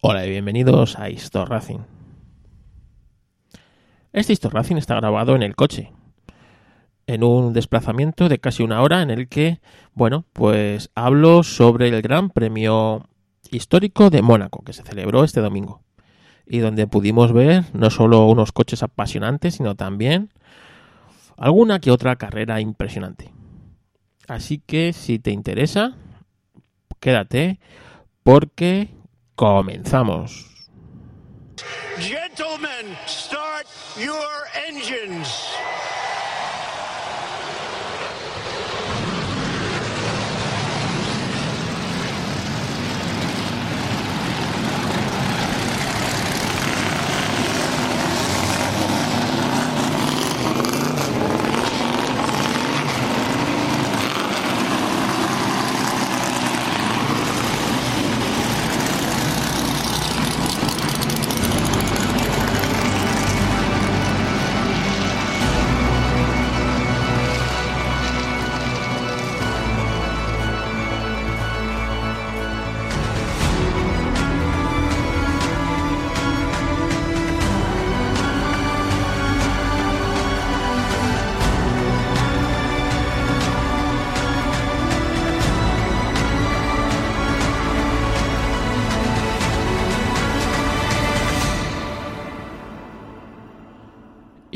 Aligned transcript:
Hola 0.00 0.24
y 0.24 0.30
bienvenidos 0.30 0.96
a 0.96 1.10
Histor 1.10 1.50
Racing. 1.50 1.80
Este 4.12 4.32
Histor 4.32 4.54
Racing 4.54 4.76
está 4.76 4.94
grabado 4.94 5.34
en 5.34 5.42
el 5.42 5.56
coche, 5.56 5.90
en 7.08 7.24
un 7.24 7.52
desplazamiento 7.52 8.28
de 8.28 8.38
casi 8.38 8.62
una 8.62 8.80
hora 8.80 9.02
en 9.02 9.10
el 9.10 9.28
que, 9.28 9.58
bueno, 9.94 10.24
pues 10.32 10.92
hablo 10.94 11.42
sobre 11.42 11.88
el 11.88 12.00
Gran 12.00 12.30
Premio 12.30 13.08
Histórico 13.50 14.08
de 14.08 14.22
Mónaco 14.22 14.62
que 14.62 14.72
se 14.72 14.84
celebró 14.84 15.24
este 15.24 15.40
domingo 15.40 15.82
y 16.46 16.58
donde 16.58 16.86
pudimos 16.86 17.32
ver 17.32 17.64
no 17.72 17.90
solo 17.90 18.24
unos 18.26 18.52
coches 18.52 18.84
apasionantes, 18.84 19.56
sino 19.56 19.74
también 19.74 20.32
alguna 21.36 21.80
que 21.80 21.90
otra 21.90 22.14
carrera 22.14 22.60
impresionante. 22.60 23.32
Así 24.28 24.62
que 24.64 24.92
si 24.92 25.18
te 25.18 25.32
interesa, 25.32 25.96
quédate 27.00 27.58
porque 28.22 28.96
comenzamos. 29.38 30.44
Gentlemen, 32.00 32.96
start 33.06 33.66
your 33.96 34.48
engines. 34.66 35.28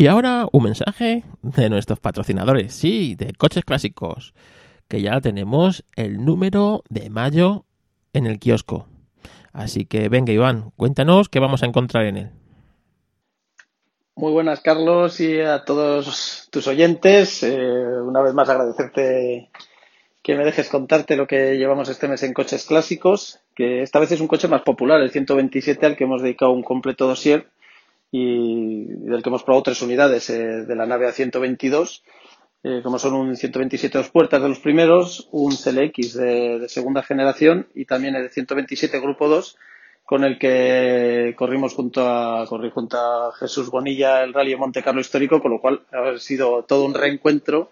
Y 0.02 0.08
ahora 0.08 0.48
un 0.50 0.64
mensaje 0.64 1.22
de 1.42 1.70
nuestros 1.70 2.00
patrocinadores, 2.00 2.74
sí, 2.74 3.14
de 3.14 3.34
coches 3.34 3.64
clásicos, 3.64 4.34
que 4.88 5.00
ya 5.00 5.20
tenemos 5.20 5.84
el 5.94 6.24
número 6.24 6.82
de 6.88 7.08
mayo 7.08 7.66
en 8.12 8.26
el 8.26 8.40
kiosco. 8.40 8.88
Así 9.52 9.84
que 9.84 10.08
venga 10.08 10.32
Iván, 10.32 10.72
cuéntanos 10.74 11.28
qué 11.28 11.38
vamos 11.38 11.62
a 11.62 11.66
encontrar 11.66 12.06
en 12.06 12.16
él. 12.16 12.30
Muy 14.16 14.32
buenas 14.32 14.60
Carlos 14.60 15.20
y 15.20 15.40
a 15.40 15.64
todos 15.64 16.48
tus 16.50 16.66
oyentes. 16.66 17.44
Eh, 17.44 17.56
una 18.04 18.22
vez 18.22 18.34
más 18.34 18.48
agradecerte 18.48 19.50
que 20.20 20.34
me 20.34 20.44
dejes 20.44 20.68
contarte 20.68 21.14
lo 21.14 21.28
que 21.28 21.58
llevamos 21.58 21.88
este 21.88 22.08
mes 22.08 22.24
en 22.24 22.34
coches 22.34 22.64
clásicos, 22.64 23.38
que 23.54 23.82
esta 23.82 24.00
vez 24.00 24.10
es 24.10 24.20
un 24.20 24.26
coche 24.26 24.48
más 24.48 24.62
popular, 24.62 25.00
el 25.00 25.12
127 25.12 25.86
al 25.86 25.96
que 25.96 26.02
hemos 26.02 26.22
dedicado 26.22 26.50
un 26.50 26.64
completo 26.64 27.06
dossier 27.06 27.51
y 28.12 28.84
del 28.84 29.22
que 29.22 29.30
hemos 29.30 29.42
probado 29.42 29.64
tres 29.64 29.82
unidades 29.82 30.30
eh, 30.30 30.64
de 30.64 30.76
la 30.76 30.86
nave 30.86 31.08
A122, 31.08 32.02
eh, 32.62 32.80
como 32.84 32.98
son 32.98 33.14
un 33.14 33.36
127 33.36 33.98
dos 33.98 34.10
puertas 34.10 34.40
de 34.40 34.48
los 34.48 34.60
primeros, 34.60 35.28
un 35.32 35.56
CLX 35.56 36.14
de, 36.14 36.58
de, 36.60 36.68
segunda 36.68 37.02
generación 37.02 37.66
y 37.74 37.86
también 37.86 38.14
el 38.14 38.30
127 38.30 39.00
Grupo 39.00 39.28
2, 39.28 39.56
con 40.04 40.24
el 40.24 40.38
que 40.38 41.34
corrimos 41.36 41.74
junto 41.74 42.06
a, 42.06 42.46
corrí 42.46 42.70
junto 42.70 42.98
a 42.98 43.32
Jesús 43.32 43.70
Bonilla 43.70 44.22
el 44.22 44.34
Rally 44.34 44.56
Monte 44.56 44.82
Carlo 44.82 45.00
histórico, 45.00 45.40
con 45.40 45.52
lo 45.52 45.60
cual 45.60 45.82
ha 45.90 46.18
sido 46.18 46.64
todo 46.64 46.84
un 46.84 46.94
reencuentro 46.94 47.70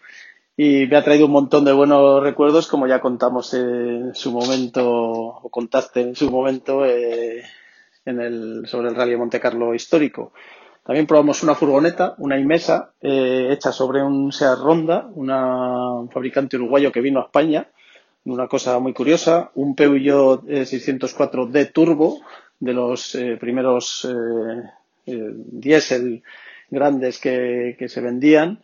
y 0.56 0.86
me 0.86 0.96
ha 0.96 1.04
traído 1.04 1.26
un 1.26 1.32
montón 1.32 1.64
de 1.64 1.72
buenos 1.72 2.22
recuerdos, 2.22 2.66
como 2.66 2.86
ya 2.86 3.00
contamos 3.00 3.52
en 3.54 4.14
su 4.14 4.32
momento, 4.32 4.90
o 4.90 5.48
contaste 5.50 6.00
en 6.00 6.16
su 6.16 6.30
momento, 6.30 6.84
eh, 6.84 7.42
en 8.04 8.20
el, 8.20 8.66
sobre 8.66 8.88
el 8.88 8.94
Rally 8.94 9.12
de 9.12 9.16
Monte 9.16 9.40
Carlo 9.40 9.74
histórico. 9.74 10.32
También 10.84 11.06
probamos 11.06 11.42
una 11.42 11.54
furgoneta, 11.54 12.14
una 12.18 12.38
Imesa, 12.38 12.92
eh, 13.00 13.48
hecha 13.50 13.70
sobre 13.72 14.02
un 14.02 14.32
Seat 14.32 14.58
Ronda, 14.58 15.08
una, 15.14 15.92
un 15.92 16.10
fabricante 16.10 16.56
uruguayo 16.56 16.90
que 16.90 17.00
vino 17.00 17.20
a 17.20 17.24
España, 17.24 17.68
una 18.24 18.48
cosa 18.48 18.78
muy 18.78 18.92
curiosa, 18.92 19.50
un 19.54 19.74
Peugeot 19.74 20.44
604D 20.44 21.72
Turbo, 21.72 22.20
de 22.60 22.74
los 22.74 23.14
eh, 23.14 23.36
primeros 23.40 24.06
eh, 24.08 24.62
eh, 25.06 25.30
diésel 25.34 26.22
grandes 26.68 27.18
que, 27.18 27.76
se 27.88 28.00
vendían, 28.00 28.60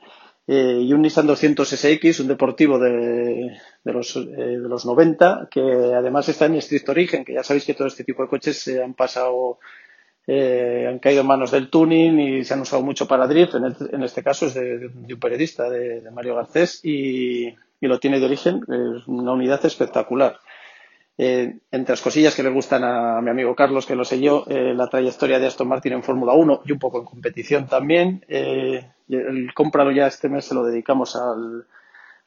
eh, 0.48 0.80
y 0.80 0.92
un 0.92 1.02
Nissan 1.02 1.26
200 1.26 1.68
SX, 1.68 2.20
un 2.20 2.28
deportivo 2.28 2.78
de, 2.78 3.58
de 3.82 3.92
los, 3.92 4.14
eh, 4.14 4.20
de 4.20 4.68
los 4.68 4.86
90, 4.86 5.48
que 5.50 5.60
además 5.60 6.28
está 6.28 6.46
en 6.46 6.54
estricto 6.54 6.92
origen, 6.92 7.24
que 7.24 7.34
ya 7.34 7.42
sabéis 7.42 7.64
que 7.64 7.74
todo 7.74 7.88
este 7.88 8.04
tipo 8.04 8.22
de 8.22 8.28
coches 8.28 8.60
se 8.60 8.80
han 8.80 8.94
pasado, 8.94 9.58
eh, 10.26 10.86
han 10.88 11.00
caído 11.00 11.22
en 11.22 11.26
manos 11.26 11.50
del 11.50 11.68
tuning 11.68 12.20
y 12.20 12.44
se 12.44 12.54
han 12.54 12.60
usado 12.60 12.82
mucho 12.82 13.08
para 13.08 13.26
drift. 13.26 13.54
En, 13.54 14.02
este 14.04 14.22
caso 14.22 14.46
es 14.46 14.54
de, 14.54 14.88
de 14.88 15.14
un 15.14 15.20
periodista, 15.20 15.68
de, 15.68 16.08
Mario 16.12 16.36
Garcés, 16.36 16.80
y, 16.84 17.48
y, 17.48 17.86
lo 17.88 17.98
tiene 17.98 18.20
de 18.20 18.26
origen. 18.26 18.60
Es 18.68 19.08
una 19.08 19.32
unidad 19.32 19.66
espectacular. 19.66 20.38
Eh, 21.18 21.60
entre 21.70 21.92
las 21.92 22.02
cosillas 22.02 22.34
que 22.34 22.42
le 22.42 22.50
gustan 22.50 22.84
a 22.84 23.20
mi 23.22 23.30
amigo 23.30 23.54
Carlos, 23.54 23.86
que 23.86 23.96
lo 23.96 24.04
sé 24.04 24.20
yo, 24.20 24.44
eh, 24.48 24.74
la 24.74 24.88
trayectoria 24.88 25.38
de 25.38 25.46
Aston 25.46 25.68
Martin 25.68 25.94
en 25.94 26.02
Fórmula 26.02 26.34
1 26.34 26.62
y 26.66 26.72
un 26.72 26.78
poco 26.78 26.98
en 26.98 27.06
competición 27.06 27.66
también. 27.66 28.24
Eh, 28.28 28.84
el 29.08 29.54
cómpralo 29.54 29.92
ya 29.92 30.08
este 30.08 30.28
mes 30.28 30.44
se 30.44 30.54
lo 30.54 30.64
dedicamos 30.64 31.16
al, 31.16 31.64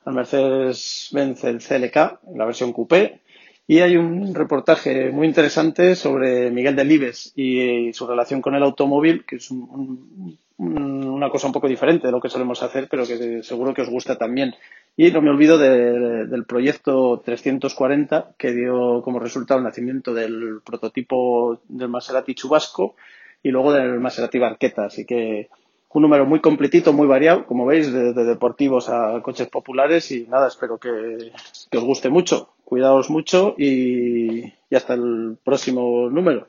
al 0.06 0.14
Mercedes-Benz 0.14 1.44
el 1.44 1.60
CLK, 1.60 1.96
la 2.36 2.46
versión 2.46 2.74
coupé. 2.74 3.22
Y 3.68 3.82
hay 3.82 3.98
un 3.98 4.34
reportaje 4.34 5.12
muy 5.12 5.28
interesante 5.28 5.96
sobre 5.96 6.50
Miguel 6.50 6.76
Delibes 6.76 7.32
y, 7.36 7.60
y 7.90 7.94
su 7.94 8.08
relación 8.08 8.42
con 8.42 8.56
el 8.56 8.64
automóvil, 8.64 9.26
que 9.26 9.36
es 9.36 9.52
un, 9.52 10.40
un, 10.58 11.04
una 11.04 11.30
cosa 11.30 11.48
un 11.48 11.54
poco 11.54 11.68
diferente 11.68 12.08
de 12.08 12.12
lo 12.12 12.20
que 12.20 12.30
solemos 12.30 12.64
hacer, 12.64 12.88
pero 12.90 13.06
que 13.06 13.44
seguro 13.44 13.74
que 13.74 13.84
os 13.84 13.90
gusta 13.90 14.18
también. 14.18 14.56
Y 14.96 15.12
no 15.12 15.22
me 15.22 15.30
olvido 15.30 15.58
de, 15.58 15.70
de, 15.70 16.26
del 16.26 16.46
proyecto 16.46 17.22
340, 17.24 18.34
que 18.38 18.52
dio 18.52 19.02
como 19.02 19.20
resultado 19.20 19.60
el 19.60 19.64
nacimiento 19.64 20.14
del 20.14 20.62
prototipo 20.64 21.62
del 21.70 21.88
Maserati 21.88 22.36
Chubasco 22.36 22.96
y 23.42 23.50
luego 23.50 23.72
del 23.72 24.00
Maserati 24.00 24.40
Barqueta. 24.40 24.86
Así 24.86 25.06
que 25.06 25.50
un 25.92 26.02
número 26.04 26.26
muy 26.26 26.40
completito, 26.40 26.94
muy 26.94 27.08
variado, 27.08 27.46
como 27.46 27.66
veis, 27.66 27.92
de, 27.92 28.14
de 28.14 28.24
deportivos 28.24 28.90
a 28.90 29.22
coches 29.24 29.48
populares. 29.48 30.12
Y 30.12 30.28
nada, 30.28 30.48
espero 30.48 30.78
que, 30.78 31.32
que 31.72 31.78
os 31.78 31.84
guste 31.84 32.10
mucho. 32.10 32.54
Cuidaos 32.64 33.10
mucho 33.10 33.56
y, 33.58 34.44
y 34.44 34.76
hasta 34.76 34.94
el 34.94 35.38
próximo 35.44 36.10
número. 36.10 36.48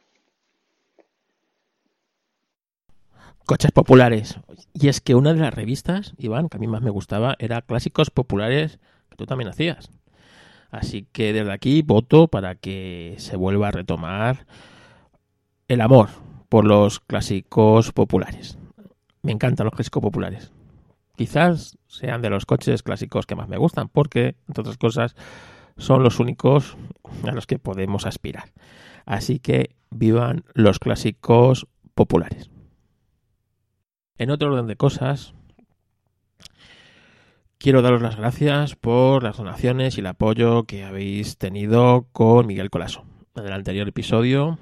Coches 3.50 3.72
populares. 3.72 4.38
Y 4.72 4.86
es 4.86 5.00
que 5.00 5.16
una 5.16 5.34
de 5.34 5.40
las 5.40 5.52
revistas, 5.52 6.14
Iván, 6.18 6.48
que 6.48 6.56
a 6.56 6.60
mí 6.60 6.68
más 6.68 6.82
me 6.82 6.90
gustaba, 6.90 7.34
era 7.40 7.62
Clásicos 7.62 8.08
Populares, 8.08 8.78
que 9.08 9.16
tú 9.16 9.26
también 9.26 9.50
hacías. 9.50 9.90
Así 10.70 11.08
que 11.10 11.32
desde 11.32 11.50
aquí 11.50 11.82
voto 11.82 12.28
para 12.28 12.54
que 12.54 13.16
se 13.18 13.34
vuelva 13.34 13.66
a 13.66 13.70
retomar 13.72 14.46
el 15.66 15.80
amor 15.80 16.10
por 16.48 16.64
los 16.64 17.00
clásicos 17.00 17.90
populares. 17.90 18.56
Me 19.22 19.32
encantan 19.32 19.64
los 19.64 19.74
clásicos 19.74 20.00
populares. 20.00 20.52
Quizás 21.16 21.76
sean 21.88 22.22
de 22.22 22.30
los 22.30 22.46
coches 22.46 22.84
clásicos 22.84 23.26
que 23.26 23.34
más 23.34 23.48
me 23.48 23.58
gustan, 23.58 23.88
porque, 23.88 24.36
entre 24.46 24.60
otras 24.60 24.78
cosas, 24.78 25.16
son 25.76 26.04
los 26.04 26.20
únicos 26.20 26.76
a 27.24 27.32
los 27.32 27.48
que 27.48 27.58
podemos 27.58 28.06
aspirar. 28.06 28.52
Así 29.06 29.40
que 29.40 29.74
vivan 29.90 30.44
los 30.54 30.78
clásicos 30.78 31.66
populares. 31.96 32.48
En 34.20 34.28
otro 34.30 34.52
orden 34.52 34.66
de 34.66 34.76
cosas, 34.76 35.32
quiero 37.56 37.80
daros 37.80 38.02
las 38.02 38.16
gracias 38.16 38.76
por 38.76 39.22
las 39.22 39.38
donaciones 39.38 39.96
y 39.96 40.00
el 40.00 40.08
apoyo 40.08 40.64
que 40.64 40.84
habéis 40.84 41.38
tenido 41.38 42.06
con 42.12 42.46
Miguel 42.46 42.68
Colaso. 42.68 43.06
En 43.34 43.46
el 43.46 43.52
anterior 43.54 43.88
episodio 43.88 44.58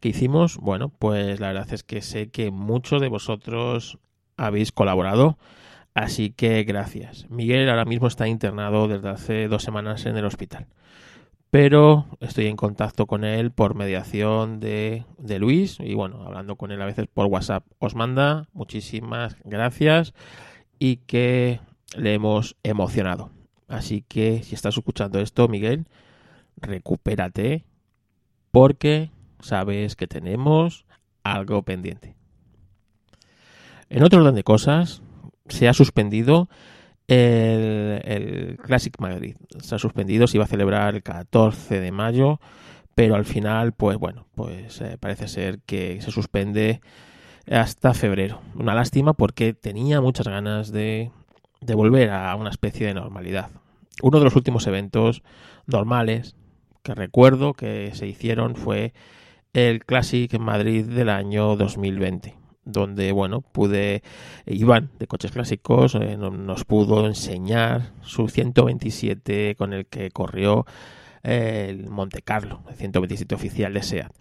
que 0.00 0.08
hicimos, 0.08 0.56
bueno, 0.56 0.88
pues 0.88 1.38
la 1.38 1.48
verdad 1.48 1.70
es 1.70 1.82
que 1.82 2.00
sé 2.00 2.30
que 2.30 2.50
muchos 2.50 3.02
de 3.02 3.08
vosotros 3.08 3.98
habéis 4.38 4.72
colaborado, 4.72 5.36
así 5.92 6.30
que 6.30 6.64
gracias. 6.64 7.28
Miguel 7.28 7.68
ahora 7.68 7.84
mismo 7.84 8.06
está 8.06 8.26
internado 8.26 8.88
desde 8.88 9.10
hace 9.10 9.48
dos 9.48 9.62
semanas 9.62 10.06
en 10.06 10.16
el 10.16 10.24
hospital. 10.24 10.66
Pero 11.52 12.06
estoy 12.20 12.46
en 12.46 12.56
contacto 12.56 13.06
con 13.06 13.24
él 13.24 13.50
por 13.50 13.74
mediación 13.74 14.58
de, 14.58 15.04
Luis 15.38 15.76
y 15.80 15.92
bueno, 15.92 16.22
hablando 16.24 16.56
con 16.56 16.72
él 16.72 16.80
a 16.80 16.86
veces 16.86 17.08
por 17.12 17.26
WhatsApp. 17.26 17.66
Os 17.78 17.94
manda 17.94 18.48
muchísimas 18.54 19.36
gracias 19.44 20.14
y 20.78 20.96
que 20.96 21.60
le 21.94 22.14
hemos 22.14 22.56
emocionado. 22.62 23.28
Así 23.68 24.02
que 24.08 24.42
si 24.42 24.54
estás 24.54 24.78
escuchando 24.78 25.20
esto, 25.20 25.46
Miguel, 25.46 25.88
recupérate 26.56 27.66
porque 28.50 29.10
sabes 29.40 29.94
que 29.94 30.06
tenemos 30.06 30.86
algo 31.22 31.64
pendiente. 31.64 32.14
En 33.90 34.02
otro 34.04 34.22
orden 34.22 34.36
de 34.36 34.42
cosas, 34.42 35.02
se 35.48 35.68
ha 35.68 35.74
suspendido 35.74 36.48
el, 37.08 38.00
el, 38.04 38.58
Classic 38.62 38.94
Madrid. 38.98 39.36
Se 39.60 39.74
ha 39.74 39.78
suspendido, 39.78 40.26
se 40.26 40.36
iba 40.36 40.44
a 40.44 40.48
celebrar 40.48 40.94
el 40.94 41.02
14 41.02 41.80
de 41.80 41.92
mayo, 41.92 42.40
pero 42.94 43.14
al 43.14 43.24
final, 43.24 43.72
pues 43.72 43.98
bueno, 43.98 44.26
pues 44.34 44.80
eh, 44.80 44.96
parece 44.98 45.28
ser 45.28 45.60
que 45.60 46.00
se 46.00 46.10
suspende 46.10 46.80
hasta 47.50 47.94
febrero. 47.94 48.40
Una 48.54 48.74
lástima 48.74 49.14
porque 49.14 49.54
tenía 49.54 50.00
muchas 50.00 50.28
ganas 50.28 50.70
de, 50.72 51.10
de 51.60 51.74
volver 51.74 52.10
a 52.10 52.34
una 52.36 52.50
especie 52.50 52.86
de 52.86 52.94
normalidad. 52.94 53.50
Uno 54.02 54.18
de 54.18 54.24
los 54.24 54.36
últimos 54.36 54.66
eventos 54.66 55.22
normales 55.66 56.36
que 56.82 56.94
recuerdo 56.94 57.54
que 57.54 57.90
se 57.94 58.06
hicieron 58.06 58.56
fue 58.56 58.92
el 59.52 59.84
Classic 59.84 60.38
Madrid 60.38 60.86
del 60.86 61.08
año 61.08 61.56
2020 61.56 62.41
donde 62.64 63.12
bueno 63.12 63.40
pude 63.40 64.02
Iván 64.46 64.90
de 64.98 65.06
coches 65.06 65.32
clásicos 65.32 65.94
eh, 65.94 66.16
nos 66.16 66.64
pudo 66.64 67.06
enseñar 67.06 67.92
su 68.02 68.28
127 68.28 69.56
con 69.56 69.72
el 69.72 69.86
que 69.86 70.10
corrió 70.10 70.64
eh, 71.22 71.66
el 71.70 71.88
Monte 71.88 72.22
Carlo 72.22 72.62
el 72.68 72.76
127 72.76 73.34
oficial 73.34 73.74
de 73.74 73.82
SEAT. 73.82 74.12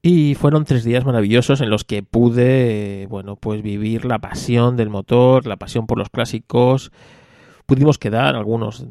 Y 0.00 0.36
fueron 0.36 0.64
tres 0.64 0.84
días 0.84 1.04
maravillosos 1.04 1.60
en 1.60 1.70
los 1.70 1.84
que 1.84 2.02
pude 2.02 3.06
bueno 3.10 3.36
pues 3.36 3.62
vivir 3.62 4.04
la 4.04 4.18
pasión 4.18 4.76
del 4.76 4.88
motor 4.88 5.46
la 5.46 5.56
pasión 5.56 5.86
por 5.86 5.98
los 5.98 6.08
clásicos. 6.08 6.92
Pudimos 7.66 7.98
quedar 7.98 8.36
algunos 8.36 8.86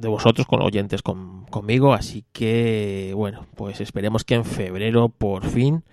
de 0.00 0.08
vosotros 0.08 0.46
con 0.46 0.60
oyentes 0.60 1.02
conmigo 1.02 1.94
así 1.94 2.24
que 2.32 3.12
bueno 3.14 3.46
pues 3.54 3.80
esperemos 3.80 4.24
que 4.24 4.34
en 4.34 4.44
febrero 4.44 5.08
por 5.08 5.46
fin 5.46 5.84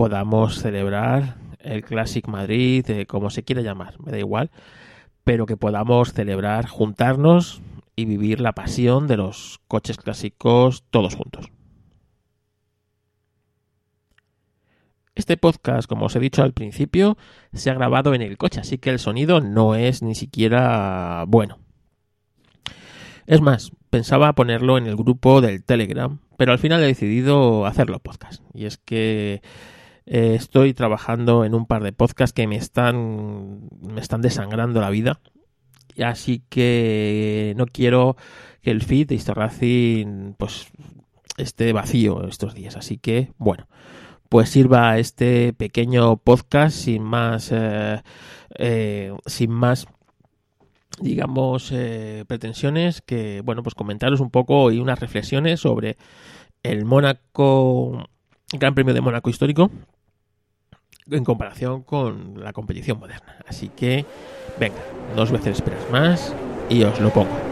podamos 0.00 0.62
celebrar 0.62 1.36
el 1.58 1.84
Classic 1.84 2.26
Madrid, 2.26 2.88
eh, 2.88 3.04
como 3.04 3.28
se 3.28 3.42
quiera 3.42 3.60
llamar, 3.60 4.00
me 4.00 4.10
da 4.10 4.18
igual, 4.18 4.50
pero 5.24 5.44
que 5.44 5.58
podamos 5.58 6.14
celebrar, 6.14 6.66
juntarnos 6.66 7.60
y 7.96 8.06
vivir 8.06 8.40
la 8.40 8.54
pasión 8.54 9.06
de 9.06 9.18
los 9.18 9.60
coches 9.68 9.98
clásicos 9.98 10.84
todos 10.88 11.16
juntos. 11.16 11.50
Este 15.14 15.36
podcast, 15.36 15.86
como 15.86 16.06
os 16.06 16.16
he 16.16 16.20
dicho 16.20 16.42
al 16.42 16.54
principio, 16.54 17.18
se 17.52 17.68
ha 17.68 17.74
grabado 17.74 18.14
en 18.14 18.22
el 18.22 18.38
coche, 18.38 18.60
así 18.60 18.78
que 18.78 18.88
el 18.88 19.00
sonido 19.00 19.42
no 19.42 19.74
es 19.74 20.02
ni 20.02 20.14
siquiera 20.14 21.26
bueno. 21.28 21.58
Es 23.26 23.42
más, 23.42 23.70
pensaba 23.90 24.32
ponerlo 24.32 24.78
en 24.78 24.86
el 24.86 24.96
grupo 24.96 25.42
del 25.42 25.62
Telegram, 25.62 26.20
pero 26.38 26.52
al 26.52 26.58
final 26.58 26.82
he 26.82 26.86
decidido 26.86 27.66
hacerlo 27.66 27.98
podcast. 27.98 28.42
Y 28.54 28.64
es 28.64 28.78
que 28.78 29.42
eh, 30.12 30.34
estoy 30.34 30.74
trabajando 30.74 31.44
en 31.44 31.54
un 31.54 31.66
par 31.66 31.84
de 31.84 31.92
podcasts 31.92 32.34
que 32.34 32.48
me 32.48 32.56
están, 32.56 33.60
me 33.80 34.00
están 34.00 34.22
desangrando 34.22 34.80
la 34.80 34.90
vida. 34.90 35.20
Así 36.04 36.42
que 36.48 37.54
no 37.56 37.66
quiero 37.66 38.16
que 38.60 38.72
el 38.72 38.82
feed 38.82 39.06
de 39.06 39.14
Historracing 39.14 40.34
pues 40.36 40.66
esté 41.36 41.72
vacío 41.72 42.26
estos 42.26 42.54
días. 42.54 42.74
Así 42.74 42.98
que, 42.98 43.32
bueno, 43.38 43.68
pues 44.28 44.50
sirva 44.50 44.98
este 44.98 45.52
pequeño 45.52 46.16
podcast 46.16 46.76
sin 46.76 47.04
más, 47.04 47.52
eh, 47.52 48.02
eh, 48.58 49.14
sin 49.26 49.52
más 49.52 49.86
digamos, 51.00 51.72
pretensiones 52.26 53.00
que, 53.00 53.42
bueno, 53.42 53.62
pues 53.62 53.74
comentaros 53.74 54.20
un 54.20 54.30
poco 54.30 54.70
y 54.70 54.80
unas 54.80 54.98
reflexiones 54.98 55.60
sobre 55.60 55.96
el 56.62 56.84
Mónaco, 56.84 58.06
Gran 58.52 58.74
Premio 58.74 58.92
de 58.92 59.00
Mónaco 59.00 59.30
histórico, 59.30 59.70
en 61.10 61.24
comparación 61.24 61.82
con 61.82 62.42
la 62.42 62.52
competición 62.52 62.98
moderna. 62.98 63.36
Así 63.46 63.68
que, 63.68 64.04
venga, 64.58 64.80
no 65.16 65.22
os 65.22 65.30
voy 65.30 65.38
a 65.38 65.40
hacer 65.40 65.52
esperar 65.52 65.80
más 65.90 66.34
y 66.68 66.82
os 66.84 67.00
lo 67.00 67.10
pongo. 67.10 67.49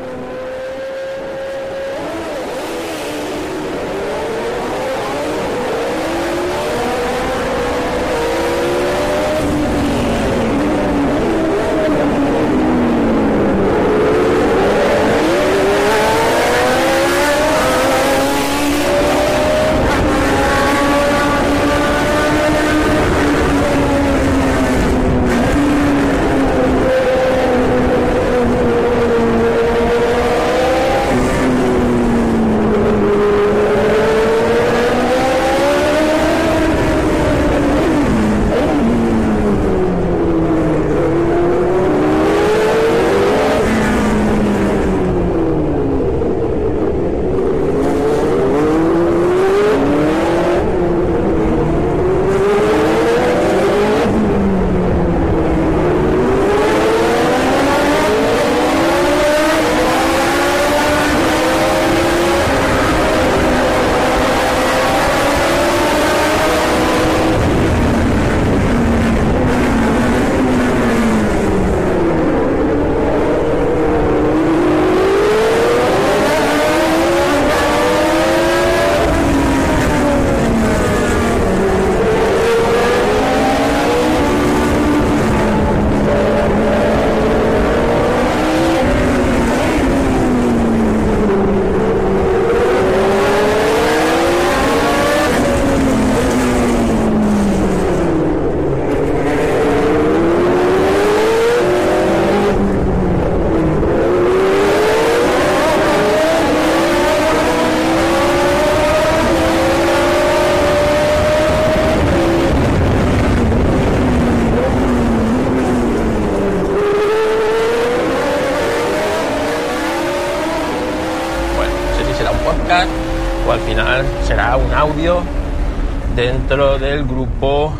Dentro 126.48 126.78
del 126.78 127.04
grupo 127.04 127.74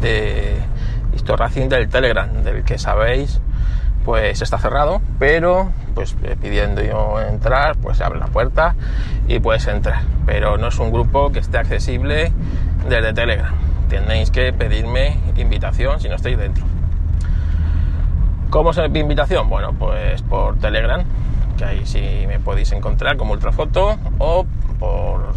de 0.00 0.56
Racing 1.26 1.68
del 1.68 1.88
Telegram, 1.88 2.30
del 2.44 2.62
que 2.62 2.78
sabéis, 2.78 3.40
pues 4.04 4.40
está 4.40 4.56
cerrado, 4.56 5.00
pero 5.18 5.72
pues 5.96 6.14
eh, 6.22 6.36
pidiendo 6.40 6.80
yo 6.80 7.20
entrar, 7.20 7.76
pues 7.76 7.98
se 7.98 8.04
abre 8.04 8.20
la 8.20 8.28
puerta 8.28 8.76
y 9.26 9.40
puedes 9.40 9.66
entrar. 9.66 10.02
Pero 10.26 10.58
no 10.58 10.68
es 10.68 10.78
un 10.78 10.92
grupo 10.92 11.32
que 11.32 11.40
esté 11.40 11.58
accesible 11.58 12.30
desde 12.88 13.12
Telegram. 13.14 13.52
Tenéis 13.88 14.30
que 14.30 14.52
pedirme 14.52 15.18
invitación 15.34 15.98
si 16.00 16.08
no 16.08 16.14
estáis 16.14 16.38
dentro. 16.38 16.64
¿Cómo 18.48 18.72
se 18.72 18.88
me 18.88 19.00
invitación? 19.00 19.48
Bueno, 19.48 19.72
pues 19.72 20.22
por 20.22 20.56
Telegram, 20.60 21.02
que 21.58 21.64
ahí 21.64 21.80
sí 21.84 22.26
me 22.28 22.38
podéis 22.38 22.70
encontrar 22.70 23.16
como 23.16 23.32
Ultrafoto 23.32 23.98
o 24.20 24.46
por, 24.78 25.34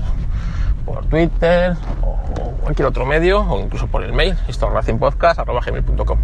por 0.88 1.06
Twitter 1.06 1.76
o 2.02 2.16
cualquier 2.62 2.88
otro 2.88 3.06
medio 3.06 3.42
o 3.42 3.60
incluso 3.60 3.88
por 3.88 4.04
el 4.04 4.14
mail 4.14 4.36
historracingpodcast.com 4.48 6.18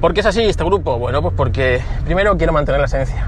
¿Por 0.00 0.14
qué 0.14 0.20
es 0.20 0.26
así 0.26 0.42
este 0.42 0.64
grupo? 0.64 0.98
Bueno, 0.98 1.22
pues 1.22 1.34
porque 1.36 1.80
primero 2.04 2.36
quiero 2.36 2.52
mantener 2.52 2.80
la 2.80 2.86
esencia. 2.86 3.26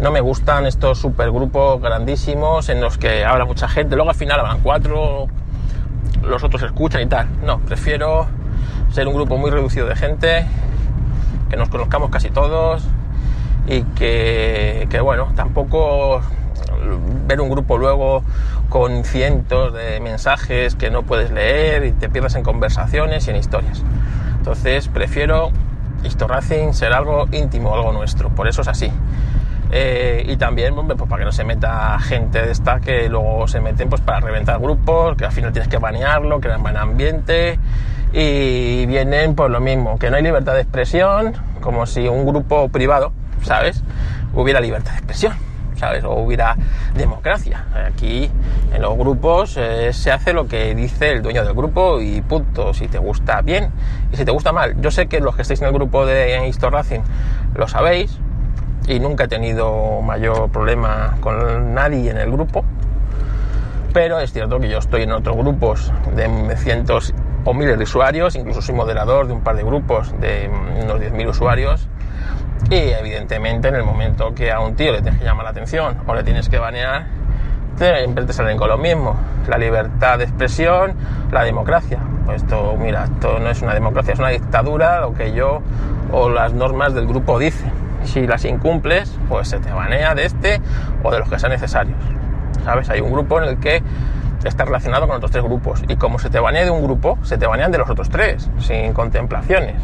No 0.00 0.10
me 0.12 0.20
gustan 0.20 0.66
estos 0.66 0.98
supergrupos 0.98 1.80
grandísimos 1.80 2.68
en 2.68 2.80
los 2.80 2.98
que 2.98 3.24
habla 3.24 3.44
mucha 3.44 3.68
gente, 3.68 3.96
luego 3.96 4.10
al 4.10 4.16
final 4.16 4.38
hablan 4.38 4.60
cuatro, 4.60 5.26
los 6.22 6.44
otros 6.44 6.62
escuchan 6.62 7.02
y 7.02 7.06
tal. 7.06 7.28
No, 7.44 7.58
prefiero 7.60 8.26
ser 8.92 9.08
un 9.08 9.14
grupo 9.14 9.36
muy 9.36 9.50
reducido 9.50 9.86
de 9.86 9.96
gente, 9.96 10.46
que 11.50 11.56
nos 11.56 11.68
conozcamos 11.68 12.10
casi 12.10 12.30
todos 12.30 12.84
y 13.66 13.82
que 13.82 15.00
bueno, 15.02 15.32
tampoco 15.34 16.22
ver 17.26 17.40
un 17.40 17.50
grupo 17.50 17.76
luego 17.76 18.22
con 18.68 19.04
cientos 19.04 19.72
de 19.72 20.00
mensajes 20.00 20.74
que 20.74 20.90
no 20.90 21.02
puedes 21.02 21.30
leer 21.30 21.84
y 21.84 21.92
te 21.92 22.08
pierdes 22.08 22.34
en 22.34 22.42
conversaciones 22.42 23.26
y 23.26 23.30
en 23.30 23.36
historias. 23.36 23.82
Entonces 24.38 24.88
prefiero 24.88 25.50
Racing 26.26 26.72
ser 26.72 26.92
algo 26.92 27.26
íntimo, 27.32 27.74
algo 27.74 27.92
nuestro, 27.92 28.30
por 28.30 28.48
eso 28.48 28.62
es 28.62 28.68
así. 28.68 28.90
Eh, 29.70 30.24
y 30.26 30.36
también 30.36 30.74
pues 30.74 30.96
para 30.96 31.18
que 31.18 31.24
no 31.26 31.32
se 31.32 31.44
meta 31.44 31.98
gente 31.98 32.40
de 32.40 32.52
esta 32.52 32.80
que 32.80 33.08
luego 33.10 33.46
se 33.48 33.60
meten 33.60 33.90
pues 33.90 34.00
para 34.00 34.20
reventar 34.20 34.58
grupos, 34.58 35.16
que 35.16 35.26
al 35.26 35.32
final 35.32 35.52
tienes 35.52 35.68
que 35.68 35.76
banearlo, 35.76 36.40
crear 36.40 36.58
buen 36.60 36.76
ambiente 36.76 37.58
y 38.12 38.86
vienen 38.86 39.34
por 39.34 39.50
lo 39.50 39.60
mismo, 39.60 39.98
que 39.98 40.10
no 40.10 40.16
hay 40.16 40.22
libertad 40.22 40.54
de 40.54 40.62
expresión, 40.62 41.34
como 41.60 41.84
si 41.84 42.08
un 42.08 42.24
grupo 42.26 42.68
privado, 42.70 43.12
¿sabes? 43.42 43.82
Hubiera 44.34 44.60
libertad 44.60 44.92
de 44.92 44.98
expresión, 44.98 45.34
¿sabes? 45.78 46.04
O 46.04 46.14
hubiera 46.14 46.56
democracia. 46.94 47.64
Aquí 47.86 48.30
en 48.72 48.82
los 48.82 48.96
grupos 48.96 49.56
eh, 49.56 49.92
se 49.92 50.10
hace 50.10 50.32
lo 50.32 50.46
que 50.46 50.74
dice 50.74 51.12
el 51.12 51.22
dueño 51.22 51.44
del 51.44 51.54
grupo 51.54 52.00
y 52.00 52.20
punto, 52.20 52.74
si 52.74 52.88
te 52.88 52.98
gusta 52.98 53.40
bien 53.42 53.70
y 54.12 54.16
si 54.16 54.24
te 54.24 54.30
gusta 54.30 54.52
mal. 54.52 54.80
Yo 54.80 54.90
sé 54.90 55.06
que 55.06 55.20
los 55.20 55.36
que 55.36 55.42
estáis 55.42 55.60
en 55.62 55.68
el 55.68 55.72
grupo 55.72 56.06
de 56.06 56.46
Histo 56.46 56.70
Racing 56.70 57.00
lo 57.54 57.68
sabéis, 57.68 58.18
y 58.88 59.00
nunca 59.00 59.24
he 59.24 59.28
tenido 59.28 60.00
mayor 60.00 60.48
problema 60.50 61.16
con 61.20 61.74
nadie 61.74 62.10
en 62.10 62.16
el 62.16 62.30
grupo. 62.32 62.64
Pero 63.92 64.18
es 64.18 64.32
cierto 64.32 64.58
que 64.58 64.68
yo 64.68 64.78
estoy 64.78 65.02
en 65.02 65.12
otros 65.12 65.36
grupos 65.36 65.92
de 66.16 66.56
cientos 66.56 67.12
o 67.48 67.54
miles 67.54 67.78
de 67.78 67.84
usuarios, 67.84 68.36
incluso 68.36 68.60
soy 68.60 68.74
moderador 68.74 69.26
de 69.26 69.32
un 69.32 69.40
par 69.40 69.56
de 69.56 69.62
grupos 69.62 70.12
de 70.20 70.50
unos 70.82 71.00
10.000 71.00 71.28
usuarios. 71.30 71.88
Y 72.68 72.74
evidentemente 72.74 73.68
en 73.68 73.76
el 73.76 73.84
momento 73.84 74.34
que 74.34 74.52
a 74.52 74.60
un 74.60 74.76
tío 74.76 74.92
le 74.92 75.00
tienes 75.00 75.18
que 75.18 75.24
llamar 75.24 75.44
la 75.44 75.50
atención 75.52 75.96
o 76.06 76.14
le 76.14 76.22
tienes 76.24 76.50
que 76.50 76.58
banear, 76.58 77.06
siempre 77.78 78.26
te 78.26 78.34
salen 78.34 78.58
con 78.58 78.68
lo 78.68 78.76
mismo. 78.76 79.16
La 79.48 79.56
libertad 79.56 80.18
de 80.18 80.24
expresión, 80.24 80.92
la 81.32 81.42
democracia. 81.42 82.00
Pues 82.26 82.42
esto, 82.42 82.76
mira, 82.78 83.04
esto 83.04 83.38
no 83.38 83.48
es 83.48 83.62
una 83.62 83.72
democracia, 83.72 84.12
es 84.12 84.18
una 84.18 84.28
dictadura, 84.28 85.00
lo 85.00 85.14
que 85.14 85.32
yo 85.32 85.62
o 86.12 86.28
las 86.28 86.52
normas 86.52 86.92
del 86.92 87.06
grupo 87.06 87.38
dicen 87.38 87.72
si 88.04 88.26
las 88.26 88.44
incumples, 88.44 89.10
pues 89.30 89.48
se 89.48 89.58
te 89.58 89.72
banea 89.72 90.14
de 90.14 90.26
este 90.26 90.60
o 91.02 91.10
de 91.10 91.20
los 91.20 91.30
que 91.30 91.38
sean 91.38 91.52
necesarios. 91.52 91.96
¿Sabes? 92.64 92.90
Hay 92.90 93.00
un 93.00 93.10
grupo 93.10 93.40
en 93.40 93.48
el 93.48 93.58
que 93.58 93.82
está 94.44 94.64
relacionado 94.64 95.06
con 95.06 95.16
otros 95.16 95.30
tres 95.30 95.44
grupos. 95.44 95.82
Y 95.88 95.96
como 95.96 96.18
se 96.18 96.30
te 96.30 96.38
banea 96.38 96.64
de 96.64 96.70
un 96.70 96.82
grupo, 96.82 97.18
se 97.22 97.38
te 97.38 97.46
banean 97.46 97.72
de 97.72 97.78
los 97.78 97.90
otros 97.90 98.08
tres, 98.08 98.50
sin 98.58 98.92
contemplaciones. 98.92 99.76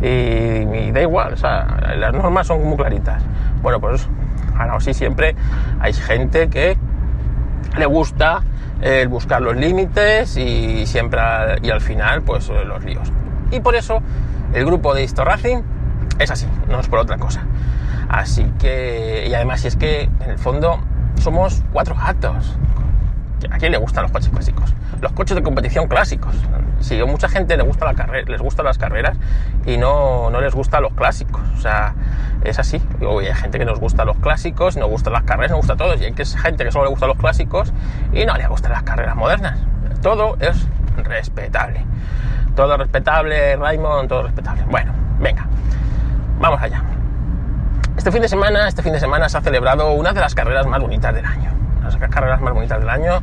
Y, 0.00 0.90
da 0.90 1.00
igual, 1.00 1.32
o 1.32 1.36
sea, 1.36 1.94
las 1.96 2.12
normas 2.12 2.46
son 2.46 2.62
muy 2.62 2.76
claritas. 2.76 3.22
Bueno, 3.62 3.80
pues 3.80 4.08
ahora 4.56 4.78
sí 4.80 4.94
siempre 4.94 5.34
hay 5.80 5.92
gente 5.92 6.48
que 6.48 6.76
le 7.76 7.86
gusta 7.86 8.42
el 8.80 9.08
buscar 9.08 9.40
los 9.40 9.56
límites 9.56 10.36
y 10.36 10.86
siempre 10.86 11.20
y 11.62 11.70
al 11.70 11.80
final 11.80 12.22
pues 12.22 12.48
los 12.48 12.84
líos. 12.84 13.10
Y 13.50 13.60
por 13.60 13.74
eso 13.74 14.02
el 14.52 14.66
grupo 14.66 14.94
de 14.94 15.02
Histo 15.02 15.24
Racing 15.24 15.62
es 16.18 16.30
así, 16.30 16.46
no 16.68 16.80
es 16.80 16.88
por 16.88 16.98
otra 16.98 17.16
cosa. 17.16 17.42
Así 18.08 18.44
que, 18.58 19.26
y 19.28 19.34
además, 19.34 19.60
si 19.60 19.68
es 19.68 19.76
que 19.76 20.02
en 20.02 20.30
el 20.30 20.38
fondo 20.38 20.78
somos 21.20 21.62
cuatro 21.72 21.94
gatos. 21.94 22.56
¿A 23.50 23.58
quién 23.58 23.72
le 23.72 23.78
gustan 23.78 24.02
los 24.02 24.12
coches 24.12 24.30
clásicos? 24.30 24.74
Los 25.00 25.12
coches 25.12 25.36
de 25.36 25.42
competición 25.42 25.88
clásicos. 25.88 26.34
Si 26.80 26.98
a 26.98 27.04
mucha 27.04 27.28
gente 27.28 27.56
le 27.56 27.62
gusta 27.62 27.92
les 28.26 28.40
gustan 28.40 28.64
las 28.64 28.78
carreras 28.78 29.16
y 29.66 29.76
no, 29.76 30.30
no 30.30 30.40
les 30.40 30.54
gustan 30.54 30.82
los 30.82 30.94
clásicos. 30.94 31.42
O 31.56 31.60
sea, 31.60 31.94
es 32.44 32.58
así. 32.58 32.80
Y 33.00 33.04
hay 33.04 33.34
gente 33.34 33.58
que 33.58 33.64
nos 33.64 33.78
gusta 33.78 34.04
los 34.04 34.16
clásicos, 34.16 34.76
nos 34.76 34.88
gustan 34.88 35.12
las 35.12 35.24
carreras, 35.24 35.50
nos 35.50 35.58
gusta 35.58 35.76
todo. 35.76 35.94
Y 35.94 36.04
hay 36.04 36.14
gente 36.14 36.64
que 36.64 36.72
solo 36.72 36.84
le 36.84 36.90
gustan 36.90 37.08
los 37.08 37.18
clásicos 37.18 37.72
y 38.12 38.24
no 38.24 38.36
le 38.36 38.46
gustan 38.48 38.72
las 38.72 38.82
carreras 38.84 39.16
modernas. 39.16 39.58
Todo 40.00 40.36
es 40.40 40.66
respetable. 40.96 41.84
Todo 42.54 42.76
respetable, 42.78 43.56
Raymond, 43.56 44.08
todo 44.08 44.22
respetable. 44.22 44.64
Bueno, 44.70 44.92
venga. 45.18 45.46
Vamos 46.40 46.60
allá. 46.62 46.82
Este 47.98 48.10
fin 48.10 48.22
de 48.22 48.28
semana, 48.28 48.68
este 48.68 48.82
fin 48.82 48.92
de 48.92 49.00
semana 49.00 49.28
se 49.28 49.36
ha 49.38 49.40
celebrado 49.42 49.92
una 49.92 50.12
de 50.12 50.20
las 50.20 50.34
carreras 50.34 50.66
más 50.66 50.80
bonitas 50.80 51.14
del 51.14 51.24
año. 51.24 51.65
Las 51.94 52.10
carreras 52.10 52.40
más 52.40 52.52
bonitas 52.52 52.80
del 52.80 52.88
año 52.88 53.20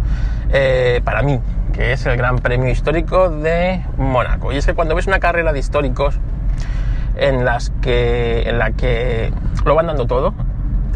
eh, 0.51 1.01
para 1.03 1.21
mí, 1.21 1.39
que 1.73 1.93
es 1.93 2.05
el 2.05 2.17
Gran 2.17 2.39
Premio 2.39 2.69
Histórico 2.69 3.29
de 3.29 3.83
Mónaco. 3.97 4.51
Y 4.51 4.57
es 4.57 4.65
que 4.65 4.73
cuando 4.73 4.95
ves 4.95 5.07
una 5.07 5.19
carrera 5.19 5.51
de 5.51 5.59
históricos 5.59 6.19
en 7.15 7.45
las 7.45 7.71
que 7.81 8.49
en 8.49 8.57
la 8.57 8.71
que 8.71 9.31
lo 9.65 9.75
van 9.75 9.87
dando 9.87 10.07
todo 10.07 10.33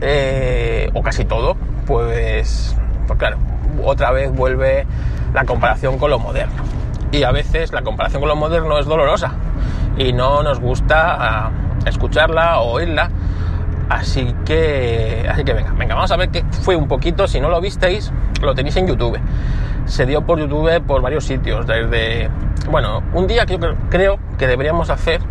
eh, 0.01 0.89
o 0.93 1.01
casi 1.01 1.25
todo, 1.25 1.55
pues, 1.85 2.75
pues 3.07 3.19
claro, 3.19 3.37
otra 3.83 4.11
vez 4.11 4.31
vuelve 4.31 4.85
la 5.33 5.45
comparación 5.45 5.97
con 5.97 6.11
lo 6.11 6.19
moderno. 6.19 6.63
Y 7.11 7.23
a 7.23 7.31
veces 7.31 7.71
la 7.71 7.81
comparación 7.81 8.21
con 8.21 8.29
lo 8.29 8.35
moderno 8.35 8.77
es 8.79 8.85
dolorosa 8.85 9.33
y 9.97 10.13
no 10.13 10.43
nos 10.43 10.59
gusta 10.59 11.17
ah, 11.19 11.51
escucharla 11.85 12.59
o 12.59 12.73
oírla. 12.73 13.09
Así 13.89 14.35
que, 14.45 15.25
así 15.29 15.43
que 15.43 15.53
venga, 15.53 15.71
venga, 15.71 15.95
vamos 15.95 16.11
a 16.11 16.17
ver 16.17 16.29
qué 16.29 16.43
fue 16.61 16.75
un 16.75 16.87
poquito. 16.87 17.27
Si 17.27 17.39
no 17.39 17.49
lo 17.49 17.61
visteis, 17.61 18.11
lo 18.41 18.53
tenéis 18.53 18.75
en 18.77 18.87
YouTube. 18.87 19.19
Se 19.85 20.05
dio 20.05 20.25
por 20.25 20.39
YouTube 20.39 20.81
por 20.85 21.01
varios 21.01 21.23
sitios. 21.23 21.65
Desde, 21.65 22.29
bueno, 22.69 23.01
un 23.13 23.27
día 23.27 23.45
que 23.45 23.57
yo 23.57 23.75
creo 23.89 24.19
que 24.37 24.47
deberíamos 24.47 24.89
hacer 24.89 25.21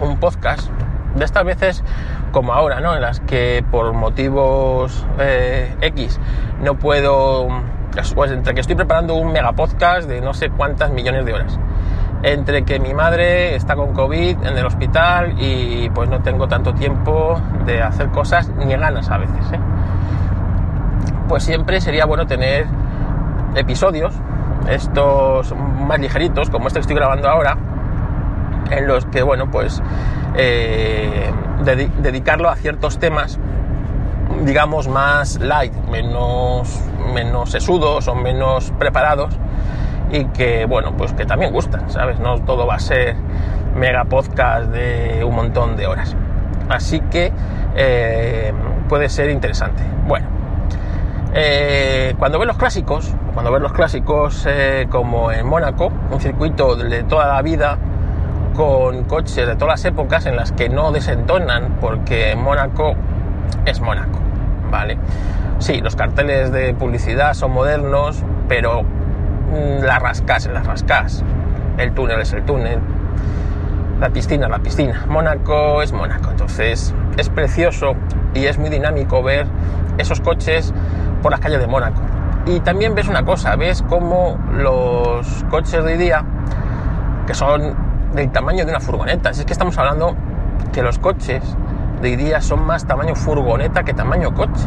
un 0.00 0.18
podcast 0.20 0.70
de 1.16 1.24
estas 1.24 1.44
veces 1.44 1.82
como 2.30 2.52
ahora, 2.52 2.80
¿no? 2.80 2.94
En 2.94 3.00
las 3.00 3.20
que 3.20 3.64
por 3.70 3.92
motivos 3.92 5.04
eh, 5.18 5.74
X 5.80 6.20
no 6.62 6.78
puedo, 6.78 7.48
pues 8.14 8.30
entre 8.30 8.54
que 8.54 8.60
estoy 8.60 8.76
preparando 8.76 9.14
un 9.14 9.32
mega 9.32 9.52
podcast 9.52 10.08
de 10.08 10.20
no 10.20 10.34
sé 10.34 10.50
cuántas 10.50 10.90
millones 10.90 11.24
de 11.24 11.32
horas 11.32 11.58
entre 12.22 12.64
que 12.64 12.80
mi 12.80 12.94
madre 12.94 13.54
está 13.54 13.76
con 13.76 13.92
COVID 13.92 14.44
en 14.44 14.58
el 14.58 14.66
hospital 14.66 15.34
y 15.38 15.88
pues 15.90 16.08
no 16.08 16.20
tengo 16.20 16.48
tanto 16.48 16.74
tiempo 16.74 17.40
de 17.64 17.82
hacer 17.82 18.08
cosas 18.08 18.48
ni 18.48 18.74
ganas 18.74 19.08
a 19.10 19.18
veces. 19.18 19.52
¿eh? 19.52 19.60
Pues 21.28 21.44
siempre 21.44 21.80
sería 21.80 22.06
bueno 22.06 22.26
tener 22.26 22.66
episodios, 23.54 24.14
estos 24.68 25.54
más 25.86 26.00
ligeritos, 26.00 26.50
como 26.50 26.66
este 26.66 26.78
que 26.78 26.82
estoy 26.82 26.96
grabando 26.96 27.28
ahora, 27.28 27.56
en 28.70 28.86
los 28.86 29.06
que, 29.06 29.22
bueno, 29.22 29.50
pues 29.50 29.82
eh, 30.36 31.32
dedicarlo 31.64 32.50
a 32.50 32.56
ciertos 32.56 32.98
temas, 32.98 33.38
digamos, 34.44 34.88
más 34.88 35.38
light, 35.40 35.72
menos, 35.90 36.80
menos 37.14 37.50
sesudos 37.50 38.08
o 38.08 38.14
menos 38.14 38.72
preparados 38.78 39.38
y 40.10 40.24
que, 40.26 40.66
bueno, 40.66 40.94
pues 40.96 41.12
que 41.12 41.26
también 41.26 41.52
gustan, 41.52 41.90
¿sabes? 41.90 42.18
No 42.18 42.38
todo 42.40 42.66
va 42.66 42.76
a 42.76 42.78
ser 42.78 43.16
mega 43.74 44.04
podcast 44.04 44.66
de 44.66 45.22
un 45.24 45.34
montón 45.34 45.76
de 45.76 45.86
horas. 45.86 46.16
Así 46.68 47.00
que 47.00 47.32
eh, 47.76 48.52
puede 48.88 49.08
ser 49.08 49.30
interesante. 49.30 49.82
Bueno, 50.06 50.26
eh, 51.34 52.14
cuando 52.18 52.38
ves 52.38 52.46
los 52.46 52.56
clásicos, 52.56 53.14
cuando 53.34 53.52
ves 53.52 53.62
los 53.62 53.72
clásicos 53.72 54.46
eh, 54.48 54.86
como 54.90 55.30
en 55.30 55.46
Mónaco, 55.46 55.92
un 56.10 56.20
circuito 56.20 56.76
de 56.76 57.04
toda 57.04 57.28
la 57.28 57.42
vida, 57.42 57.78
con 58.54 59.04
coches 59.04 59.46
de 59.46 59.54
todas 59.54 59.74
las 59.80 59.84
épocas 59.84 60.26
en 60.26 60.34
las 60.34 60.52
que 60.52 60.68
no 60.68 60.90
desentonan, 60.90 61.76
porque 61.80 62.34
Mónaco 62.34 62.94
es 63.64 63.80
Mónaco, 63.80 64.18
¿vale? 64.70 64.98
Sí, 65.58 65.80
los 65.80 65.94
carteles 65.94 66.50
de 66.50 66.74
publicidad 66.74 67.34
son 67.34 67.52
modernos, 67.52 68.24
pero 68.48 68.84
la 69.82 69.98
rascas 69.98 70.46
las 70.46 70.66
rascas. 70.66 71.24
El 71.76 71.92
túnel 71.92 72.20
es 72.20 72.32
el 72.32 72.44
túnel. 72.44 72.78
La 74.00 74.10
piscina 74.10 74.46
es 74.46 74.50
la 74.50 74.58
piscina. 74.58 75.04
Mónaco 75.08 75.82
es 75.82 75.92
Mónaco. 75.92 76.30
Entonces 76.30 76.94
es 77.16 77.28
precioso 77.28 77.94
y 78.34 78.46
es 78.46 78.58
muy 78.58 78.70
dinámico 78.70 79.22
ver 79.22 79.46
esos 79.98 80.20
coches 80.20 80.72
por 81.22 81.32
las 81.32 81.40
calles 81.40 81.60
de 81.60 81.66
Mónaco. 81.66 82.00
Y 82.46 82.60
también 82.60 82.94
ves 82.94 83.08
una 83.08 83.24
cosa, 83.24 83.56
ves 83.56 83.82
cómo 83.88 84.38
los 84.52 85.44
coches 85.50 85.84
de 85.84 85.92
hoy 85.92 85.98
día, 85.98 86.24
que 87.26 87.34
son 87.34 87.74
del 88.14 88.30
tamaño 88.30 88.64
de 88.64 88.70
una 88.70 88.80
furgoneta, 88.80 89.34
si 89.34 89.40
es 89.40 89.46
que 89.46 89.52
estamos 89.52 89.76
hablando 89.76 90.16
que 90.72 90.82
los 90.82 90.98
coches 90.98 91.42
de 92.00 92.16
día 92.16 92.40
son 92.40 92.64
más 92.64 92.86
tamaño 92.86 93.14
furgoneta 93.14 93.82
que 93.82 93.92
tamaño 93.92 94.32
coche. 94.32 94.66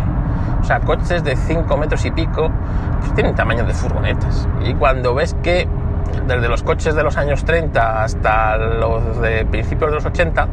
O 0.62 0.64
sea, 0.64 0.80
coches 0.80 1.24
de 1.24 1.36
5 1.36 1.78
metros 1.78 2.06
y 2.06 2.12
pico 2.12 2.50
pues 3.00 3.14
tienen 3.16 3.36
tamaño 3.36 3.66
de 3.66 3.74
furgonetas. 3.74 4.48
Y 4.64 4.74
cuando 4.74 5.14
ves 5.14 5.36
que 5.42 5.68
desde 6.28 6.48
los 6.48 6.64
coches 6.64 6.96
de 6.96 7.04
los 7.04 7.18
años 7.18 7.46
30 7.46 8.04
hasta 8.04 8.58
los 8.58 9.22
de 9.22 9.46
principios 9.46 9.92
de 9.92 9.96
los 9.96 10.06
80 10.06 10.48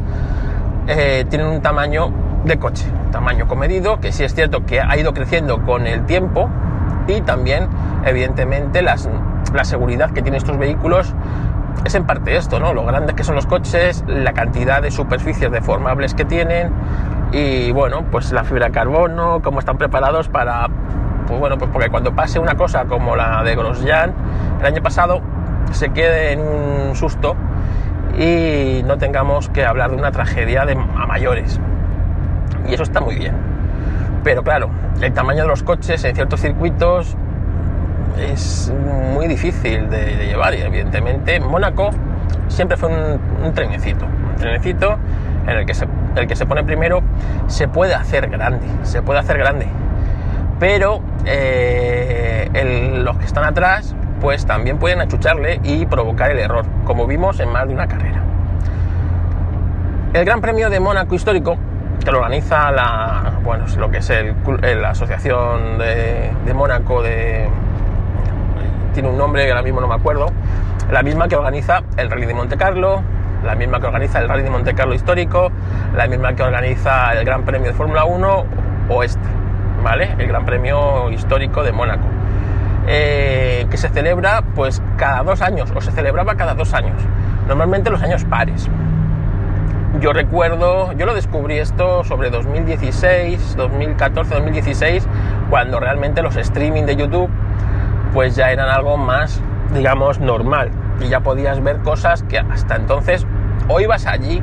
eh, 0.86 1.24
tienen 1.28 1.48
un 1.48 1.60
tamaño 1.60 2.10
de 2.44 2.58
coche, 2.58 2.86
tamaño 3.12 3.46
comedido, 3.46 4.00
que 4.00 4.12
sí 4.12 4.24
es 4.24 4.34
cierto 4.34 4.64
que 4.64 4.80
ha 4.80 4.96
ido 4.96 5.12
creciendo 5.12 5.62
con 5.62 5.86
el 5.86 6.06
tiempo 6.06 6.48
y 7.06 7.20
también, 7.22 7.68
evidentemente, 8.04 8.82
las, 8.82 9.08
la 9.52 9.64
seguridad 9.64 10.10
que 10.10 10.22
tienen 10.22 10.38
estos 10.38 10.58
vehículos 10.58 11.14
es 11.84 11.94
en 11.94 12.04
parte 12.04 12.36
esto, 12.36 12.60
¿no? 12.60 12.74
Lo 12.74 12.84
grandes 12.84 13.14
que 13.14 13.24
son 13.24 13.34
los 13.34 13.46
coches, 13.46 14.04
la 14.06 14.32
cantidad 14.32 14.82
de 14.82 14.90
superficies 14.90 15.50
deformables 15.50 16.14
que 16.14 16.24
tienen 16.24 16.70
y, 17.32 17.72
bueno, 17.72 18.04
pues 18.10 18.32
la 18.32 18.44
fibra 18.44 18.66
de 18.66 18.72
carbono, 18.72 19.40
cómo 19.42 19.58
están 19.58 19.76
preparados 19.78 20.28
para, 20.28 20.66
pues 21.26 21.38
bueno, 21.38 21.58
pues 21.58 21.70
porque 21.70 21.88
cuando 21.90 22.14
pase 22.14 22.38
una 22.38 22.54
cosa 22.54 22.86
como 22.86 23.16
la 23.16 23.42
de 23.42 23.54
Grosjean 23.54 24.14
el 24.60 24.66
año 24.66 24.82
pasado, 24.82 25.20
se 25.72 25.90
quede 25.90 26.32
en 26.32 26.40
un 26.40 26.96
susto 26.96 27.36
y 28.18 28.82
no 28.84 28.96
tengamos 28.98 29.48
que 29.50 29.64
hablar 29.64 29.90
de 29.90 29.96
una 29.96 30.10
tragedia 30.10 30.64
de, 30.64 30.72
a 30.72 31.06
mayores. 31.06 31.60
Y 32.66 32.74
eso 32.74 32.82
está 32.82 33.00
muy 33.00 33.16
bien. 33.16 33.34
Pero 34.24 34.42
claro, 34.42 34.70
el 35.00 35.12
tamaño 35.12 35.42
de 35.42 35.48
los 35.48 35.62
coches 35.62 36.02
en 36.04 36.14
ciertos 36.14 36.40
circuitos 36.40 37.16
es 38.18 38.72
muy 39.14 39.28
difícil 39.28 39.88
de, 39.90 40.16
de 40.16 40.26
llevar 40.26 40.54
y 40.54 40.62
evidentemente 40.62 41.38
Mónaco 41.38 41.90
siempre 42.48 42.76
fue 42.76 42.88
un, 42.88 43.20
un, 43.44 43.52
trenecito, 43.52 44.06
un 44.06 44.36
trenecito 44.36 44.96
en 45.46 45.56
el 45.56 45.66
que, 45.66 45.74
se, 45.74 45.86
el 46.20 46.26
que 46.26 46.36
se 46.36 46.46
pone 46.46 46.64
primero 46.64 47.02
se 47.46 47.68
puede 47.68 47.94
hacer 47.94 48.28
grande, 48.28 48.66
se 48.82 49.02
puede 49.02 49.20
hacer 49.20 49.38
grande, 49.38 49.66
pero 50.58 51.00
eh, 51.24 52.50
los 53.02 53.16
que 53.18 53.24
están 53.24 53.44
atrás 53.44 53.94
pues 54.20 54.46
también 54.46 54.78
pueden 54.78 55.00
achucharle 55.00 55.60
y 55.62 55.86
provocar 55.86 56.30
el 56.30 56.38
error, 56.38 56.64
como 56.84 57.06
vimos 57.06 57.38
en 57.40 57.50
más 57.50 57.68
de 57.68 57.74
una 57.74 57.86
carrera. 57.86 58.22
El 60.12 60.24
Gran 60.24 60.40
Premio 60.40 60.70
de 60.70 60.80
Mónaco 60.80 61.14
histórico, 61.14 61.56
que 62.04 62.10
lo 62.10 62.18
organiza 62.18 62.72
la, 62.72 63.34
bueno, 63.44 63.64
lo 63.76 63.90
que 63.90 63.98
es 63.98 64.10
el, 64.10 64.34
la 64.80 64.90
Asociación 64.90 65.78
de, 65.78 66.32
de 66.44 66.54
Mónaco 66.54 67.02
de, 67.02 67.48
tiene 68.92 69.10
un 69.10 69.18
nombre 69.18 69.44
que 69.44 69.50
ahora 69.50 69.62
mismo 69.62 69.80
no 69.80 69.86
me 69.86 69.94
acuerdo, 69.94 70.26
la 70.90 71.02
misma 71.02 71.28
que 71.28 71.36
organiza 71.36 71.82
el 71.96 72.10
Rally 72.10 72.26
de 72.26 72.34
Monte 72.34 72.56
Carlo, 72.56 73.02
la 73.44 73.54
misma 73.54 73.80
que 73.80 73.86
organiza 73.86 74.18
el 74.18 74.28
Rally 74.28 74.42
de 74.42 74.50
Monte 74.50 74.74
Carlo 74.74 74.94
histórico, 74.94 75.50
la 75.94 76.06
misma 76.06 76.34
que 76.34 76.42
organiza 76.42 77.12
el 77.12 77.24
Gran 77.24 77.44
Premio 77.44 77.68
de 77.68 77.74
Fórmula 77.74 78.04
1 78.04 78.44
o 78.88 79.02
este, 79.02 79.20
¿vale? 79.82 80.14
El 80.18 80.28
Gran 80.28 80.44
Premio 80.44 81.10
histórico 81.10 81.62
de 81.62 81.72
Mónaco. 81.72 82.04
Eh, 82.86 83.66
que 83.70 83.76
se 83.76 83.90
celebra 83.90 84.42
pues 84.54 84.82
cada 84.96 85.22
dos 85.22 85.42
años, 85.42 85.70
o 85.74 85.80
se 85.80 85.92
celebraba 85.92 86.36
cada 86.36 86.54
dos 86.54 86.72
años, 86.72 86.96
normalmente 87.46 87.90
los 87.90 88.02
años 88.02 88.24
pares. 88.24 88.68
Yo 90.00 90.12
recuerdo, 90.12 90.92
yo 90.92 91.06
lo 91.06 91.14
descubrí 91.14 91.58
esto 91.58 92.04
sobre 92.04 92.30
2016, 92.30 93.56
2014, 93.56 94.34
2016, 94.34 95.06
cuando 95.50 95.80
realmente 95.80 96.22
los 96.22 96.36
streaming 96.36 96.84
de 96.84 96.96
YouTube 96.96 97.30
pues 98.14 98.36
ya 98.36 98.52
eran 98.52 98.68
algo 98.68 98.96
más, 98.96 99.40
digamos, 99.74 100.18
normal. 100.18 100.70
Y 101.00 101.08
ya 101.08 101.20
podías 101.20 101.62
ver 101.62 101.78
cosas 101.78 102.22
que 102.24 102.38
hasta 102.38 102.76
entonces 102.76 103.26
o 103.68 103.80
ibas 103.80 104.06
allí 104.06 104.42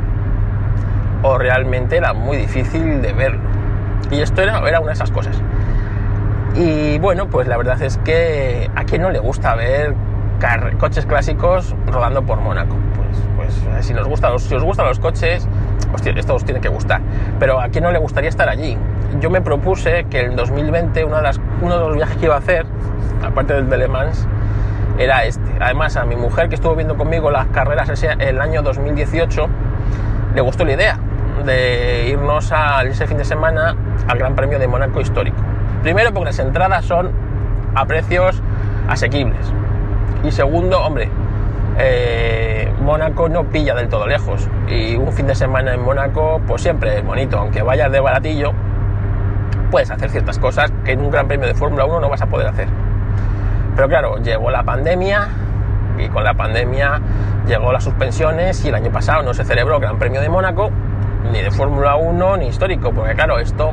o 1.24 1.38
realmente 1.38 1.97
era 1.97 2.13
muy 2.13 2.38
difícil 2.38 3.01
de 3.01 3.13
verlo. 3.13 3.41
Y 4.12 4.21
esto 4.21 4.41
era, 4.41 4.59
era 4.67 4.79
una 4.79 4.89
de 4.89 4.93
esas 4.93 5.12
cosas. 5.12 5.41
Y 6.55 7.00
bueno, 7.00 7.27
pues 7.27 7.47
la 7.47 7.57
verdad 7.57 7.81
es 7.81 7.97
que 7.97 8.69
a 8.75 8.85
quien 8.85 9.01
no 9.01 9.09
le 9.09 9.19
gusta 9.19 9.55
ver 9.55 9.95
coches 10.79 11.05
clásicos 11.05 11.75
rodando 11.88 12.24
por 12.24 12.39
Mónaco. 12.39 12.75
Pues, 12.95 13.53
pues 13.73 13.86
si, 13.86 13.93
nos 13.93 14.08
gusta, 14.08 14.38
si 14.38 14.53
os 14.56 14.63
gustan 14.63 14.86
los 14.86 14.99
coches, 14.99 15.47
hostia, 15.93 16.13
esto 16.15 16.36
os 16.36 16.45
tiene 16.45 16.62
que 16.62 16.69
gustar. 16.69 17.01
Pero 17.39 17.60
a 17.60 17.69
quien 17.69 17.84
no 17.84 17.91
le 17.91 17.99
gustaría 17.99 18.30
estar 18.30 18.47
allí. 18.47 18.77
Yo 19.19 19.30
me 19.30 19.41
propuse 19.41 20.06
que 20.10 20.21
en 20.21 20.36
2020 20.36 21.03
una 21.03 21.17
de 21.17 21.23
las, 21.23 21.39
uno 21.62 21.77
de 21.77 21.88
los 21.88 21.95
viajes 21.95 22.17
que 22.17 22.25
iba 22.25 22.36
a 22.36 22.39
hacer, 22.39 22.65
aparte 23.23 23.53
del 23.53 23.69
de 23.69 23.77
Le 23.77 23.88
Mans, 23.88 24.27
era 24.97 25.25
este. 25.25 25.51
Además, 25.60 25.97
a 25.97 26.05
mi 26.05 26.15
mujer 26.15 26.49
que 26.49 26.55
estuvo 26.55 26.75
viendo 26.75 26.95
conmigo 26.95 27.31
las 27.31 27.47
carreras 27.47 27.89
ese, 27.89 28.10
el 28.19 28.39
año 28.39 28.62
2018, 28.62 29.47
le 30.34 30.41
gustó 30.41 30.65
la 30.65 30.73
idea 30.73 30.99
de 31.45 32.08
irnos 32.10 32.51
a 32.51 32.84
ese 32.84 33.08
fin 33.08 33.17
de 33.17 33.25
semana 33.25 33.75
al 34.08 34.17
Gran 34.17 34.36
Premio 34.36 34.60
de 34.60 34.67
Mónaco 34.67 35.01
histórico. 35.01 35.38
Primero 35.84 36.13
porque 36.13 36.25
las 36.25 36.39
entradas 36.39 36.86
son 36.86 37.12
a 37.75 37.86
precios 37.86 38.41
asequibles. 38.88 39.53
Y 40.23 40.31
segundo, 40.31 40.81
hombre, 40.81 41.10
eh, 41.77 42.73
Mónaco 42.81 43.29
no 43.29 43.43
pilla 43.45 43.75
del 43.75 43.89
todo 43.89 44.08
lejos. 44.08 44.49
Y 44.67 44.95
un 44.95 45.12
fin 45.12 45.27
de 45.27 45.36
semana 45.36 45.73
en 45.73 45.84
Mónaco, 45.84 46.41
pues 46.47 46.62
siempre 46.62 46.97
es 46.97 47.05
bonito. 47.05 47.38
Aunque 47.38 47.62
vayas 47.62 47.91
de 47.91 47.99
baratillo, 47.99 48.53
puedes 49.71 49.91
hacer 49.91 50.10
ciertas 50.10 50.39
cosas 50.39 50.71
que 50.84 50.93
en 50.93 51.01
un 51.01 51.12
Gran 51.12 51.27
Premio 51.27 51.47
de 51.47 51.53
Fórmula 51.53 51.86
1 51.86 51.99
no 51.99 52.10
vas 52.10 52.21
a 52.21 52.27
poder 52.27 52.47
hacer. 52.47 52.67
Pero 53.75 53.89
claro, 53.89 54.17
llegó 54.17 54.49
la 54.51 54.63
pandemia 54.63 55.27
y 55.97 56.07
con 56.09 56.23
la 56.23 56.33
pandemia 56.33 57.01
llegó 57.45 57.71
las 57.71 57.83
suspensiones 57.83 58.63
y 58.65 58.69
el 58.69 58.75
año 58.75 58.91
pasado 58.91 59.23
no 59.23 59.33
se 59.33 59.43
celebró 59.43 59.75
el 59.75 59.81
Gran 59.81 59.99
Premio 59.99 60.21
de 60.21 60.29
Mónaco, 60.29 60.71
ni 61.31 61.41
de 61.41 61.51
Fórmula 61.51 61.95
1 61.95 62.38
ni 62.38 62.47
histórico, 62.47 62.91
porque 62.91 63.13
claro, 63.13 63.39
esto 63.39 63.71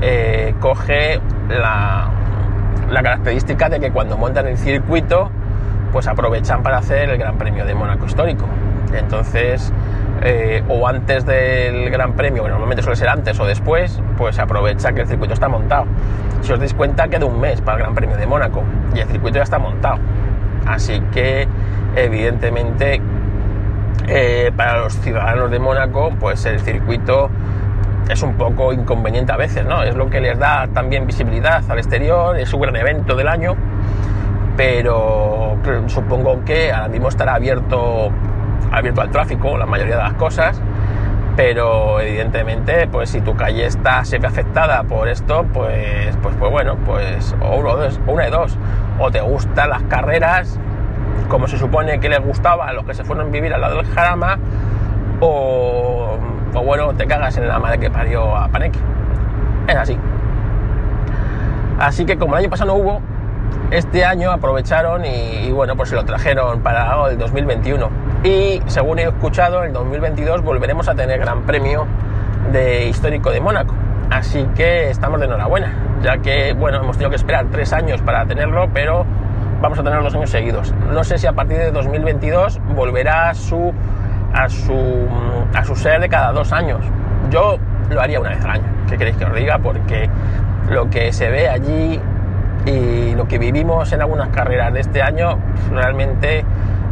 eh, 0.00 0.54
coge 0.60 1.20
la, 1.48 2.10
característica 2.90 3.68
de 3.68 3.80
que 3.80 3.90
cuando 3.90 4.16
montan 4.16 4.46
el 4.46 4.56
circuito, 4.56 5.30
pues 5.92 6.06
aprovechan 6.06 6.62
para 6.62 6.78
hacer 6.78 7.10
el 7.10 7.18
Gran 7.18 7.38
Premio 7.38 7.64
de 7.64 7.74
Mónaco 7.74 8.06
histórico. 8.06 8.46
Entonces, 8.92 9.72
eh, 10.22 10.62
o 10.68 10.86
antes 10.86 11.26
del 11.26 11.90
Gran 11.90 12.14
Premio, 12.14 12.44
que 12.44 12.50
normalmente 12.50 12.82
suele 12.82 12.96
ser 12.96 13.08
antes 13.08 13.38
o 13.40 13.46
después, 13.46 14.00
pues 14.16 14.38
aprovecha 14.38 14.92
que 14.92 15.02
el 15.02 15.08
circuito 15.08 15.34
está 15.34 15.48
montado. 15.48 15.86
Si 16.42 16.52
os 16.52 16.58
dais 16.58 16.74
cuenta, 16.74 17.08
queda 17.08 17.26
un 17.26 17.40
mes 17.40 17.60
para 17.60 17.78
el 17.78 17.82
Gran 17.82 17.94
Premio 17.94 18.16
de 18.16 18.26
Mónaco 18.26 18.62
y 18.94 19.00
el 19.00 19.08
circuito 19.08 19.36
ya 19.36 19.44
está 19.44 19.58
montado. 19.58 19.98
Así 20.66 21.00
que, 21.12 21.46
evidentemente, 21.96 23.00
eh, 24.06 24.52
para 24.56 24.78
los 24.78 24.94
ciudadanos 25.00 25.50
de 25.50 25.58
Mónaco, 25.58 26.10
pues 26.18 26.44
el 26.46 26.60
circuito 26.60 27.30
es 28.08 28.22
un 28.22 28.34
poco 28.34 28.72
inconveniente 28.72 29.32
a 29.32 29.36
veces, 29.36 29.64
¿no? 29.66 29.82
Es 29.82 29.94
lo 29.94 30.08
que 30.08 30.20
les 30.20 30.38
da 30.38 30.66
también 30.68 31.06
visibilidad 31.06 31.62
al 31.68 31.78
exterior, 31.78 32.38
es 32.38 32.52
un 32.52 32.60
gran 32.62 32.76
evento 32.76 33.14
del 33.14 33.28
año, 33.28 33.54
pero 34.56 35.56
supongo 35.86 36.42
que 36.44 36.72
ahora 36.72 36.88
mismo 36.88 37.08
estará 37.08 37.34
abierto, 37.34 38.10
abierto 38.72 39.02
al 39.02 39.10
tráfico, 39.10 39.58
la 39.58 39.66
mayoría 39.66 39.96
de 39.96 40.02
las 40.02 40.14
cosas, 40.14 40.60
pero 41.38 42.00
evidentemente, 42.00 42.88
pues 42.88 43.10
si 43.10 43.20
tu 43.20 43.36
calle 43.36 43.64
está 43.64 44.04
siempre 44.04 44.28
afectada 44.28 44.82
por 44.82 45.06
esto, 45.06 45.46
pues, 45.54 46.16
pues, 46.20 46.34
pues 46.36 46.50
bueno, 46.50 46.76
pues 46.84 47.32
o, 47.40 47.58
uno, 47.58 47.76
dos, 47.76 48.00
una 48.08 48.24
de 48.24 48.30
dos, 48.30 48.58
o 48.98 49.08
te 49.12 49.20
gustan 49.20 49.70
las 49.70 49.84
carreras, 49.84 50.58
como 51.28 51.46
se 51.46 51.56
supone 51.56 52.00
que 52.00 52.08
les 52.08 52.18
gustaba 52.18 52.66
a 52.66 52.72
los 52.72 52.84
que 52.84 52.92
se 52.92 53.04
fueron 53.04 53.28
a 53.28 53.30
vivir 53.30 53.54
al 53.54 53.60
lado 53.60 53.76
del 53.76 53.86
Jarama, 53.86 54.36
o, 55.20 56.18
o 56.54 56.62
bueno, 56.64 56.92
te 56.94 57.06
cagas 57.06 57.36
en 57.38 57.46
la 57.46 57.60
madre 57.60 57.78
que 57.78 57.88
parió 57.88 58.34
a 58.34 58.48
Paneki. 58.48 58.80
Es 59.68 59.76
así. 59.76 59.96
Así 61.78 62.04
que 62.04 62.18
como 62.18 62.34
el 62.34 62.40
año 62.40 62.50
pasado 62.50 62.72
no 62.72 62.82
hubo, 62.82 63.00
este 63.70 64.04
año 64.04 64.32
aprovecharon 64.32 65.04
y, 65.04 65.46
y, 65.46 65.52
bueno, 65.52 65.76
pues 65.76 65.90
se 65.90 65.94
lo 65.94 66.04
trajeron 66.04 66.62
para 66.62 67.10
el 67.10 67.16
2021. 67.16 68.07
Y 68.24 68.60
según 68.66 68.98
he 68.98 69.04
escuchado, 69.04 69.60
en 69.60 69.68
el 69.68 69.72
2022 69.72 70.42
volveremos 70.42 70.88
a 70.88 70.94
tener 70.94 71.20
Gran 71.20 71.42
Premio 71.42 71.86
de 72.52 72.88
Histórico 72.88 73.30
de 73.30 73.40
Mónaco. 73.40 73.74
Así 74.10 74.44
que 74.56 74.90
estamos 74.90 75.20
de 75.20 75.26
enhorabuena, 75.26 75.72
ya 76.02 76.18
que 76.18 76.52
bueno, 76.54 76.78
hemos 76.78 76.96
tenido 76.96 77.10
que 77.10 77.16
esperar 77.16 77.46
tres 77.52 77.72
años 77.72 78.02
para 78.02 78.26
tenerlo, 78.26 78.68
pero 78.72 79.04
vamos 79.60 79.78
a 79.78 79.84
tener 79.84 80.02
dos 80.02 80.14
años 80.14 80.30
seguidos. 80.30 80.74
No 80.92 81.04
sé 81.04 81.18
si 81.18 81.26
a 81.26 81.32
partir 81.32 81.58
de 81.58 81.70
2022 81.70 82.60
volverá 82.74 83.30
a 83.30 83.34
su, 83.34 83.72
a 84.32 84.48
su, 84.48 85.06
a 85.54 85.64
su 85.64 85.76
ser 85.76 86.00
de 86.00 86.08
cada 86.08 86.32
dos 86.32 86.52
años. 86.52 86.80
Yo 87.30 87.58
lo 87.90 88.00
haría 88.00 88.18
una 88.18 88.30
vez 88.30 88.44
al 88.44 88.50
año, 88.50 88.64
¿qué 88.88 88.96
queréis 88.96 89.16
que 89.16 89.26
os 89.26 89.34
diga? 89.34 89.58
Porque 89.58 90.08
lo 90.70 90.90
que 90.90 91.12
se 91.12 91.28
ve 91.30 91.48
allí 91.48 92.00
y 92.66 93.14
lo 93.14 93.28
que 93.28 93.38
vivimos 93.38 93.92
en 93.92 94.00
algunas 94.00 94.30
carreras 94.30 94.72
de 94.72 94.80
este 94.80 95.02
año 95.02 95.38
realmente 95.70 96.44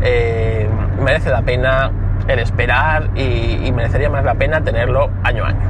eh, 0.02 0.68
merece 1.00 1.30
la 1.30 1.42
pena 1.42 1.90
el 2.28 2.38
esperar 2.38 3.10
y, 3.14 3.70
merecería 3.72 4.10
más 4.10 4.24
la 4.24 4.34
pena 4.34 4.60
tenerlo 4.62 5.10
año 5.22 5.44
a 5.44 5.48
año. 5.48 5.60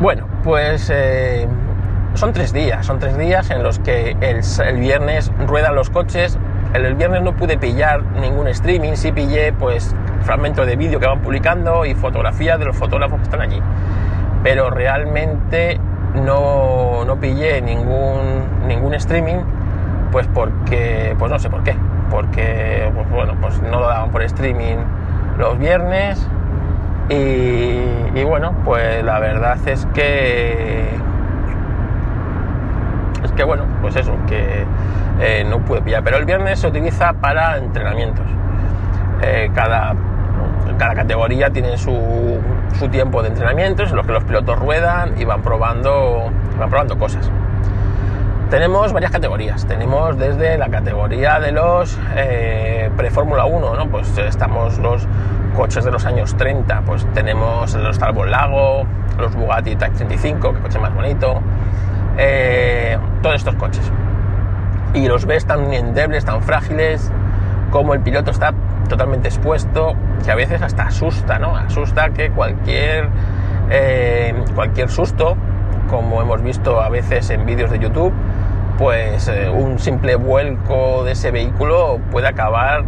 Bueno, 0.00 0.26
pues 0.44 0.90
eh, 0.94 1.46
son 2.14 2.32
tres 2.32 2.52
días, 2.52 2.86
son 2.86 2.98
tres 2.98 3.18
días 3.18 3.50
en 3.50 3.62
los 3.62 3.78
que 3.78 4.16
el, 4.20 4.40
el 4.66 4.76
viernes 4.78 5.30
ruedan 5.46 5.74
los 5.74 5.90
coches. 5.90 6.38
El, 6.74 6.86
el, 6.86 6.94
viernes 6.94 7.22
no 7.22 7.34
pude 7.34 7.58
pillar 7.58 8.02
ningún 8.20 8.48
streaming, 8.48 8.94
sí 8.94 9.12
pillé 9.12 9.52
pues 9.52 9.94
fragmentos 10.22 10.66
de 10.66 10.76
vídeo 10.76 11.00
que 11.00 11.06
van 11.06 11.20
publicando 11.20 11.84
y 11.84 11.94
fotografías 11.94 12.58
de 12.58 12.66
los 12.66 12.76
fotógrafos 12.76 13.18
que 13.18 13.24
están 13.24 13.40
allí. 13.40 13.60
Pero 14.42 14.70
realmente 14.70 15.78
no, 16.14 17.04
no 17.04 17.20
pillé 17.20 17.60
ningún, 17.60 18.66
ningún 18.66 18.94
streaming, 18.94 19.38
pues 20.10 20.26
porque, 20.28 21.14
pues 21.18 21.30
no 21.30 21.38
sé 21.38 21.50
por 21.50 21.62
qué, 21.62 21.74
porque, 22.10 22.90
pues 22.94 23.10
bueno, 23.10 23.34
pues 23.40 23.60
no 23.62 23.80
lo 23.80 23.86
daban 23.86 24.10
por 24.10 24.22
streaming 24.22 24.78
los 25.38 25.58
viernes 25.58 26.28
y, 27.08 28.22
bueno, 28.22 28.54
pues 28.64 29.02
la 29.02 29.18
verdad 29.18 29.58
es 29.66 29.86
que 29.86 30.88
es 33.24 33.32
que 33.32 33.42
bueno, 33.42 33.64
pues 33.82 33.96
eso, 33.96 34.14
que 34.28 34.64
eh, 35.20 35.44
no 35.48 35.58
pude 35.58 35.82
pillar. 35.82 36.04
Pero 36.04 36.18
el 36.18 36.24
viernes 36.24 36.60
se 36.60 36.68
utiliza 36.68 37.12
para 37.14 37.58
entrenamientos. 37.58 38.24
Eh, 39.22 39.50
cada, 39.54 39.94
cada 40.78 40.94
categoría 40.94 41.50
tiene 41.50 41.76
su, 41.76 42.38
su, 42.78 42.88
tiempo 42.88 43.22
de 43.22 43.28
entrenamientos 43.28 43.90
en 43.90 43.96
los 43.96 44.06
que 44.06 44.12
los 44.12 44.24
pilotos 44.24 44.58
ruedan 44.58 45.20
y 45.20 45.24
van 45.24 45.42
probando, 45.42 46.30
van 46.58 46.70
probando 46.70 46.96
cosas. 46.96 47.28
Tenemos 48.50 48.92
varias 48.92 49.12
categorías. 49.12 49.64
Tenemos 49.64 50.18
desde 50.18 50.58
la 50.58 50.68
categoría 50.68 51.38
de 51.38 51.52
los 51.52 51.96
eh, 52.16 52.90
pre-Fórmula 52.96 53.44
1, 53.44 53.76
¿no? 53.76 53.88
Pues 53.88 54.18
estamos 54.18 54.76
los 54.80 55.06
coches 55.56 55.84
de 55.84 55.92
los 55.92 56.04
años 56.04 56.36
30, 56.36 56.82
pues 56.84 57.06
tenemos 57.14 57.72
los 57.74 57.96
Talbot 57.96 58.26
Lago, 58.26 58.86
los 59.20 59.36
Bugatti 59.36 59.76
Type 59.76 59.94
35, 59.94 60.54
que 60.54 60.60
coche 60.62 60.80
más 60.80 60.92
bonito, 60.92 61.40
eh, 62.18 62.98
todos 63.22 63.36
estos 63.36 63.54
coches. 63.54 63.92
Y 64.94 65.06
los 65.06 65.26
ves 65.26 65.46
tan 65.46 65.72
endebles, 65.72 66.24
tan 66.24 66.42
frágiles, 66.42 67.08
como 67.70 67.94
el 67.94 68.00
piloto 68.00 68.32
está 68.32 68.52
totalmente 68.88 69.28
expuesto, 69.28 69.94
que 70.24 70.30
a 70.32 70.34
veces 70.34 70.60
hasta 70.60 70.88
asusta, 70.88 71.38
¿no? 71.38 71.56
Asusta 71.56 72.10
que 72.10 72.30
cualquier, 72.30 73.10
eh, 73.70 74.34
cualquier 74.56 74.88
susto, 74.88 75.36
como 75.88 76.20
hemos 76.20 76.42
visto 76.42 76.80
a 76.80 76.88
veces 76.88 77.30
en 77.30 77.46
vídeos 77.46 77.70
de 77.70 77.78
YouTube, 77.78 78.12
pues 78.80 79.28
eh, 79.28 79.50
un 79.50 79.78
simple 79.78 80.16
vuelco 80.16 81.04
de 81.04 81.12
ese 81.12 81.30
vehículo 81.30 82.00
puede 82.10 82.28
acabar 82.28 82.82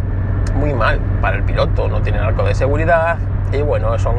muy 0.55 0.73
mal 0.73 0.99
para 1.21 1.37
el 1.37 1.43
piloto, 1.43 1.87
no 1.87 2.01
tiene 2.01 2.17
arco 2.17 2.43
de 2.43 2.55
seguridad 2.55 3.17
y 3.51 3.61
bueno, 3.61 3.99
son 3.99 4.15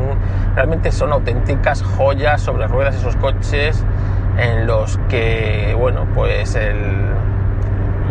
realmente 0.55 0.93
son 0.93 1.13
auténticas 1.13 1.83
joyas 1.83 2.41
sobre 2.43 2.69
ruedas 2.69 2.95
esos 2.95 3.17
coches 3.17 3.85
en 4.39 4.69
los 4.69 4.99
que, 5.09 5.75
bueno, 5.77 6.07
pues 6.15 6.55
el, 6.55 7.09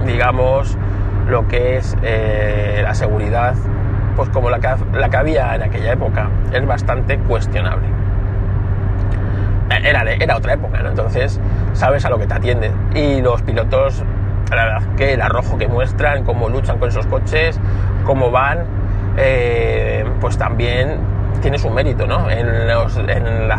digamos, 0.06 0.78
lo 1.30 1.48
que 1.48 1.78
es 1.78 1.96
eh, 2.04 2.82
la 2.84 2.94
seguridad, 2.94 3.56
pues 4.18 4.28
como 4.28 4.50
la 4.50 4.60
que, 4.60 4.76
la 4.92 5.08
que 5.08 5.16
había 5.16 5.56
en 5.56 5.64
aquella 5.64 5.94
época, 5.94 6.28
es 6.52 6.68
bastante 6.68 7.18
cuestionable. 7.18 8.03
Era, 9.70 10.04
era 10.12 10.38
otra 10.38 10.54
época, 10.54 10.80
¿no? 10.84 10.90
Entonces 10.90 11.40
sabes 11.74 12.06
a 12.06 12.10
lo 12.10 12.18
que 12.18 12.28
te 12.28 12.34
atiende. 12.34 12.72
Y 12.96 13.22
los 13.22 13.42
pilotos, 13.42 14.04
la 14.50 14.66
verdad 14.66 14.96
que 14.96 15.14
el 15.14 15.22
arrojo 15.22 15.58
que 15.58 15.68
muestran, 15.68 16.24
cómo 16.24 16.50
luchan 16.50 16.78
con 16.80 16.90
esos 16.90 17.08
coches, 17.08 17.60
cómo 18.06 18.30
van, 18.32 18.66
eh, 19.18 20.06
pues 20.20 20.38
también 20.38 20.98
tiene 21.42 21.58
su 21.58 21.70
mérito, 21.70 22.06
¿no? 22.08 22.30
En, 22.30 22.68
los, 22.68 22.98
en 22.98 23.48
la, 23.48 23.58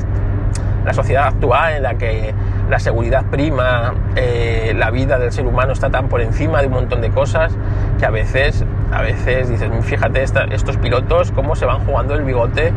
la 0.84 0.92
sociedad 0.92 1.26
actual 1.26 1.74
en 1.74 1.82
la 1.82 1.94
que 1.94 2.34
la 2.68 2.78
seguridad 2.78 3.24
prima, 3.26 3.94
eh, 4.16 4.72
la 4.76 4.90
vida 4.90 5.18
del 5.18 5.32
ser 5.32 5.46
humano 5.46 5.72
está 5.72 5.90
tan 5.90 6.08
por 6.08 6.20
encima 6.20 6.60
de 6.60 6.66
un 6.68 6.74
montón 6.74 7.00
de 7.00 7.10
cosas 7.10 7.52
que 7.98 8.06
a 8.06 8.10
veces, 8.10 8.64
a 8.92 9.02
veces 9.02 9.48
dices, 9.48 9.70
fíjate 9.82 10.22
estos 10.22 10.76
pilotos 10.78 11.32
cómo 11.32 11.56
se 11.56 11.66
van 11.66 11.84
jugando 11.84 12.14
el 12.14 12.22
bigote, 12.22 12.72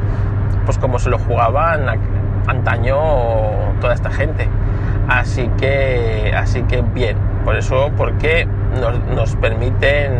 pues 0.65 0.77
como 0.77 0.99
se 0.99 1.09
lo 1.09 1.17
jugaban 1.19 1.87
antaño 2.47 2.97
toda 3.79 3.93
esta 3.93 4.09
gente. 4.09 4.47
Así 5.07 5.49
que, 5.57 6.33
así 6.35 6.63
que 6.63 6.81
bien, 6.81 7.17
por 7.45 7.55
eso, 7.55 7.91
porque 7.95 8.47
nos, 8.79 8.99
nos 9.05 9.35
permiten, 9.37 10.11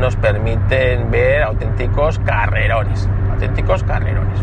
nos 0.00 0.16
permiten 0.16 1.10
ver 1.10 1.42
auténticos 1.42 2.18
carrerones, 2.20 3.08
auténticos 3.32 3.82
carrerones. 3.84 4.40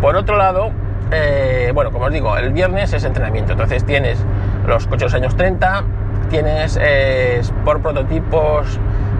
Por 0.00 0.16
otro 0.16 0.36
lado, 0.36 0.72
eh, 1.12 1.72
bueno, 1.74 1.90
como 1.90 2.06
os 2.06 2.12
digo, 2.12 2.36
el 2.36 2.52
viernes 2.52 2.92
es 2.92 3.04
entrenamiento, 3.04 3.52
entonces 3.52 3.84
tienes 3.84 4.24
los 4.66 4.86
coches 4.86 5.00
de 5.00 5.04
los 5.06 5.14
años 5.14 5.36
30, 5.36 5.82
tienes 6.30 6.78
eh, 6.80 7.42
por 7.64 7.80
prototipos 7.80 8.78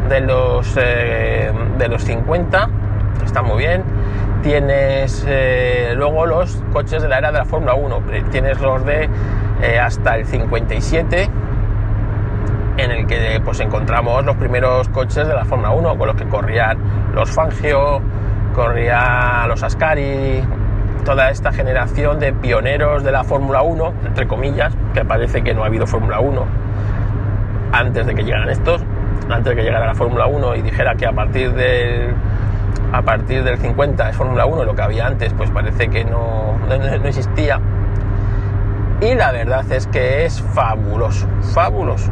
de 0.08 0.20
los, 0.20 0.76
eh, 0.80 1.52
de 1.78 1.88
los 1.88 2.04
50, 2.04 2.68
está 3.24 3.42
muy 3.42 3.58
bien, 3.58 3.82
tienes 4.42 5.24
eh, 5.28 5.92
luego 5.96 6.26
los 6.26 6.56
coches 6.72 7.02
de 7.02 7.08
la 7.08 7.18
era 7.18 7.32
de 7.32 7.38
la 7.38 7.44
Fórmula 7.44 7.74
1, 7.74 8.02
tienes 8.30 8.60
los 8.60 8.84
de 8.84 9.08
eh, 9.62 9.78
hasta 9.78 10.16
el 10.16 10.26
57, 10.26 11.28
en 12.76 12.90
el 12.90 13.06
que 13.06 13.40
pues 13.44 13.60
encontramos 13.60 14.24
los 14.24 14.36
primeros 14.36 14.88
coches 14.88 15.26
de 15.26 15.34
la 15.34 15.44
Fórmula 15.44 15.70
1, 15.70 15.98
con 15.98 16.06
los 16.06 16.16
que 16.16 16.24
corrían 16.26 16.78
los 17.14 17.30
Fangio, 17.30 18.00
corrían 18.54 19.48
los 19.48 19.62
Ascari, 19.62 20.42
toda 21.04 21.30
esta 21.30 21.52
generación 21.52 22.18
de 22.18 22.32
pioneros 22.32 23.04
de 23.04 23.12
la 23.12 23.24
Fórmula 23.24 23.62
1, 23.62 23.92
entre 24.06 24.26
comillas, 24.26 24.72
que 24.94 25.04
parece 25.04 25.42
que 25.42 25.54
no 25.54 25.62
ha 25.62 25.66
habido 25.66 25.86
Fórmula 25.86 26.20
1 26.20 26.70
antes 27.72 28.06
de 28.06 28.14
que 28.14 28.24
llegaran 28.24 28.48
estos, 28.48 28.82
antes 29.28 29.44
de 29.44 29.56
que 29.56 29.62
llegara 29.62 29.86
la 29.86 29.94
Fórmula 29.94 30.26
1 30.26 30.56
y 30.56 30.62
dijera 30.62 30.94
que 30.94 31.06
a 31.06 31.12
partir 31.12 31.52
del 31.52 32.14
a 32.92 33.02
partir 33.02 33.44
del 33.44 33.58
50 33.58 34.10
es 34.10 34.16
Fórmula 34.16 34.46
1, 34.46 34.64
lo 34.64 34.74
que 34.74 34.82
había 34.82 35.06
antes 35.06 35.32
pues 35.34 35.48
parece 35.50 35.88
que 35.88 36.04
no, 36.04 36.58
no, 36.68 36.74
existía. 37.06 37.60
Y 39.00 39.14
la 39.14 39.30
verdad 39.32 39.64
es 39.70 39.86
que 39.86 40.26
es 40.26 40.42
fabuloso, 40.42 41.26
fabuloso. 41.54 42.10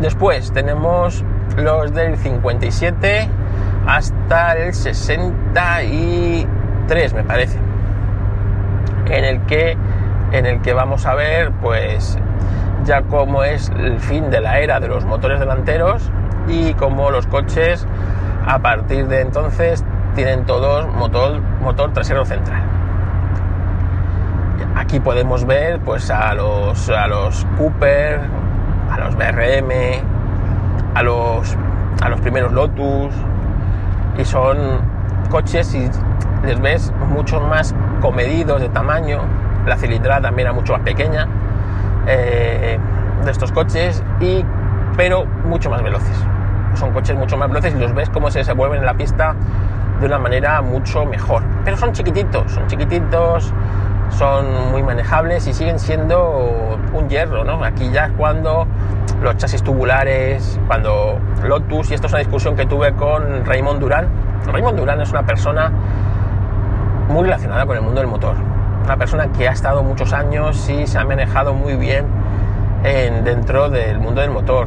Después 0.00 0.50
tenemos 0.52 1.24
los 1.56 1.94
del 1.94 2.16
57 2.16 3.28
hasta 3.86 4.56
el 4.56 4.74
63, 4.74 7.14
me 7.14 7.24
parece, 7.24 7.58
en 9.06 9.24
el 9.24 9.40
que, 9.42 9.76
en 10.32 10.46
el 10.46 10.60
que 10.60 10.72
vamos 10.72 11.06
a 11.06 11.14
ver, 11.14 11.52
pues, 11.62 12.18
ya 12.84 13.02
cómo 13.02 13.44
es 13.44 13.70
el 13.70 14.00
fin 14.00 14.28
de 14.30 14.40
la 14.40 14.58
era 14.58 14.80
de 14.80 14.88
los 14.88 15.04
motores 15.04 15.38
delanteros 15.38 16.10
y 16.48 16.74
cómo 16.74 17.10
los 17.10 17.26
coches, 17.26 17.86
a 18.46 18.58
partir 18.58 19.08
de 19.08 19.20
entonces, 19.20 19.84
tienen 20.14 20.44
todos 20.46 20.86
motor, 20.94 21.40
motor 21.60 21.92
trasero 21.92 22.24
central. 22.24 22.62
Aquí 24.76 25.00
podemos 25.00 25.46
ver, 25.46 25.80
pues, 25.80 26.10
a 26.10 26.34
los, 26.34 26.88
a 26.90 27.06
los 27.06 27.46
Cooper, 27.56 28.20
a 28.90 28.98
los 28.98 29.16
BRM, 29.16 29.70
a 30.94 31.02
los, 31.02 31.56
a 32.02 32.08
los 32.08 32.20
primeros 32.20 32.52
Lotus, 32.52 33.14
y 34.18 34.24
son 34.24 34.58
coches 35.30 35.74
y 35.74 35.90
les 36.46 36.60
ves 36.60 36.92
mucho 37.08 37.40
más 37.40 37.74
comedidos 38.00 38.60
de 38.60 38.68
tamaño, 38.68 39.20
la 39.66 39.76
cilindrada 39.76 40.22
también 40.22 40.46
era 40.46 40.54
mucho 40.54 40.72
más 40.72 40.82
pequeña 40.82 41.26
eh, 42.06 42.78
de 43.24 43.30
estos 43.30 43.52
coches, 43.52 44.02
y, 44.20 44.44
pero 44.96 45.26
mucho 45.44 45.68
más 45.70 45.82
veloces. 45.82 46.16
Son 46.76 46.92
coches 46.92 47.16
mucho 47.16 47.36
más 47.36 47.48
veloces 47.48 47.74
y 47.74 47.78
los 47.78 47.94
ves 47.94 48.10
cómo 48.10 48.30
se 48.30 48.40
desenvuelven 48.40 48.80
en 48.80 48.86
la 48.86 48.94
pista 48.94 49.34
de 50.00 50.06
una 50.06 50.18
manera 50.18 50.60
mucho 50.62 51.04
mejor. 51.04 51.42
Pero 51.64 51.76
son 51.76 51.92
chiquititos, 51.92 52.52
son 52.52 52.66
chiquititos, 52.66 53.52
son 54.10 54.70
muy 54.70 54.82
manejables 54.82 55.46
y 55.46 55.52
siguen 55.52 55.78
siendo 55.78 56.78
un 56.92 57.08
hierro, 57.08 57.44
¿no? 57.44 57.64
Aquí 57.64 57.90
ya 57.90 58.06
es 58.06 58.12
cuando 58.12 58.66
los 59.22 59.36
chasis 59.36 59.62
tubulares, 59.62 60.58
cuando 60.66 61.18
Lotus, 61.44 61.90
y 61.90 61.94
esto 61.94 62.06
es 62.06 62.12
una 62.12 62.20
discusión 62.20 62.56
que 62.56 62.66
tuve 62.66 62.92
con 62.92 63.44
Raymond 63.44 63.80
Durán. 63.80 64.08
Raymond 64.52 64.78
Durán 64.78 65.00
es 65.00 65.10
una 65.10 65.24
persona 65.24 65.70
muy 67.08 67.24
relacionada 67.24 67.66
con 67.66 67.76
el 67.76 67.82
mundo 67.82 68.00
del 68.00 68.10
motor, 68.10 68.34
una 68.84 68.96
persona 68.96 69.28
que 69.28 69.48
ha 69.48 69.52
estado 69.52 69.82
muchos 69.82 70.12
años 70.12 70.68
y 70.68 70.86
se 70.86 70.98
ha 70.98 71.04
manejado 71.04 71.54
muy 71.54 71.76
bien 71.76 72.06
en, 72.84 73.24
dentro 73.24 73.70
del 73.70 73.98
mundo 73.98 74.20
del 74.20 74.30
motor. 74.30 74.66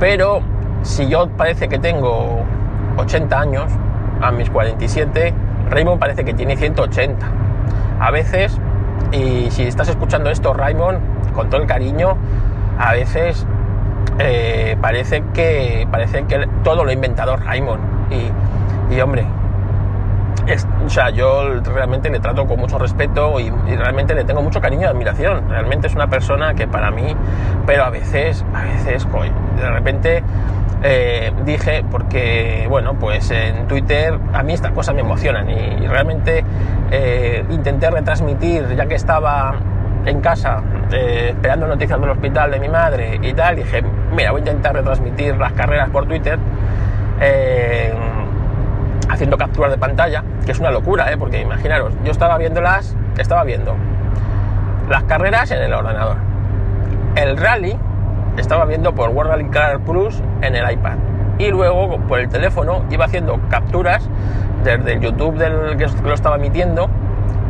Pero 0.00 0.42
si 0.82 1.08
yo 1.08 1.28
parece 1.28 1.68
que 1.68 1.78
tengo 1.78 2.44
80 2.96 3.40
años, 3.40 3.72
a 4.20 4.30
mis 4.32 4.50
47, 4.50 5.34
Raymond 5.70 6.00
parece 6.00 6.24
que 6.24 6.34
tiene 6.34 6.56
180. 6.56 7.26
A 8.00 8.10
veces, 8.10 8.58
y 9.12 9.50
si 9.50 9.64
estás 9.64 9.88
escuchando 9.88 10.30
esto, 10.30 10.54
Raymond, 10.54 11.32
con 11.32 11.50
todo 11.50 11.60
el 11.60 11.66
cariño, 11.66 12.16
a 12.78 12.92
veces 12.92 13.46
eh, 14.18 14.76
parece 14.80 15.22
que 15.34 15.86
parece 15.90 16.24
que 16.24 16.48
todo 16.62 16.84
lo 16.84 16.90
ha 16.90 16.92
inventado 16.92 17.36
Raymond 17.36 17.80
y, 18.12 18.94
y 18.94 19.00
hombre 19.00 19.26
es, 20.46 20.66
o 20.84 20.88
sea, 20.88 21.10
yo 21.10 21.60
realmente 21.60 22.10
le 22.10 22.20
trato 22.20 22.46
con 22.46 22.58
mucho 22.58 22.78
respeto 22.78 23.38
y, 23.38 23.46
y, 23.46 23.76
realmente 23.76 24.14
le 24.14 24.24
tengo 24.24 24.42
mucho 24.42 24.60
cariño 24.60 24.82
y 24.82 24.86
admiración. 24.86 25.48
Realmente 25.48 25.88
es 25.88 25.94
una 25.94 26.08
persona 26.08 26.54
que 26.54 26.66
para 26.66 26.90
mí, 26.90 27.14
pero 27.66 27.84
a 27.84 27.90
veces, 27.90 28.44
a 28.54 28.62
veces, 28.62 29.06
de 29.56 29.70
repente 29.70 30.22
eh, 30.82 31.32
dije, 31.44 31.84
porque, 31.90 32.66
bueno, 32.68 32.94
pues 32.94 33.30
en 33.32 33.66
Twitter 33.66 34.16
a 34.32 34.42
mí 34.42 34.52
estas 34.52 34.72
cosas 34.72 34.94
me 34.94 35.00
emocionan 35.00 35.50
y, 35.50 35.86
realmente 35.88 36.44
eh, 36.90 37.44
intenté 37.50 37.90
retransmitir, 37.90 38.76
ya 38.76 38.86
que 38.86 38.94
estaba 38.94 39.56
en 40.04 40.20
casa 40.20 40.62
eh, 40.92 41.30
esperando 41.30 41.66
noticias 41.66 42.00
del 42.00 42.10
hospital 42.10 42.52
de 42.52 42.60
mi 42.60 42.68
madre 42.68 43.18
y 43.20 43.32
tal, 43.32 43.56
dije, 43.56 43.82
mira, 44.14 44.30
voy 44.30 44.40
a 44.40 44.44
intentar 44.44 44.74
retransmitir 44.74 45.36
las 45.36 45.52
carreras 45.52 45.90
por 45.90 46.06
Twitter. 46.06 46.38
haciendo 49.08 49.36
capturas 49.36 49.72
de 49.72 49.78
pantalla, 49.78 50.22
que 50.44 50.52
es 50.52 50.60
una 50.60 50.70
locura, 50.70 51.06
porque 51.18 51.40
imaginaros, 51.40 51.92
yo 52.04 52.12
estaba 52.12 52.38
viéndolas, 52.38 52.94
estaba 53.18 53.42
viendo 53.42 53.74
las 54.88 55.02
carreras 55.04 55.50
en 55.50 55.62
el 55.62 55.72
ordenador, 55.72 56.18
el 57.16 57.36
rally 57.36 57.76
estaba 58.40 58.64
viendo 58.64 58.94
por 58.94 59.14
Rally 59.14 59.48
Car 59.48 59.80
Plus 59.80 60.22
en 60.42 60.54
el 60.54 60.70
iPad. 60.70 60.96
Y 61.38 61.50
luego 61.50 61.98
por 62.08 62.20
el 62.20 62.28
teléfono 62.28 62.84
iba 62.90 63.04
haciendo 63.04 63.40
capturas 63.48 64.08
desde 64.64 64.94
el 64.94 65.00
YouTube 65.00 65.36
del 65.36 65.76
que 65.76 65.86
lo 66.02 66.14
estaba 66.14 66.36
emitiendo. 66.36 66.88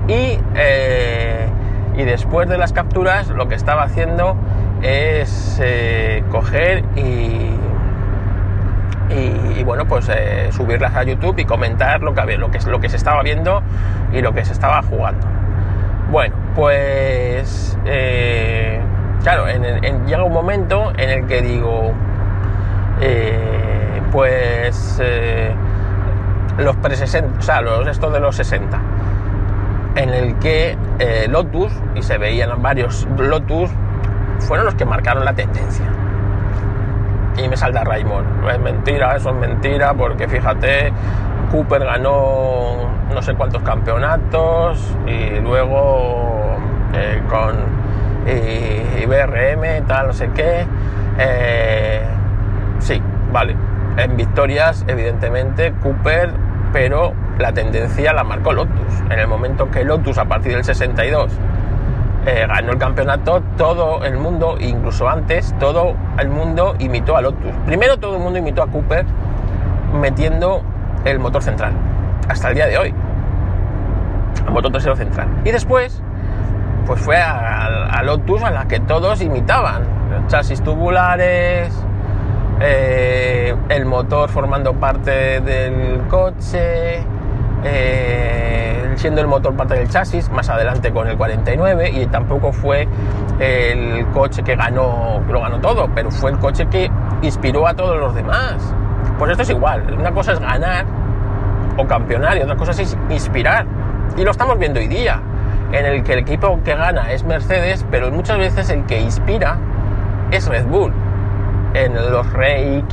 Y, 0.06 0.38
eh, 0.54 1.48
y 1.96 2.04
después 2.04 2.48
de 2.48 2.58
las 2.58 2.72
capturas 2.72 3.28
lo 3.28 3.48
que 3.48 3.54
estaba 3.54 3.82
haciendo 3.82 4.36
es 4.82 5.58
eh, 5.62 6.22
coger 6.30 6.84
y, 6.96 7.50
y, 9.10 9.64
bueno, 9.64 9.86
pues 9.86 10.08
eh, 10.08 10.48
subirlas 10.52 10.94
a 10.94 11.02
YouTube 11.02 11.38
y 11.38 11.44
comentar 11.44 12.02
lo 12.02 12.14
que, 12.14 12.36
lo, 12.36 12.50
que, 12.50 12.58
lo 12.66 12.80
que 12.80 12.88
se 12.88 12.96
estaba 12.96 13.22
viendo 13.22 13.62
y 14.12 14.20
lo 14.20 14.32
que 14.32 14.44
se 14.44 14.52
estaba 14.52 14.82
jugando. 14.82 15.26
Bueno, 16.10 16.34
pues 16.54 17.76
claro, 19.28 19.44
llega 20.06 20.24
un 20.24 20.32
momento 20.32 20.90
en 20.96 21.10
el 21.10 21.26
que 21.26 21.42
digo, 21.42 21.92
eh, 22.98 24.00
pues 24.10 24.98
eh, 25.02 25.54
los 26.56 26.74
pre-60, 26.76 27.38
o 27.38 27.42
sea, 27.42 27.60
los, 27.60 27.86
estos 27.86 28.10
de 28.10 28.20
los 28.20 28.34
60, 28.36 28.80
en 29.96 30.08
el 30.08 30.38
que 30.38 30.78
eh, 30.98 31.26
Lotus, 31.28 31.70
y 31.94 32.00
se 32.00 32.16
veían 32.16 32.62
varios 32.62 33.06
Lotus, 33.18 33.68
fueron 34.38 34.64
los 34.64 34.74
que 34.76 34.86
marcaron 34.86 35.26
la 35.26 35.34
tendencia. 35.34 35.84
Y 37.36 37.48
me 37.48 37.56
salta 37.58 37.84
Raymond. 37.84 38.48
Es 38.48 38.58
mentira, 38.60 39.14
eso 39.14 39.28
es 39.28 39.36
mentira, 39.36 39.92
porque 39.92 40.26
fíjate, 40.26 40.90
Cooper 41.50 41.84
ganó 41.84 42.88
no 43.12 43.20
sé 43.20 43.34
cuántos 43.34 43.62
campeonatos 43.62 44.96
y 45.06 45.38
luego 45.40 46.56
con 47.28 47.77
y, 48.26 49.06
BRM, 49.06 49.86
tal, 49.86 50.08
no 50.08 50.12
sé 50.12 50.30
qué. 50.34 50.66
Eh, 51.18 52.02
sí, 52.78 53.02
vale. 53.32 53.56
En 53.96 54.16
victorias, 54.16 54.84
evidentemente, 54.86 55.72
Cooper, 55.82 56.30
pero 56.72 57.14
la 57.38 57.52
tendencia 57.52 58.12
la 58.12 58.24
marcó 58.24 58.52
Lotus. 58.52 59.00
En 59.10 59.18
el 59.18 59.26
momento 59.26 59.70
que 59.70 59.84
Lotus, 59.84 60.18
a 60.18 60.26
partir 60.26 60.52
del 60.52 60.64
62, 60.64 61.32
eh, 62.26 62.46
ganó 62.46 62.72
el 62.72 62.78
campeonato, 62.78 63.42
todo 63.56 64.04
el 64.04 64.16
mundo, 64.16 64.56
incluso 64.60 65.08
antes, 65.08 65.54
todo 65.58 65.94
el 66.18 66.28
mundo 66.28 66.74
imitó 66.78 67.16
a 67.16 67.22
Lotus. 67.22 67.52
Primero 67.66 67.98
todo 67.98 68.16
el 68.16 68.22
mundo 68.22 68.38
imitó 68.38 68.62
a 68.62 68.66
Cooper 68.66 69.06
metiendo 69.98 70.62
el 71.04 71.18
motor 71.18 71.42
central, 71.42 71.72
hasta 72.28 72.48
el 72.48 72.54
día 72.54 72.66
de 72.66 72.78
hoy. 72.78 72.94
El 74.46 74.52
motor 74.52 74.70
trasero 74.70 74.96
central. 74.96 75.28
Y 75.44 75.50
después 75.50 76.02
pues 76.88 77.02
fue 77.02 77.18
a, 77.18 78.02
Lotus 78.02 78.42
a 78.42 78.50
la 78.50 78.66
que 78.66 78.80
todos 78.80 79.20
imitaban. 79.20 79.82
Chasis 80.26 80.62
tubulares, 80.62 81.70
eh, 82.60 83.54
el 83.68 83.84
motor 83.84 84.30
formando 84.30 84.72
parte 84.72 85.42
del 85.42 86.00
coche, 86.08 87.04
eh, 87.62 88.92
siendo 88.96 89.20
el 89.20 89.26
motor 89.26 89.54
parte 89.54 89.74
del 89.74 89.90
chasis, 89.90 90.30
más 90.30 90.48
adelante 90.48 90.90
con 90.90 91.06
el 91.06 91.18
49, 91.18 91.90
y 91.90 92.06
tampoco 92.06 92.52
fue 92.52 92.88
el 93.38 94.06
coche 94.06 94.42
que 94.42 94.56
ganó, 94.56 95.22
lo 95.28 95.40
ganó 95.42 95.60
todo, 95.60 95.90
pero 95.94 96.10
fue 96.10 96.30
el 96.30 96.38
coche 96.38 96.66
que 96.70 96.90
inspiró 97.20 97.66
a 97.66 97.74
todos 97.74 97.98
los 97.98 98.14
demás. 98.14 98.74
Pues 99.18 99.32
esto 99.32 99.42
es 99.42 99.50
igual, 99.50 99.94
una 99.98 100.10
cosa 100.10 100.32
es 100.32 100.40
ganar 100.40 100.86
o 101.76 101.86
campeonar 101.86 102.38
y 102.38 102.40
otra 102.40 102.56
cosa 102.56 102.70
es 102.70 102.96
inspirar. 103.10 103.66
Y 104.16 104.24
lo 104.24 104.30
estamos 104.30 104.58
viendo 104.58 104.80
hoy 104.80 104.88
día 104.88 105.20
en 105.72 105.86
el 105.86 106.02
que 106.02 106.14
el 106.14 106.20
equipo 106.20 106.60
que 106.64 106.74
gana 106.74 107.12
es 107.12 107.24
Mercedes, 107.24 107.84
pero 107.90 108.10
muchas 108.10 108.38
veces 108.38 108.70
el 108.70 108.84
que 108.86 109.00
inspira 109.00 109.58
es 110.30 110.46
Red 110.46 110.66
Bull. 110.66 110.92
En 111.74 111.94
los 111.94 112.32
rake, 112.32 112.86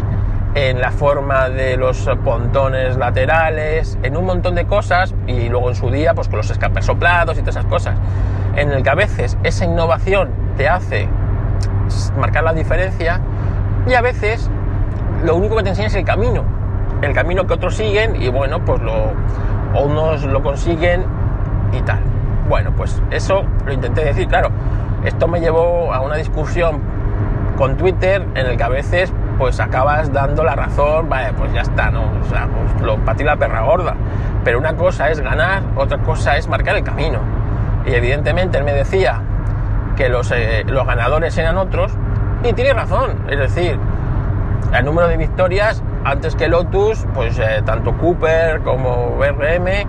en 0.56 0.80
la 0.80 0.92
forma 0.92 1.50
de 1.50 1.78
los 1.78 2.10
pontones 2.24 2.98
laterales, 2.98 3.98
en 4.04 4.18
un 4.18 4.26
montón 4.26 4.56
de 4.56 4.66
cosas, 4.66 5.14
y 5.28 5.50
luego 5.50 5.70
en 5.70 5.76
su 5.76 5.90
día, 5.90 6.14
pues 6.14 6.28
con 6.28 6.38
los 6.38 6.50
escapes 6.50 6.86
soplados 6.86 7.38
y 7.38 7.42
todas 7.42 7.58
esas 7.58 7.70
cosas, 7.70 7.98
en 8.56 8.72
el 8.72 8.84
que 8.84 8.90
a 8.90 8.96
veces 8.96 9.38
esa 9.44 9.66
innovación 9.66 10.30
te 10.58 10.68
hace 10.68 11.08
marcar 12.18 12.44
la 12.44 12.54
diferencia, 12.54 13.20
y 13.88 13.94
a 13.94 14.02
veces 14.02 14.50
lo 15.24 15.36
único 15.36 15.56
que 15.58 15.64
te 15.64 15.70
enseña 15.70 15.88
es 15.88 15.96
el 15.96 16.06
camino, 16.06 16.44
el 17.02 17.14
camino 17.14 17.46
que 17.48 17.54
otros 17.54 17.76
siguen, 17.76 18.22
y 18.22 18.30
bueno, 18.30 18.64
pues 18.64 18.82
lo, 18.82 19.12
unos 19.82 20.24
lo 20.24 20.42
consiguen 20.42 21.06
y 21.74 21.82
tal. 21.82 22.15
Bueno, 22.48 22.72
pues 22.76 23.02
eso 23.12 23.44
lo 23.66 23.74
intenté 23.74 24.06
decir, 24.06 24.28
claro. 24.28 24.50
Esto 25.04 25.28
me 25.28 25.40
llevó 25.40 25.94
a 25.94 26.02
una 26.02 26.16
discusión 26.16 26.80
con 27.58 27.78
Twitter 27.78 28.26
en 28.36 28.46
el 28.46 28.58
que 28.58 28.64
a 28.64 28.70
veces 28.70 29.14
pues 29.38 29.60
acabas 29.60 30.12
dando 30.12 30.44
la 30.44 30.56
razón, 30.56 31.10
vale, 31.10 31.34
pues 31.34 31.52
ya 31.54 31.62
está, 31.62 31.90
¿no? 31.90 32.04
O 32.22 32.30
sea, 32.30 32.48
pues 32.48 32.82
lo 32.82 32.98
ti 33.16 33.24
la 33.24 33.36
perra 33.36 33.62
gorda. 33.62 33.96
Pero 34.44 34.60
una 34.60 34.76
cosa 34.76 35.10
es 35.10 35.20
ganar, 35.20 35.64
otra 35.76 35.98
cosa 36.00 36.38
es 36.38 36.48
marcar 36.48 36.76
el 36.76 36.84
camino. 36.84 37.20
Y 37.86 37.94
evidentemente 37.94 38.58
él 38.58 38.64
me 38.64 38.74
decía 38.74 39.22
que 39.96 40.10
los, 40.10 40.32
eh, 40.32 40.64
los 40.66 40.86
ganadores 40.86 41.38
eran 41.38 41.58
otros, 41.58 41.92
y 42.44 42.54
tiene 42.54 42.74
razón, 42.74 43.26
es 43.30 43.40
decir, 43.40 43.80
el 44.74 44.86
número 44.86 45.08
de 45.08 45.18
victorias 45.18 45.82
antes 46.04 46.36
que 46.36 46.48
Lotus, 46.48 47.06
pues 47.14 47.40
eh, 47.40 47.62
tanto 47.66 47.94
Cooper 47.98 48.62
como 48.62 49.16
BRM 49.18 49.88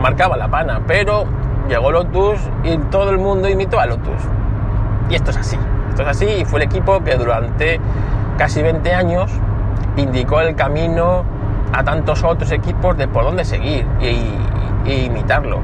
marcaba 0.00 0.36
la 0.36 0.48
pana, 0.48 0.82
pero 0.86 1.24
llegó 1.68 1.90
Lotus 1.90 2.40
y 2.64 2.76
todo 2.90 3.10
el 3.10 3.18
mundo 3.18 3.48
imitó 3.48 3.80
a 3.80 3.86
Lotus. 3.86 4.22
Y 5.08 5.14
esto 5.14 5.30
es 5.30 5.36
así, 5.36 5.58
esto 5.90 6.02
es 6.02 6.08
así 6.08 6.26
y 6.26 6.44
fue 6.44 6.60
el 6.60 6.66
equipo 6.66 7.02
que 7.02 7.16
durante 7.16 7.80
casi 8.38 8.62
20 8.62 8.94
años 8.94 9.30
indicó 9.96 10.40
el 10.40 10.54
camino 10.54 11.24
a 11.72 11.84
tantos 11.84 12.22
otros 12.24 12.50
equipos 12.52 12.96
de 12.96 13.08
por 13.08 13.24
dónde 13.24 13.44
seguir 13.44 13.86
y, 14.00 15.00
imitarlo. 15.04 15.60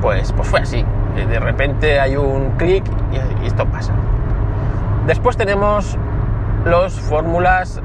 Pues, 0.00 0.32
pues 0.32 0.48
fue 0.48 0.60
así, 0.60 0.84
de 1.14 1.40
repente 1.40 2.00
hay 2.00 2.16
un 2.16 2.52
clic 2.52 2.84
y, 3.12 3.46
esto 3.46 3.66
pasa. 3.66 3.92
Después 5.06 5.36
tenemos 5.36 5.98
los 6.64 6.98
fórmulas 7.00 7.80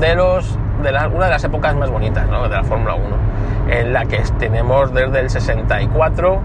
de 0.00 0.14
los 0.14 0.58
de 0.82 0.90
una 0.90 1.26
de 1.26 1.30
las 1.30 1.44
épocas 1.44 1.76
más 1.76 1.90
bonitas 1.90 2.26
de 2.26 2.48
la 2.48 2.64
Fórmula 2.64 2.94
1, 2.94 3.04
en 3.68 3.92
la 3.92 4.04
que 4.06 4.18
tenemos 4.38 4.92
desde 4.92 5.20
el 5.20 5.30
64 5.30 6.40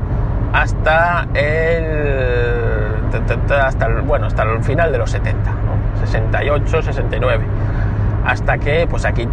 hasta 0.53 1.27
el, 1.33 3.01
hasta 3.49 3.85
el, 3.85 4.01
bueno, 4.01 4.27
hasta 4.27 4.43
el 4.43 4.63
final 4.63 4.91
de 4.91 4.97
los 4.97 5.11
70, 5.11 5.51
68, 5.99 6.81
69. 6.81 7.45
Hasta 8.25 8.57
que, 8.57 8.87
pues 8.87 9.05
aquí 9.05 9.27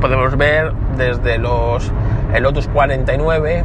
podemos 0.00 0.36
ver 0.36 0.72
desde 0.96 1.38
los 1.38 1.92
el 2.34 2.42
Lotus 2.42 2.68
49 2.68 3.64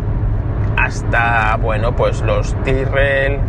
hasta, 0.77 1.57
bueno, 1.57 1.95
pues 1.95 2.21
los 2.21 2.53
Tyrrell, 2.63 3.39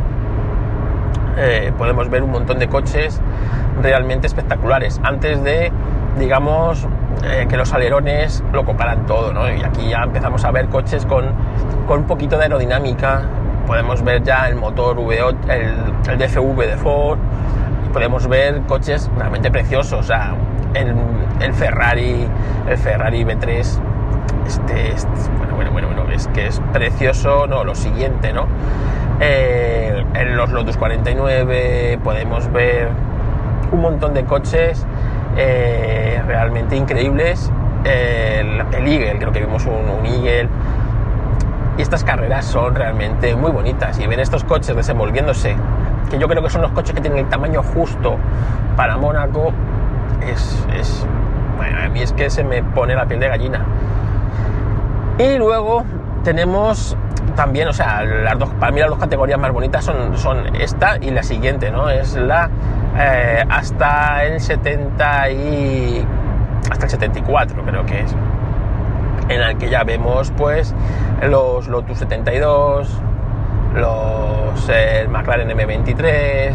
eh, 1.36 1.72
podemos 1.76 2.08
ver 2.08 2.22
un 2.22 2.30
montón 2.30 2.58
de 2.58 2.68
coches 2.68 3.20
realmente 3.82 4.26
espectaculares. 4.26 5.00
Antes 5.02 5.42
de, 5.42 5.72
digamos, 6.18 6.86
eh, 7.24 7.46
que 7.48 7.56
los 7.56 7.72
alerones 7.72 8.42
lo 8.52 8.64
comparan 8.64 9.06
todo, 9.06 9.32
¿no? 9.32 9.50
Y 9.52 9.62
aquí 9.62 9.88
ya 9.88 10.02
empezamos 10.02 10.44
a 10.44 10.50
ver 10.50 10.68
coches 10.68 11.04
con, 11.04 11.26
con 11.86 12.00
un 12.00 12.06
poquito 12.06 12.36
de 12.36 12.44
aerodinámica, 12.44 13.22
podemos 13.66 14.02
ver 14.02 14.22
ya 14.22 14.48
el 14.48 14.57
motor 14.57 14.96
V8, 14.96 15.50
el, 15.50 16.11
el 16.11 16.18
DFV 16.18 16.66
de 16.66 16.76
Ford, 16.76 17.18
y 17.85 17.92
podemos 17.92 18.26
ver 18.29 18.62
coches 18.62 19.11
realmente 19.16 19.50
preciosos, 19.50 20.00
o 20.00 20.02
sea, 20.02 20.35
el, 20.74 20.94
el 21.40 21.52
Ferrari, 21.55 22.26
el 22.68 22.79
Ferrari 22.79 23.24
V3, 23.24 23.81
este, 24.46 24.92
este, 24.92 25.09
bueno, 25.38 25.55
bueno, 25.57 25.72
bueno, 25.72 25.88
bueno, 25.88 26.11
es 26.12 26.29
que 26.29 26.46
es 26.46 26.61
precioso, 26.72 27.46
no, 27.46 27.64
lo 27.64 27.74
siguiente, 27.74 28.33
¿no? 28.33 28.46
Eh, 29.20 30.05
en 30.14 30.37
los 30.37 30.50
Lotus 30.50 30.76
49 30.76 31.98
podemos 32.05 32.52
ver 32.52 32.88
un 33.72 33.81
montón 33.81 34.14
de 34.14 34.24
coches 34.24 34.87
eh, 35.37 36.22
realmente 36.26 36.76
increíbles. 36.76 37.50
El, 37.85 38.62
el, 38.72 38.87
Eagle, 38.88 39.18
creo 39.18 39.33
que 39.33 39.40
vimos 39.40 39.64
un, 39.66 39.88
un 40.00 40.07
Eagle 40.07 40.48
y 41.76 41.82
estas 41.82 42.04
carreras 42.04 42.44
son 42.44 42.74
realmente 42.74 43.34
muy 43.36 43.50
bonitas. 43.50 43.98
Y 43.98 44.06
ver 44.06 44.20
estos 44.20 44.44
coches 44.44 44.74
desenvolviéndose, 44.74 45.56
que 46.10 46.18
yo 46.18 46.28
creo 46.28 46.42
que 46.42 46.50
son 46.50 46.62
los 46.62 46.72
coches 46.72 46.94
que 46.94 47.00
tienen 47.00 47.20
el 47.20 47.28
tamaño 47.28 47.62
justo 47.62 48.16
para 48.76 48.96
Mónaco, 48.96 49.52
es, 50.26 51.06
bueno, 51.56 51.78
a 51.82 51.88
mí 51.88 52.00
es 52.00 52.12
que 52.12 52.30
se 52.30 52.44
me 52.44 52.62
pone 52.62 52.94
la 52.94 53.06
piel 53.06 53.20
de 53.20 53.28
gallina. 53.28 53.64
Y 55.18 55.38
luego 55.38 55.84
tenemos 56.24 56.96
también, 57.34 57.68
o 57.68 57.72
sea, 57.72 58.02
las 58.02 58.38
dos, 58.38 58.48
para 58.60 58.72
mí 58.72 58.80
las 58.80 58.90
dos 58.90 58.98
categorías 58.98 59.38
más 59.38 59.52
bonitas 59.52 59.84
son, 59.84 60.16
son 60.16 60.54
esta 60.56 60.96
y 60.98 61.10
la 61.10 61.22
siguiente, 61.22 61.70
¿no? 61.70 61.88
Es 61.88 62.14
la 62.14 62.50
eh, 62.98 63.44
hasta 63.48 64.24
el 64.24 64.40
70 64.40 65.30
y 65.30 66.06
hasta 66.70 66.86
el 66.86 66.90
74 66.90 67.62
creo 67.62 67.86
que 67.86 68.00
es 68.00 68.14
en 69.28 69.40
el 69.40 69.58
que 69.58 69.68
ya 69.68 69.84
vemos 69.84 70.32
pues 70.36 70.74
los 71.22 71.68
Lotus 71.68 71.98
72 71.98 72.88
los 73.74 74.68
eh, 74.68 75.06
McLaren 75.10 75.48
M23 75.48 76.54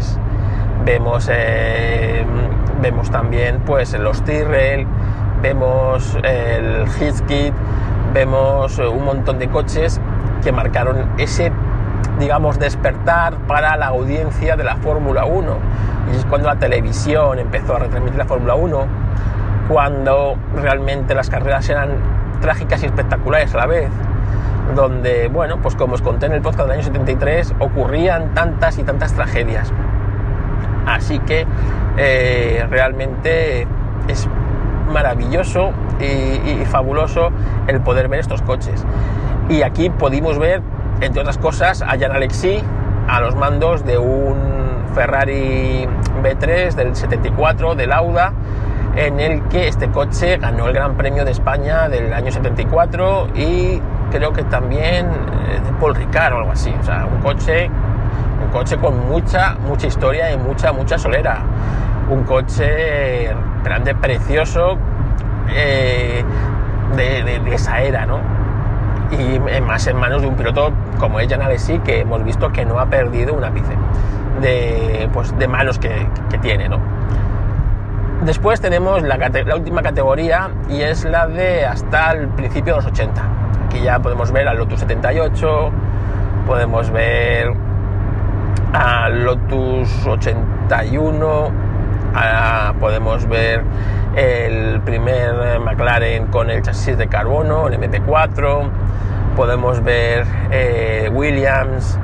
vemos 0.84 1.28
eh, 1.32 2.24
vemos 2.80 3.10
también 3.10 3.60
pues 3.64 3.92
los 3.98 4.22
Tyrrell 4.24 4.86
vemos 5.40 6.16
el 6.22 6.86
Hizkit 7.00 7.54
vemos 8.12 8.78
un 8.78 9.04
montón 9.04 9.38
de 9.38 9.48
coches 9.48 10.00
que 10.42 10.52
marcaron 10.52 11.12
ese 11.18 11.52
digamos 12.18 12.58
despertar 12.58 13.34
para 13.46 13.76
la 13.76 13.86
audiencia 13.88 14.56
de 14.56 14.64
la 14.64 14.76
Fórmula 14.76 15.24
1 15.24 15.56
y 16.12 16.16
es 16.16 16.24
cuando 16.24 16.48
la 16.48 16.56
televisión 16.56 17.38
empezó 17.38 17.76
a 17.76 17.80
retransmitir 17.80 18.18
la 18.18 18.26
Fórmula 18.26 18.54
1 18.54 18.86
cuando 19.68 20.36
realmente 20.56 21.14
las 21.14 21.30
carreras 21.30 21.68
eran 21.68 22.21
trágicas 22.42 22.82
y 22.82 22.86
espectaculares 22.86 23.54
a 23.54 23.58
la 23.58 23.66
vez 23.66 23.88
donde, 24.74 25.28
bueno, 25.28 25.58
pues 25.60 25.74
como 25.74 25.94
os 25.94 26.02
conté 26.02 26.26
en 26.26 26.32
el 26.32 26.42
podcast 26.42 26.68
del 26.68 26.78
año 26.78 26.82
73, 26.82 27.54
ocurrían 27.58 28.34
tantas 28.34 28.78
y 28.78 28.84
tantas 28.84 29.12
tragedias. 29.12 29.72
Así 30.86 31.18
que 31.20 31.46
eh, 31.96 32.66
realmente 32.70 33.66
es 34.08 34.28
maravilloso 34.90 35.72
y, 36.00 36.64
fabuloso 36.66 37.30
el 37.66 37.80
poder 37.80 38.08
ver 38.08 38.20
estos 38.20 38.42
coches. 38.42 38.84
Y 39.48 39.62
aquí 39.62 39.90
pudimos 39.90 40.38
ver, 40.38 40.62
entre 41.00 41.20
otras 41.20 41.38
cosas, 41.38 41.82
a 41.82 41.98
Jan 41.98 42.12
Alexi 42.12 42.62
a 43.08 43.20
los 43.20 43.34
mandos 43.34 43.84
de 43.84 43.98
un 43.98 44.84
Ferrari 44.94 45.88
B3 46.22 46.74
del 46.74 46.94
74 46.94 47.74
de 47.74 47.86
Lauda 47.86 48.32
en 48.96 49.20
el 49.20 49.42
que 49.48 49.68
este 49.68 49.88
coche 49.88 50.36
ganó 50.36 50.68
el 50.68 50.74
Gran 50.74 50.96
Premio 50.96 51.24
de 51.24 51.30
España 51.30 51.88
del 51.88 52.12
año 52.12 52.30
74 52.30 53.28
y 53.34 53.80
creo 54.10 54.32
que 54.32 54.44
también 54.44 55.06
eh, 55.06 55.60
de 55.64 55.72
Paul 55.80 55.94
Ricard 55.94 56.34
o 56.34 56.38
algo 56.38 56.52
así. 56.52 56.74
O 56.78 56.82
sea, 56.82 57.06
un 57.06 57.20
coche, 57.22 57.70
un 58.44 58.50
coche 58.52 58.76
con 58.76 59.08
mucha, 59.08 59.54
mucha 59.66 59.86
historia 59.86 60.30
y 60.32 60.36
mucha, 60.36 60.72
mucha 60.72 60.98
solera. 60.98 61.40
Un 62.10 62.24
coche 62.24 63.30
grande, 63.64 63.94
precioso, 63.94 64.76
eh, 65.48 66.22
de, 66.96 67.54
esa 67.54 67.80
era, 67.80 68.04
¿no? 68.04 68.20
Y 69.10 69.38
más 69.60 69.86
en 69.86 69.96
manos 69.96 70.22
de 70.22 70.28
un 70.28 70.36
piloto 70.36 70.72
como 70.98 71.20
es 71.20 71.28
Jan 71.28 71.42
Alesi, 71.42 71.78
que 71.78 72.00
hemos 72.00 72.24
visto 72.24 72.50
que 72.50 72.64
no 72.64 72.78
ha 72.78 72.86
perdido 72.86 73.34
un 73.34 73.44
ápice 73.44 73.72
de, 74.40 75.08
pues, 75.12 75.36
de 75.38 75.48
manos 75.48 75.78
que, 75.78 76.06
que 76.30 76.38
tiene, 76.38 76.68
¿no? 76.68 76.78
Después 78.24 78.60
tenemos 78.60 79.02
la, 79.02 79.18
última 79.56 79.82
categoría 79.82 80.50
y 80.70 80.80
es 80.82 81.04
la 81.04 81.26
de 81.26 81.66
hasta 81.66 82.12
el 82.12 82.28
principio 82.28 82.74
de 82.74 82.82
los 82.82 82.86
80. 82.86 83.20
Aquí 83.66 83.80
ya 83.80 83.98
podemos 83.98 84.30
ver 84.30 84.46
al 84.46 84.58
Lotus 84.58 84.78
78, 84.78 85.72
podemos 86.46 86.88
ver 86.92 87.52
al 88.72 89.24
Lotus 89.24 90.06
81, 90.06 91.50
podemos 92.78 93.26
ver 93.26 93.64
el 94.14 94.80
primer 94.82 95.58
McLaren 95.58 96.28
con 96.28 96.48
el 96.48 96.62
chasis 96.62 96.96
de 96.96 97.08
carbono, 97.08 97.66
el 97.66 97.80
MP4, 97.80 98.68
podemos 99.34 99.82
ver 99.82 100.24
eh, 100.52 101.10
Williams, 101.12 101.98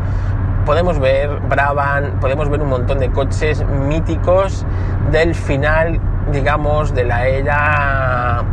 podemos 0.64 0.98
ver 0.98 1.28
Brabham, 1.48 2.20
podemos 2.20 2.48
ver 2.48 2.62
un 2.62 2.68
montón 2.68 2.98
de 2.98 3.10
coches 3.10 3.64
míticos 3.66 4.64
del 5.10 5.34
final, 5.34 6.00
digamos, 6.32 6.94
de 6.94 7.04
la 7.04 7.26
era 7.26 8.44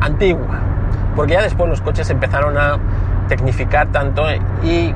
antigua. 0.00 0.60
Porque 1.16 1.34
ya 1.34 1.42
después 1.42 1.68
los 1.68 1.80
coches 1.80 2.08
empezaron 2.10 2.56
a 2.58 2.78
tecnificar 3.28 3.88
tanto 3.88 4.24
y 4.62 4.94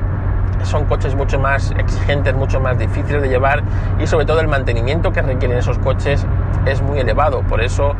son 0.63 0.85
coches 0.85 1.15
mucho 1.15 1.39
más 1.39 1.71
exigentes, 1.71 2.35
mucho 2.35 2.59
más 2.59 2.77
difíciles 2.77 3.21
de 3.21 3.29
llevar 3.29 3.63
y 3.99 4.07
sobre 4.07 4.25
todo 4.25 4.41
el 4.41 4.47
mantenimiento 4.47 5.11
que 5.11 5.21
requieren 5.21 5.57
esos 5.57 5.77
coches 5.79 6.25
es 6.65 6.81
muy 6.81 6.99
elevado. 6.99 7.41
Por 7.43 7.61
eso 7.61 7.95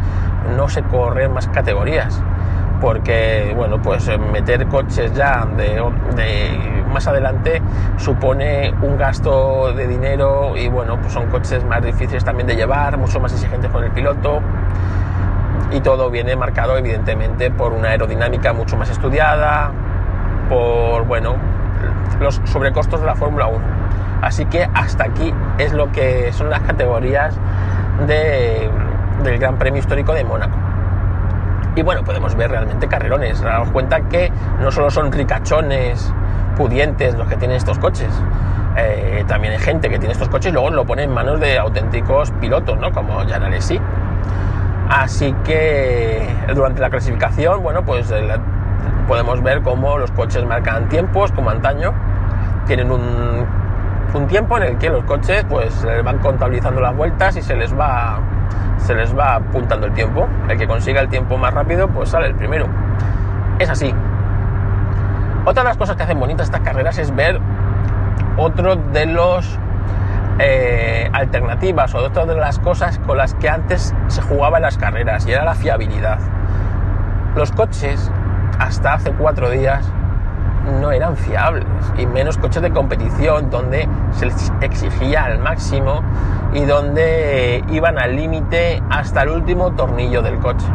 no 0.58 0.68
se 0.68 0.84
corren 0.84 1.34
más 1.34 1.48
categorías 1.48 2.22
porque 2.80 3.54
bueno 3.56 3.82
pues 3.82 4.08
eh, 4.08 4.18
meter 4.18 4.68
coches 4.68 5.14
ya 5.14 5.46
de, 5.58 5.82
más 6.92 7.08
adelante 7.08 7.62
supone 7.98 8.74
un 8.82 8.98
gasto 8.98 9.74
de 9.74 9.88
dinero 9.88 10.56
y 10.56 10.68
bueno 10.70 10.98
pues 11.00 11.14
son 11.14 11.28
coches 11.28 11.64
más 11.66 11.84
difíciles 11.84 12.24
también 12.24 12.48
de 12.48 12.56
llevar 12.56 12.98
mucho 12.98 13.20
más 13.20 13.34
exigentes 13.34 13.70
con 13.72 13.84
el 13.84 13.92
piloto. 13.92 14.42
Y 15.72 15.82
todo 15.82 16.10
viene 16.10 16.36
marcado 16.36 16.78
evidentemente 16.78 17.52
por 17.52 17.74
una 17.74 17.90
aerodinámica 17.90 18.54
mucho 18.54 18.76
más 18.76 18.90
estudiada 18.90 19.72
por 20.50 21.06
bueno 21.06 21.36
los 22.20 22.42
sobrecostos 22.46 23.02
de 23.02 23.06
la 23.06 23.16
Fórmula 23.16 23.46
1 23.46 23.60
así 24.24 24.46
que 24.46 24.68
hasta 24.74 25.04
aquí 25.04 25.32
es 25.60 25.72
lo 25.74 25.92
que 25.92 26.34
son 26.34 26.50
las 26.50 26.62
categorías 26.62 27.36
del 28.08 29.38
Gran 29.38 29.60
Premio 29.60 29.80
Histórico 29.80 30.14
de 30.14 30.24
Mónaco 30.24 30.69
y 31.76 31.82
bueno, 31.82 32.04
podemos 32.04 32.36
ver 32.36 32.52
realmente 32.52 32.88
carrerones. 32.88 33.42
Damos 33.42 33.70
cuenta 33.72 34.02
que 34.02 34.32
no 34.60 34.72
solo 34.72 34.90
son 34.90 35.12
ricachones, 35.12 36.14
pudientes 36.58 37.16
los 37.16 37.28
que 37.28 37.38
tienen 37.38 37.58
estos 37.58 37.80
coches. 37.80 38.10
Eh, 38.78 39.24
también 39.28 39.54
hay 39.54 39.60
gente 39.60 39.90
que 39.90 39.98
tiene 39.98 40.14
estos 40.14 40.30
coches 40.30 40.52
y 40.52 40.54
luego 40.54 40.70
lo 40.70 40.86
pone 40.86 41.04
en 41.04 41.14
manos 41.14 41.40
de 41.40 41.58
auténticos 41.58 42.32
pilotos, 42.32 42.78
¿no? 42.80 42.92
Como 42.92 43.20
Jan. 43.28 43.54
Así 44.90 45.34
que 45.44 46.28
durante 46.54 46.82
la 46.82 46.90
clasificación, 46.90 47.62
bueno, 47.62 47.84
pues 47.84 48.10
eh, 48.12 48.28
podemos 49.08 49.42
ver 49.44 49.62
cómo 49.62 49.98
los 49.98 50.12
coches 50.12 50.44
marcan 50.46 50.90
tiempos, 50.90 51.32
como 51.32 51.50
antaño. 51.50 51.94
Tienen 52.66 52.92
un, 52.92 53.46
un 54.14 54.28
tiempo 54.28 54.58
en 54.58 54.64
el 54.64 54.78
que 54.78 54.90
los 54.90 55.04
coches 55.06 55.46
pues 55.48 55.86
van 56.04 56.20
contabilizando 56.20 56.82
las 56.82 56.96
vueltas 56.96 57.36
y 57.38 57.42
se 57.42 57.56
les 57.56 57.78
va 57.78 58.20
se 58.78 58.96
les 58.96 59.18
va 59.18 59.36
apuntando 59.36 59.88
el 59.88 59.94
tiempo. 59.94 60.28
El 60.50 60.58
que 60.58 60.68
consiga 60.68 61.02
el 61.02 61.10
tiempo 61.10 61.38
más 61.38 61.54
rápido, 61.54 61.88
pues 61.88 62.10
sale 62.10 62.28
el 62.28 62.36
primero. 62.36 62.68
Es 63.60 63.70
así. 63.70 63.94
Otra 65.46 65.64
de 65.64 65.70
las 65.70 65.78
cosas 65.78 65.96
que 65.96 66.04
hacen 66.04 66.20
bonitas 66.20 66.48
estas 66.48 66.62
carreras 66.62 66.98
es 66.98 67.16
ver 67.16 67.40
otro 68.38 68.76
de 68.76 69.06
los 69.06 69.58
eh, 70.40 71.10
alternativas 71.12 71.94
o 71.94 72.00
otra 72.00 72.26
de 72.26 72.36
las 72.36 72.60
cosas 72.60 73.00
con 73.00 73.18
las 73.18 73.34
que 73.36 73.50
antes 73.50 73.94
se 74.08 74.22
jugaba 74.22 74.58
en 74.58 74.64
las 74.64 74.78
carreras 74.78 75.26
y 75.28 75.32
era 75.32 75.44
la 75.44 75.56
fiabilidad. 75.56 76.20
Los 77.36 77.52
coches, 77.52 78.12
hasta 78.58 78.94
hace 78.94 79.12
cuatro 79.12 79.50
días, 79.50 79.92
no 80.82 80.92
eran 80.92 81.16
fiables 81.16 81.66
y 81.98 82.06
menos 82.06 82.38
coches 82.38 82.62
de 82.62 82.72
competición 82.72 83.50
donde 83.50 83.88
se 84.12 84.26
les 84.26 84.52
exigía 84.62 85.26
al 85.26 85.40
máximo 85.40 86.02
y 86.54 86.66
donde 86.66 87.64
iban 87.70 87.98
al 88.00 88.16
límite 88.16 88.82
hasta 88.90 89.24
el 89.24 89.30
último 89.30 89.72
tornillo 89.72 90.22
del 90.22 90.38
coche. 90.40 90.66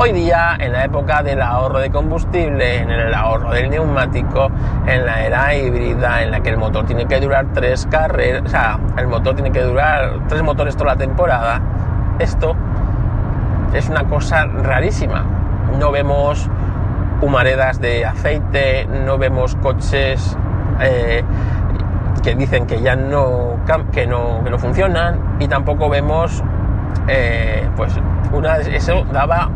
Hoy 0.00 0.12
día, 0.12 0.56
en 0.60 0.72
la 0.72 0.84
época 0.84 1.24
del 1.24 1.42
ahorro 1.42 1.80
de 1.80 1.90
combustible, 1.90 2.76
en 2.78 2.90
el 2.90 3.12
ahorro 3.12 3.50
del 3.50 3.68
neumático, 3.68 4.48
en 4.86 5.04
la 5.04 5.24
era 5.24 5.56
híbrida, 5.56 6.22
en 6.22 6.30
la 6.30 6.40
que 6.40 6.50
el 6.50 6.56
motor 6.56 6.86
tiene 6.86 7.06
que 7.06 7.18
durar 7.18 7.46
tres 7.52 7.84
carreras, 7.90 8.42
o 8.44 8.48
sea, 8.48 8.78
el 8.96 9.08
motor 9.08 9.34
tiene 9.34 9.50
que 9.50 9.60
durar 9.60 10.20
tres 10.28 10.40
motores 10.44 10.76
toda 10.76 10.92
la 10.92 10.96
temporada, 10.96 11.60
esto 12.20 12.54
es 13.74 13.88
una 13.88 14.04
cosa 14.04 14.46
rarísima. 14.46 15.24
No 15.80 15.90
vemos 15.90 16.48
humaredas 17.20 17.80
de 17.80 18.04
aceite, 18.04 18.86
no 18.86 19.18
vemos 19.18 19.56
coches 19.56 20.36
eh, 20.80 21.22
que 22.22 22.34
dicen 22.34 22.66
que 22.66 22.80
ya 22.80 22.96
no, 22.96 23.56
que 23.92 24.06
no, 24.06 24.42
que 24.44 24.50
no 24.50 24.58
funcionan 24.58 25.36
y 25.40 25.48
tampoco 25.48 25.88
vemos, 25.88 26.42
eh, 27.08 27.68
pues 27.76 27.94
una, 28.32 28.58
eso 28.58 29.04
daba 29.12 29.50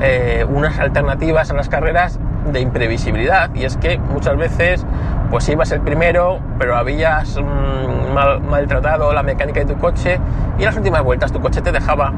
eh, 0.00 0.44
unas 0.48 0.78
alternativas 0.78 1.50
a 1.50 1.54
las 1.54 1.68
carreras 1.68 2.18
de 2.52 2.60
imprevisibilidad. 2.60 3.54
Y 3.54 3.64
es 3.64 3.76
que 3.76 3.98
muchas 3.98 4.36
veces 4.36 4.84
pues 5.30 5.48
ibas 5.48 5.72
el 5.72 5.80
primero 5.80 6.38
pero 6.58 6.76
habías 6.76 7.38
mm, 7.40 8.12
mal, 8.12 8.40
maltratado 8.40 9.12
la 9.12 9.22
mecánica 9.22 9.60
de 9.60 9.66
tu 9.66 9.78
coche 9.78 10.20
y 10.58 10.60
en 10.60 10.66
las 10.66 10.76
últimas 10.76 11.02
vueltas 11.02 11.32
tu 11.32 11.40
coche 11.40 11.60
te 11.60 11.72
dejaba 11.72 12.12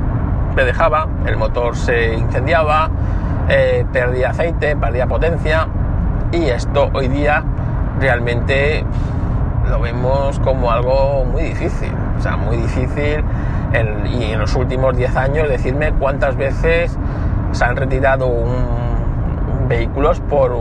te 0.54 0.64
dejaba 0.64 1.06
el 1.24 1.36
motor 1.36 1.76
se 1.76 2.14
incendiaba 2.14 2.90
eh, 3.48 3.84
aceite, 4.26 4.76
perdía 4.76 5.06
potencia 5.06 5.68
y 6.32 6.44
esto 6.46 6.90
hoy 6.92 7.08
día 7.08 7.44
realmente 8.00 8.84
lo 9.68 9.80
vemos 9.80 10.38
como 10.40 10.70
algo 10.70 11.24
muy 11.24 11.42
difícil. 11.42 11.92
O 12.18 12.20
sea, 12.20 12.36
muy 12.36 12.56
difícil. 12.56 13.24
Y 14.10 14.32
en 14.32 14.38
los 14.38 14.54
últimos 14.54 14.96
10 14.96 15.16
años, 15.16 15.48
decirme 15.48 15.92
cuántas 15.92 16.36
veces 16.36 16.96
se 17.52 17.64
han 17.64 17.76
retirado 17.76 18.30
vehículos 19.68 20.20
por, 20.20 20.56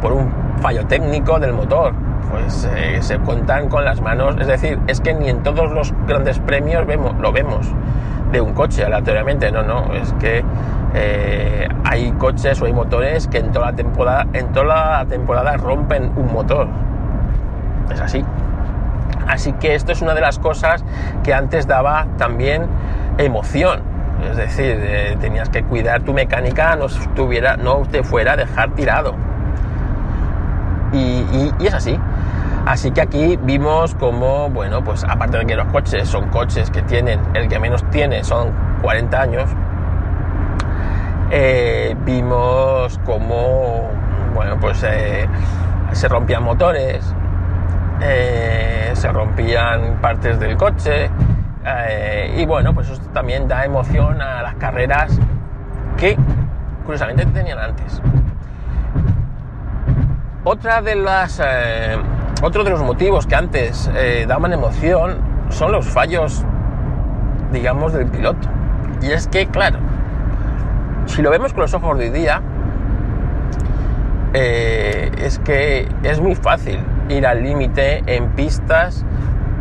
por 0.00 0.12
un 0.12 0.32
fallo 0.60 0.86
técnico 0.86 1.38
del 1.38 1.52
motor. 1.52 1.92
Pues 2.30 2.68
eh, 2.76 2.98
se 3.00 3.18
cuentan 3.18 3.68
con 3.68 3.84
las 3.84 4.00
manos. 4.00 4.36
Es 4.40 4.46
decir, 4.46 4.78
es 4.86 5.00
que 5.00 5.14
ni 5.14 5.28
en 5.28 5.42
todos 5.42 5.70
los 5.70 5.92
grandes 6.06 6.38
premios 6.38 6.86
vemos, 6.86 7.14
lo 7.18 7.32
vemos 7.32 7.68
de 8.32 8.40
un 8.40 8.54
coche 8.54 8.84
aleatoriamente. 8.84 9.52
No, 9.52 9.62
no. 9.62 9.92
Es 9.92 10.12
que 10.14 10.42
eh, 10.94 11.68
hay 11.84 12.12
coches 12.12 12.60
o 12.62 12.66
hay 12.66 12.72
motores 12.72 13.26
que 13.28 13.38
en 13.38 13.52
toda 13.52 13.66
la 13.70 13.76
temporada, 13.76 14.26
en 14.32 14.52
toda 14.52 15.04
temporada 15.06 15.56
rompen 15.56 16.12
un 16.16 16.32
motor. 16.32 16.68
Es 17.92 18.00
así. 18.00 18.24
Así 19.28 19.52
que 19.54 19.74
esto 19.74 19.92
es 19.92 20.02
una 20.02 20.14
de 20.14 20.20
las 20.20 20.38
cosas 20.38 20.84
que 21.22 21.32
antes 21.32 21.66
daba 21.66 22.06
también 22.18 22.66
emoción. 23.18 23.80
Es 24.30 24.36
decir, 24.36 24.78
eh, 24.80 25.16
tenías 25.20 25.48
que 25.48 25.62
cuidar 25.64 26.02
tu 26.02 26.12
mecánica, 26.12 26.76
no, 26.76 26.86
estuviera, 26.86 27.56
no 27.56 27.82
te 27.90 28.02
fuera 28.02 28.32
a 28.32 28.36
dejar 28.36 28.70
tirado. 28.74 29.14
Y, 30.92 30.96
y- 30.98 31.52
y 31.58 31.66
es 31.66 31.74
así. 31.74 31.98
Así 32.66 32.92
que 32.92 33.00
aquí 33.00 33.38
vimos 33.42 33.94
como, 33.96 34.48
bueno, 34.50 34.84
pues 34.84 35.02
aparte 35.04 35.38
de 35.38 35.46
que 35.46 35.56
los 35.56 35.66
coches 35.68 36.08
son 36.08 36.28
coches 36.28 36.70
que 36.70 36.82
tienen, 36.82 37.18
el 37.34 37.48
que 37.48 37.58
menos 37.58 37.82
tiene 37.90 38.22
son 38.22 38.50
40 38.82 39.20
años, 39.20 39.50
eh, 41.34 41.96
vimos 42.04 42.98
como, 43.06 43.88
bueno, 44.34 44.58
pues 44.60 44.84
eh, 44.86 45.26
se 45.92 46.06
rompían 46.06 46.42
motores, 46.42 47.02
eh, 48.02 48.90
se 48.92 49.10
rompían 49.10 49.98
partes 50.02 50.38
del 50.38 50.58
coche 50.58 51.08
y 52.36 52.44
bueno, 52.44 52.74
pues 52.74 52.90
eso 52.90 53.00
también 53.14 53.48
da 53.48 53.64
emoción 53.64 54.20
a 54.20 54.42
las 54.42 54.56
carreras 54.56 55.18
que 55.96 56.18
curiosamente 56.84 57.24
tenían 57.24 57.58
antes. 57.58 58.02
Otra 60.44 60.82
de 60.82 60.96
las, 60.96 61.40
otro 62.42 62.62
de 62.62 62.70
los 62.70 62.82
motivos 62.82 63.26
que 63.26 63.36
antes 63.36 63.90
daban 64.28 64.52
emoción 64.52 65.16
son 65.48 65.72
los 65.72 65.86
fallos, 65.86 66.44
digamos, 67.52 67.94
del 67.94 68.06
piloto. 68.08 68.48
Y 69.00 69.12
es 69.12 69.28
que, 69.28 69.46
claro, 69.46 69.78
si 71.06 71.22
lo 71.22 71.30
vemos 71.30 71.52
con 71.52 71.62
los 71.62 71.74
ojos 71.74 71.98
de 71.98 72.04
hoy 72.06 72.10
día, 72.10 72.40
eh, 74.34 75.10
es 75.18 75.38
que 75.40 75.88
es 76.02 76.20
muy 76.20 76.34
fácil 76.34 76.78
ir 77.08 77.26
al 77.26 77.42
límite 77.42 78.02
en 78.06 78.30
pistas 78.30 79.04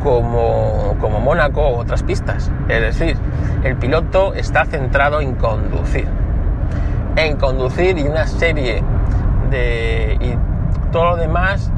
como, 0.02 0.96
como 1.00 1.20
Mónaco 1.20 1.62
o 1.62 1.78
otras 1.78 2.04
pistas. 2.04 2.52
Es 2.70 2.82
decir, 2.82 3.18
el 3.64 3.76
piloto 3.76 4.34
está 4.34 4.66
centrado 4.66 5.22
en 5.22 5.36
conducir. 5.36 6.08
En 7.16 7.38
conducir 7.38 7.98
y 7.98 8.04
una 8.04 8.26
serie 8.28 8.82
de... 9.50 10.18
Y 10.22 10.38
todo 10.92 11.12
lo 11.12 11.16
demás 11.18 11.72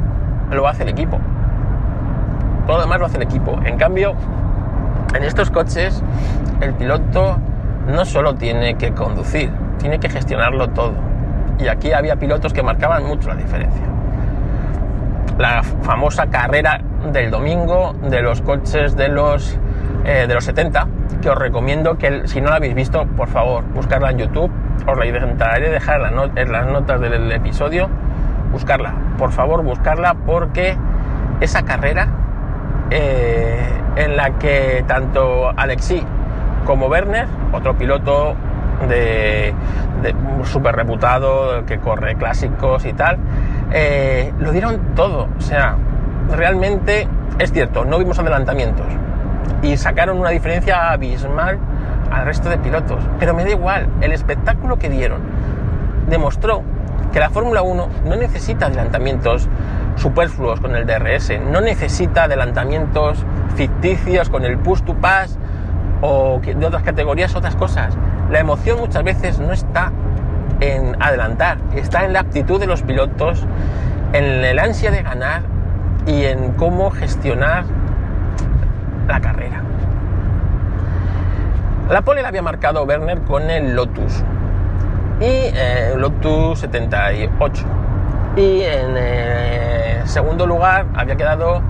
lo 0.51 0.67
hace 0.67 0.83
el 0.83 0.89
equipo. 0.89 1.19
Todo 2.67 2.77
lo 2.77 2.83
demás 2.83 2.99
lo 2.99 3.05
hace 3.07 3.17
el 3.17 3.23
equipo. 3.23 3.59
En 3.65 3.77
cambio, 3.77 4.13
en 5.15 5.23
estos 5.23 5.49
coches, 5.49 6.01
el 6.61 6.73
piloto 6.73 7.37
no 7.87 8.05
solo 8.05 8.35
tiene 8.35 8.75
que 8.75 8.93
conducir, 8.93 9.51
tiene 9.77 9.99
que 9.99 10.09
gestionarlo 10.09 10.69
todo. 10.69 10.93
Y 11.59 11.67
aquí 11.67 11.91
había 11.91 12.15
pilotos 12.15 12.53
que 12.53 12.63
marcaban 12.63 13.05
mucho 13.05 13.29
la 13.29 13.35
diferencia. 13.35 13.83
La 15.37 15.63
famosa 15.63 16.27
carrera 16.27 16.79
del 17.11 17.31
domingo 17.31 17.93
de 18.03 18.21
los 18.21 18.41
coches 18.41 18.95
de 18.95 19.09
los, 19.09 19.57
eh, 20.05 20.25
de 20.27 20.33
los 20.33 20.43
70, 20.45 20.87
que 21.21 21.29
os 21.29 21.37
recomiendo 21.37 21.97
que 21.97 22.27
si 22.27 22.41
no 22.41 22.49
la 22.49 22.57
habéis 22.57 22.75
visto, 22.75 23.05
por 23.05 23.27
favor, 23.27 23.63
buscarla 23.73 24.11
en 24.11 24.19
YouTube. 24.19 24.51
Os 24.87 24.97
la 24.97 25.05
intentaré 25.05 25.69
dejar 25.69 26.01
en, 26.35 26.51
las 26.51 26.67
notas 26.67 26.99
del 26.99 27.31
episodio. 27.31 27.89
Buscarla, 28.51 28.93
por 29.17 29.31
favor, 29.31 29.63
buscarla 29.63 30.13
porque 30.25 30.77
esa 31.39 31.63
carrera 31.63 32.07
eh, 32.89 33.67
en 33.95 34.15
la 34.17 34.31
que 34.37 34.83
tanto 34.87 35.49
Alexi 35.55 36.05
como 36.65 36.87
Werner, 36.87 37.27
otro 37.51 37.77
piloto 37.77 38.35
de, 38.87 39.53
de 40.01 40.15
súper 40.45 40.75
reputado, 40.75 41.65
que 41.65 41.79
corre 41.79 42.15
clásicos 42.15 42.85
y 42.85 42.93
tal, 42.93 43.17
eh, 43.71 44.33
lo 44.39 44.51
dieron 44.51 44.95
todo. 44.95 45.27
O 45.37 45.41
sea, 45.41 45.75
realmente 46.35 47.07
es 47.39 47.51
cierto, 47.51 47.85
no 47.85 47.97
vimos 47.97 48.19
adelantamientos 48.19 48.85
y 49.61 49.77
sacaron 49.77 50.19
una 50.19 50.29
diferencia 50.29 50.91
abismal 50.91 51.57
al 52.11 52.25
resto 52.25 52.49
de 52.49 52.57
pilotos. 52.57 53.03
Pero 53.19 53.33
me 53.33 53.43
da 53.43 53.51
igual, 53.51 53.87
el 54.01 54.11
espectáculo 54.11 54.77
que 54.77 54.89
dieron 54.89 55.21
demostró 56.07 56.61
que 57.11 57.19
la 57.19 57.29
Fórmula 57.29 57.61
1 57.61 57.89
no 58.05 58.15
necesita 58.15 58.67
adelantamientos 58.67 59.47
superfluos 59.95 60.59
con 60.59 60.75
el 60.75 60.85
DRS, 60.85 61.39
no 61.39 61.61
necesita 61.61 62.23
adelantamientos 62.23 63.23
ficticios 63.55 64.29
con 64.29 64.43
el 64.45 64.57
push 64.57 64.81
to 64.81 64.95
pass 64.95 65.37
o 66.05 66.41
de 66.43 66.65
otras 66.65 66.83
categorías, 66.83 67.33
otras 67.33 67.55
cosas. 67.55 67.95
La 68.29 68.39
emoción 68.39 68.77
muchas 68.79 69.03
veces 69.03 69.39
no 69.39 69.53
está 69.53 69.91
en 70.59 71.01
adelantar, 71.01 71.57
está 71.75 72.03
en 72.03 72.11
la 72.11 72.19
actitud 72.19 72.59
de 72.59 72.67
los 72.67 72.81
pilotos, 72.83 73.45
en 74.11 74.25
el 74.43 74.59
ansia 74.59 74.91
de 74.91 75.01
ganar 75.01 75.43
y 76.05 76.25
en 76.25 76.51
cómo 76.53 76.91
gestionar 76.91 77.63
la 79.07 79.21
carrera. 79.21 79.61
La 81.89 82.01
pole 82.01 82.21
la 82.21 82.27
había 82.27 82.41
marcado 82.41 82.83
Werner 82.83 83.21
con 83.21 83.49
el 83.49 83.73
Lotus 83.73 84.23
y 85.21 85.25
eh, 85.25 85.93
Lotus 85.95 86.59
78 86.59 87.65
y 88.35 88.61
en 88.61 88.95
eh, 88.97 90.01
segundo 90.05 90.45
lugar 90.47 90.85
había 90.95 91.15
quedado 91.15 91.61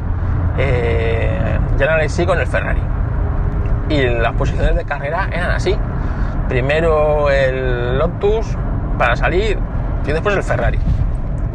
eh, 0.57 1.59
Alesi 1.79 2.25
con 2.25 2.39
el 2.39 2.47
Ferrari 2.47 2.92
y 3.95 4.09
las 4.09 4.33
posiciones 4.33 4.75
de 4.75 4.83
carrera 4.85 5.27
eran 5.31 5.51
así 5.51 5.75
primero 6.49 7.29
el 7.29 7.97
Lotus 7.97 8.47
para 8.97 9.15
salir 9.15 9.57
y 10.05 10.11
después 10.11 10.35
el 10.35 10.43
Ferrari 10.43 10.79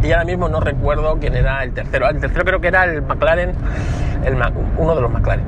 y 0.03 0.13
ahora 0.13 0.25
mismo 0.25 0.49
no 0.49 0.61
recuerdo 0.61 1.19
quién 1.21 1.35
era 1.35 1.63
el 1.65 1.73
tercero 1.73 2.09
el 2.09 2.19
tercero 2.21 2.45
creo 2.45 2.61
que 2.61 2.69
era 2.69 2.85
el 2.85 3.03
McLaren 3.03 3.53
el 4.25 4.37
Ma- 4.37 4.53
uno 4.77 4.95
de 4.95 5.01
los 5.01 5.11
McLaren 5.11 5.45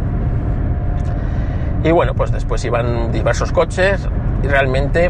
y 1.83 1.91
bueno, 1.93 2.13
pues 2.15 2.31
después 2.31 2.63
iban 2.67 3.11
diversos 3.11 3.53
coches 3.53 4.07
y 4.43 4.47
realmente, 4.49 5.07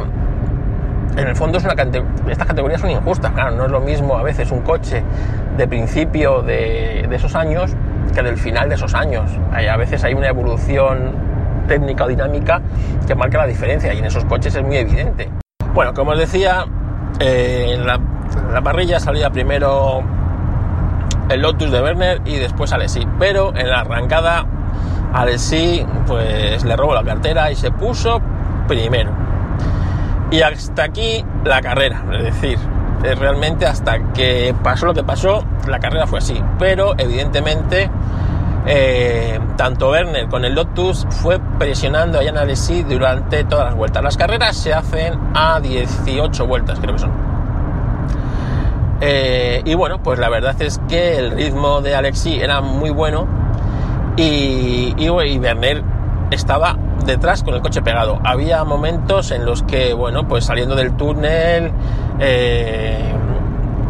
en 1.16 1.26
el 1.26 1.35
fondo, 1.35 1.59
es 1.59 1.64
una 1.64 1.74
cate- 1.74 2.05
estas 2.28 2.47
categorías 2.47 2.81
son 2.81 2.91
injustas. 2.91 3.33
Claro, 3.33 3.57
no 3.57 3.64
es 3.64 3.72
lo 3.72 3.81
mismo 3.81 4.16
a 4.16 4.22
veces 4.22 4.53
un 4.53 4.61
coche 4.61 5.03
de 5.57 5.66
principio 5.66 6.43
de, 6.43 7.07
de 7.09 7.16
esos 7.16 7.35
años 7.35 7.74
que 8.14 8.22
del 8.22 8.37
final 8.37 8.68
de 8.68 8.76
esos 8.76 8.95
años. 8.95 9.33
Hay, 9.53 9.66
a 9.66 9.76
veces 9.76 10.05
hay 10.05 10.14
una 10.14 10.28
evolución 10.28 11.12
técnica 11.67 12.05
o 12.05 12.09
dinámica 12.09 12.61
que 13.07 13.15
marca 13.15 13.39
la 13.39 13.47
diferencia 13.47 13.93
y 13.95 13.99
en 13.99 14.05
esos 14.05 14.25
coches 14.25 14.55
es 14.55 14.63
muy 14.63 14.77
evidente. 14.77 15.29
Bueno, 15.73 15.95
como 15.95 16.13
os 16.13 16.19
decía, 16.19 16.67
eh, 17.21 17.75
en, 17.75 17.87
la, 17.87 18.01
parrilla 18.63 18.99
salía 18.99 19.31
primero 19.31 20.03
el 21.29 21.41
Lotus 21.43 21.71
de 21.71 21.81
Werner 21.81 22.21
y 22.25 22.37
después 22.37 22.73
Alessi. 22.73 23.07
Pero 23.19 23.55
en 23.57 23.69
la 23.69 23.81
arrancada, 23.81 24.47
Alessi 25.13 25.85
pues 26.07 26.65
le 26.65 26.77
robó 26.77 26.95
la 26.95 27.05
cartera 27.05 27.51
y 27.51 27.57
se 27.57 27.71
puso 27.71 28.21
primero. 28.67 29.11
Y 30.31 30.43
hasta 30.43 30.85
aquí 30.85 31.25
la 31.45 31.61
carrera, 31.61 32.05
es 32.13 32.25
decir, 32.25 32.59
realmente 33.03 33.67
hasta 33.67 34.13
que 34.13 34.55
pasó 34.63 34.87
lo 34.87 34.95
que 34.95 35.03
pasó, 35.03 35.45
la 35.69 35.79
carrera 35.79 36.07
fue 36.07 36.19
así. 36.19 36.43
Pero 36.59 36.95
evidentemente, 36.99 37.91
eh, 38.67 39.39
tanto 39.57 39.91
Werner 39.91 40.29
con 40.29 40.45
el 40.45 40.55
Lotus 40.55 41.07
fue 41.11 41.39
presionando 41.59 42.19
a 42.19 42.23
Jan 42.23 42.37
durante 42.89 43.45
todas 43.45 43.67
las 43.67 43.75
vueltas. 43.75 44.03
Las 44.03 44.17
carreras 44.17 44.57
se 44.57 44.73
hacen 44.75 45.19
a 45.35 45.61
18 45.61 46.47
vueltas, 46.47 46.79
creo 46.81 46.95
que 46.95 47.01
son. 47.01 47.13
Eh, 49.01 49.63
y 49.65 49.75
bueno, 49.75 50.03
pues 50.03 50.19
la 50.19 50.29
verdad 50.29 50.61
es 50.61 50.79
que 50.89 51.19
el 51.19 51.31
ritmo 51.31 51.81
de 51.81 51.95
Alexi 51.95 52.39
era 52.39 52.61
muy 52.61 52.91
bueno 52.91 53.27
y, 54.17 54.95
y, 54.99 55.07
y 55.07 55.39
Werner 55.39 55.83
estaba 56.31 56.77
detrás 57.07 57.43
con 57.43 57.55
el 57.55 57.63
coche 57.63 57.83
pegado. 57.83 58.21
Había 58.25 58.63
momentos 58.65 59.31
en 59.31 59.45
los 59.45 59.63
que, 59.63 59.95
bueno, 59.95 60.29
pues 60.29 60.45
saliendo 60.45 60.77
del 60.77 60.97
túnel 60.97 61.73
eh, 62.19 63.13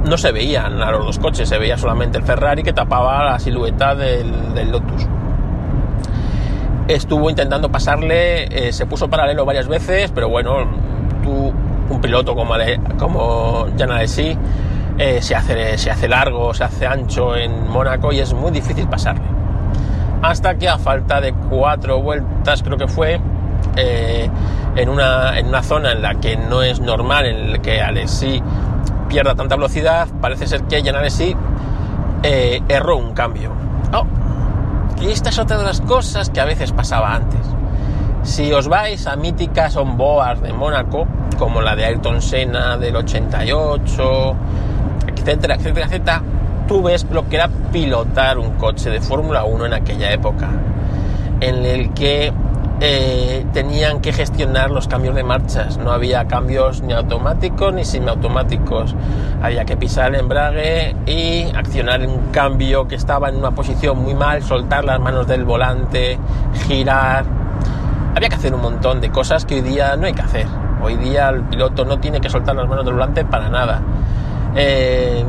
no 0.05 0.17
se 0.17 0.33
veían 0.33 0.83
a 0.83 0.91
los 0.91 1.05
dos 1.05 1.19
coches, 1.19 1.49
se 1.49 1.59
veía 1.59 1.77
solamente 1.77 2.19
el 2.19 2.25
Ferrari 2.25 2.63
que 2.63 2.73
tapaba 2.73 3.25
la 3.25 3.39
silueta 3.39 3.95
del, 3.95 4.55
del 4.55 4.71
Lotus. 4.71 5.07
Estuvo 6.89 7.31
intentando 7.31 7.71
pasarle, 7.71 8.69
eh, 8.69 8.73
se 8.73 8.87
puso 8.87 9.09
paralelo 9.09 9.45
varias 9.45 9.69
veces, 9.69 10.11
pero 10.13 10.29
bueno, 10.29 10.67
tú, 11.23 11.53
un 11.91 12.01
piloto 12.01 12.35
como, 12.35 12.55
como 12.99 13.67
Jan 13.79 13.91
Alesi, 13.93 14.37
eh, 14.99 15.23
se, 15.23 15.35
hace, 15.35 15.79
se 15.79 15.91
hace 15.91 16.09
largo, 16.09 16.53
se 16.53 16.65
hace 16.65 16.87
ancho 16.87 17.37
en 17.37 17.69
Mónaco 17.69 18.13
y 18.13 18.21
es 18.21 18.35
muy 18.35 18.51
difícil 18.51 18.89
pasarle. 18.89 19.25
Hasta 20.23 20.57
que 20.57 20.69
a 20.69 20.79
falta 20.79 21.21
de 21.21 21.33
cuatro 21.33 22.03
vueltas, 22.03 22.63
creo 22.63 22.77
que 22.77 22.89
fue, 22.89 23.21
eh, 23.77 24.29
en, 24.77 24.89
una, 24.89 25.39
en 25.39 25.47
una 25.47 25.63
zona 25.63 25.93
en 25.93 26.03
la 26.03 26.15
que 26.17 26.37
no 26.37 26.63
es 26.63 26.81
normal, 26.81 27.27
en 27.27 27.53
la 27.53 27.59
que 27.59 27.81
Alessi 27.81 28.43
pierda 29.11 29.35
tanta 29.35 29.57
velocidad, 29.57 30.07
parece 30.21 30.47
ser 30.47 30.63
que 30.63 30.83
Jan 30.83 30.95
Alessi 30.95 31.37
eh, 32.23 32.63
erró 32.69 32.97
un 32.97 33.13
cambio. 33.13 33.51
Oh, 33.93 34.07
y 35.03 35.09
esta 35.09 35.31
es 35.31 35.39
otra 35.39 35.59
de 35.59 35.65
las 35.65 35.81
cosas 35.81 36.31
que 36.31 36.41
a 36.41 36.45
veces 36.45 36.73
pasaba 36.73 37.13
antes. 37.15 37.41
Si 38.23 38.53
os 38.53 38.69
vais 38.69 39.07
a 39.07 39.17
míticas 39.17 39.77
onboards 39.77 40.43
de 40.43 40.53
Mónaco, 40.53 41.09
como 41.39 41.61
la 41.61 41.75
de 41.75 41.87
Ayrton 41.87 42.23
Senna 42.23 42.77
del 42.77 42.95
88, 42.95 44.37
etcétera, 45.17 45.57
etcétera, 45.57 45.87
etcétera, 45.87 46.23
tú 46.69 46.83
ves 46.83 47.05
lo 47.11 47.29
que 47.29 47.37
era 47.37 47.49
pilotar 47.73 48.39
un 48.39 48.53
coche 48.53 48.91
de 48.91 49.01
Fórmula 49.01 49.43
1 49.43 49.67
en 49.67 49.73
aquella 49.73 50.13
época, 50.13 50.51
en 51.41 51.65
el 51.65 51.93
que 51.95 52.33
eh, 52.83 53.45
tenían 53.53 54.01
que 54.01 54.13
gestionar 54.13 54.71
los 54.71 54.89
cambios 54.89 55.15
de 55.15 55.23
marchas. 55.23 55.77
No 55.77 55.93
había 55.93 56.27
cambios 56.27 56.81
ni 56.81 56.95
automáticos 56.95 57.75
ni 57.75 57.85
semiautomáticos. 57.85 58.95
Había 59.43 59.67
que 59.67 59.77
pisar 59.77 60.15
el 60.15 60.21
embrague 60.21 60.97
y 61.07 61.45
accionar 61.55 62.01
un 62.07 62.31
cambio 62.33 62.89
que 62.89 62.95
estaba 62.95 63.29
en 63.29 63.37
una 63.37 63.51
posición 63.51 63.99
muy 63.99 64.15
mal, 64.15 64.43
soltar 64.43 64.85
las 64.85 64.99
manos 64.99 65.27
del 65.27 65.45
volante, 65.45 66.19
girar. 66.67 67.25
Había 68.17 68.29
que 68.31 68.37
hacer 68.37 68.55
un 68.55 68.63
montón 68.63 69.01
de 69.01 69.11
cosas 69.11 69.45
que 69.45 69.57
hoy 69.57 69.61
día 69.61 69.95
no 69.97 70.07
hay 70.07 70.15
que 70.15 70.23
hacer. 70.23 70.47
Hoy 70.83 70.97
día 70.97 71.29
el 71.29 71.43
piloto 71.43 71.85
no 71.85 71.99
tiene 72.01 72.21
que 72.21 72.31
soltar 72.31 72.57
las 72.57 72.67
manos 72.67 72.87
del 72.87 72.95
volante 72.95 73.27
para 73.27 73.51
nada. 73.51 73.83
Eh, 74.57 75.23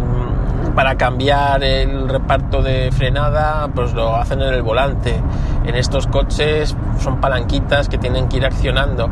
para 0.76 0.96
cambiar 0.96 1.64
el 1.64 2.08
reparto 2.08 2.62
de 2.62 2.92
frenada, 2.92 3.70
pues 3.74 3.94
lo 3.94 4.16
hacen 4.16 4.42
en 4.42 4.54
el 4.54 4.62
volante. 4.62 5.22
En 5.66 5.76
estos 5.76 6.08
coches 6.08 6.76
son 7.00 7.20
palanquitas 7.20 7.90
que 7.90 7.98
tienen 7.98 8.28
que 8.28 8.38
ir 8.38 8.46
accionando. 8.46 9.10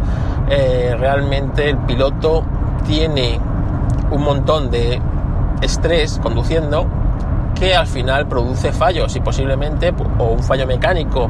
Eh, 0.49 0.95
realmente 0.97 1.69
el 1.69 1.77
piloto 1.77 2.43
tiene 2.85 3.39
un 4.11 4.23
montón 4.23 4.71
de 4.71 5.01
estrés 5.61 6.19
conduciendo 6.21 6.87
que 7.55 7.75
al 7.75 7.87
final 7.87 8.27
produce 8.27 8.71
fallos 8.71 9.15
y 9.15 9.19
posiblemente 9.19 9.93
o 10.17 10.25
un 10.25 10.41
fallo 10.41 10.65
mecánico 10.65 11.29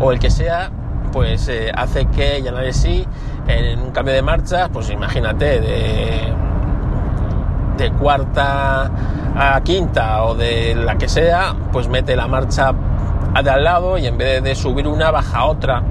o 0.00 0.12
el 0.12 0.18
que 0.18 0.30
sea 0.30 0.70
pues 1.12 1.48
eh, 1.48 1.70
hace 1.74 2.06
que 2.06 2.42
sí 2.72 3.06
en 3.46 3.80
un 3.80 3.90
cambio 3.90 4.14
de 4.14 4.22
marcha 4.22 4.68
pues 4.72 4.90
imagínate 4.90 5.60
de 5.60 6.32
de 7.76 7.92
cuarta 7.92 8.90
a 9.36 9.60
quinta 9.62 10.24
o 10.24 10.34
de 10.34 10.74
la 10.74 10.96
que 10.96 11.08
sea, 11.08 11.54
pues 11.72 11.88
mete 11.88 12.16
la 12.16 12.26
marcha 12.26 12.72
de 13.42 13.50
al 13.50 13.64
lado 13.64 13.98
y 13.98 14.06
en 14.06 14.16
vez 14.16 14.42
de 14.42 14.54
subir 14.54 14.88
una 14.88 15.10
baja 15.10 15.44
otra 15.44 15.82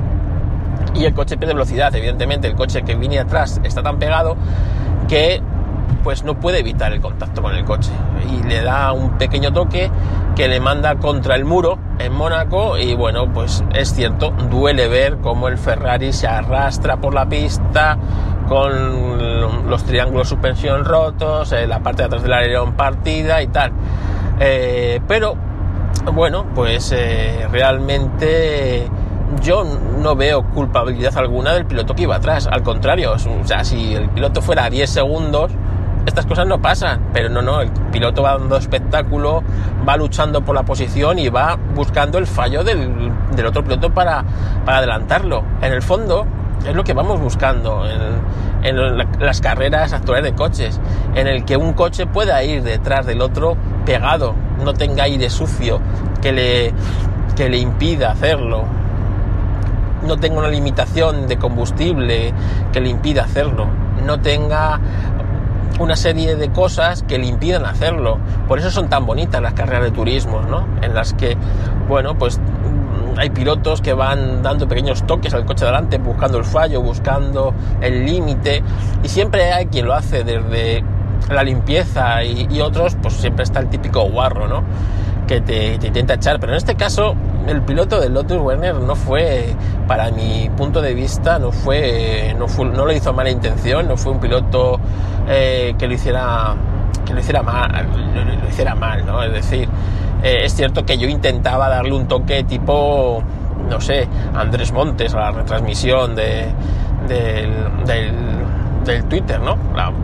y 0.96 1.06
el 1.06 1.14
coche 1.14 1.38
pierde 1.38 1.54
velocidad. 1.54 1.94
Evidentemente 1.96 2.48
el 2.48 2.56
coche 2.56 2.84
que 2.84 2.96
viene 2.96 3.20
atrás 3.20 3.62
está 3.64 3.84
tan 3.84 4.00
pegado 4.00 4.36
que 5.08 5.42
pues 6.04 6.24
no 6.24 6.40
puede 6.40 6.60
evitar 6.60 6.92
el 6.94 7.02
contacto 7.02 7.42
con 7.42 7.56
el 7.56 7.66
coche 7.66 7.92
y 8.30 8.44
le 8.48 8.62
da 8.62 8.92
un 8.94 9.18
pequeño 9.18 9.52
toque 9.52 9.90
que 10.36 10.48
le 10.48 10.60
manda 10.60 10.96
contra 10.98 11.36
el 11.36 11.46
muro 11.46 11.80
en 11.98 12.14
Mónaco 12.14 12.78
y 12.78 12.94
bueno 12.94 13.32
pues 13.34 13.64
es 13.74 13.94
cierto 13.94 14.32
duele 14.50 14.88
ver 14.88 15.18
cómo 15.18 15.48
el 15.48 15.58
Ferrari 15.58 16.14
se 16.14 16.28
arrastra 16.28 16.98
por 16.98 17.14
la 17.14 17.28
pista 17.28 17.98
con 18.48 19.70
los 19.70 19.84
triángulos 19.84 20.30
suspensión 20.30 20.86
rotos, 20.86 21.52
eh, 21.52 21.68
la 21.68 21.80
parte 21.80 22.04
de 22.04 22.06
atrás 22.06 22.24
del 22.24 22.34
alerón 22.34 22.74
partida 22.74 23.42
y 23.42 23.48
tal. 23.48 23.72
Eh, 24.40 25.02
pero 25.08 25.36
bueno, 26.14 26.46
pues 26.54 26.92
eh, 26.96 27.48
realmente 27.52 28.88
yo 29.42 29.64
no 29.64 30.16
veo 30.16 30.44
culpabilidad 30.50 31.18
alguna 31.18 31.54
del 31.54 31.66
piloto 31.66 31.96
que 31.96 32.04
iba 32.04 32.16
atrás. 32.16 32.48
Al 32.52 32.64
contrario, 32.64 33.14
o 33.14 33.46
sea, 33.48 33.64
si 33.64 33.94
el 33.96 34.10
piloto 34.10 34.42
fuera 34.42 34.66
a 34.66 34.70
10 34.70 34.90
segundos, 34.90 35.52
estas 36.06 36.26
cosas 36.26 36.46
no 36.46 36.62
pasan. 36.62 37.10
Pero 37.12 37.30
no, 37.30 37.42
no, 37.42 37.62
el 37.62 37.72
piloto 37.92 38.22
va 38.22 38.38
dando 38.38 38.58
espectáculo, 38.58 39.44
va 39.88 39.98
luchando 39.98 40.42
por 40.42 40.56
la 40.56 40.64
posición 40.64 41.18
y 41.18 41.30
va 41.30 41.58
buscando 41.74 42.18
el 42.18 42.28
fallo 42.28 42.64
del, 42.64 43.12
del 43.36 43.46
otro 43.46 43.64
piloto 43.64 43.92
para, 43.92 44.24
para 44.64 44.78
adelantarlo. 44.78 45.44
En 45.62 45.74
el 45.74 45.82
fondo, 45.82 46.28
es 46.66 46.76
lo 46.76 46.84
que 46.84 46.94
vamos 46.94 47.20
buscando 47.20 47.86
en, 47.88 48.36
las 49.20 49.42
carreras 49.42 49.94
actuales 49.94 50.24
de 50.24 50.34
coches, 50.34 50.80
en 51.14 51.28
el 51.28 51.46
que 51.46 51.56
un 51.56 51.74
coche 51.74 52.08
pueda 52.08 52.44
ir 52.44 52.64
detrás 52.64 53.06
del 53.06 53.22
otro 53.22 53.56
pegado, 53.86 54.34
no 54.64 54.74
tenga 54.74 55.04
aire 55.04 55.30
sucio 55.30 55.80
que 56.22 56.32
le, 56.32 56.74
que 57.36 57.48
le 57.48 57.58
impida 57.58 58.12
hacerlo, 58.12 58.64
no 60.06 60.18
tenga 60.18 60.40
una 60.40 60.48
limitación 60.48 61.28
de 61.28 61.38
combustible 61.38 62.34
que 62.74 62.82
le 62.82 62.90
impida 62.90 63.26
hacerlo, 63.26 63.68
no 64.04 64.20
tenga 64.20 64.80
una 65.80 65.96
serie 65.96 66.36
de 66.36 66.50
cosas 66.50 67.04
que 67.04 67.18
le 67.18 67.28
impidan 67.28 67.66
hacerlo. 67.66 68.18
Por 68.48 68.60
eso 68.60 68.72
son 68.72 68.90
tan 68.90 69.06
bonitas 69.06 69.42
las 69.42 69.54
carreras 69.54 69.84
de 69.84 69.92
turismo, 69.92 70.42
¿no? 70.42 70.66
En 70.82 70.94
las 70.94 71.14
que, 71.14 71.38
bueno, 71.88 72.16
pues 72.18 72.40
hay 73.18 73.30
pilotos 73.30 73.82
que 73.82 73.94
van 73.94 74.44
dando 74.44 74.68
pequeños 74.68 75.06
toques 75.06 75.34
al 75.34 75.46
coche 75.46 75.66
delante, 75.66 75.98
buscando 75.98 76.38
el 76.38 76.46
fallo, 76.46 76.82
buscando 76.82 77.54
el 77.82 78.06
límite, 78.06 78.62
y 79.04 79.08
siempre 79.08 79.54
hay 79.54 79.68
quien 79.68 79.86
lo 79.86 79.94
hace 79.94 80.24
desde 80.24 80.84
la 81.30 81.44
limpieza 81.44 82.24
y, 82.24 82.62
otros, 82.62 82.96
pues 83.02 83.16
siempre 83.16 83.44
está 83.44 83.60
el 83.60 83.70
típico 83.70 84.02
guarro, 84.10 84.48
¿no? 84.48 84.64
Que 85.28 85.42
te, 85.42 85.76
intenta 85.76 86.16
echar, 86.16 86.40
pero 86.40 86.52
en 86.54 86.58
este 86.58 86.76
caso 86.76 87.16
el 87.48 87.62
piloto 87.62 88.00
del 88.00 88.14
Lotus 88.14 88.40
Werner 88.40 88.76
no 88.76 88.96
fue, 88.96 89.56
para 89.88 90.12
mi 90.12 90.50
punto 90.56 90.82
de 90.82 90.94
vista, 90.94 91.40
no 91.40 91.52
fue, 91.52 92.36
no, 92.38 92.48
fue, 92.48 92.66
no 92.66 92.86
lo 92.86 92.92
hizo 92.92 93.10
a 93.10 93.14
mala 93.14 93.32
intención, 93.32 93.88
no 93.88 93.98
fue 93.98 94.12
un 94.12 94.20
piloto 94.20 94.80
eh, 95.28 95.74
que 95.78 95.88
lo 95.88 95.94
hiciera 95.94 96.56
que 97.06 97.14
lo 97.14 97.20
hiciera 97.20 97.44
mal, 97.44 97.88
lo 98.42 98.50
hiciera 98.50 98.74
mal, 98.74 99.06
¿no? 99.06 99.22
Es 99.24 99.32
decir, 99.32 99.70
eh, 100.26 100.46
es 100.46 100.56
cierto 100.56 100.84
que 100.88 100.98
yo 100.98 101.08
intentaba 101.08 101.70
darle 101.70 101.94
un 101.94 102.08
toque 102.08 102.44
tipo, 102.46 103.22
no 103.70 103.80
sé, 103.80 104.08
Andrés 104.34 104.72
Montes 104.72 105.14
a 105.14 105.20
la 105.20 105.32
retransmisión 105.32 106.16
de, 106.16 106.48
del, 107.08 109.06
Twitter, 109.08 109.40
¿no? 109.40 109.56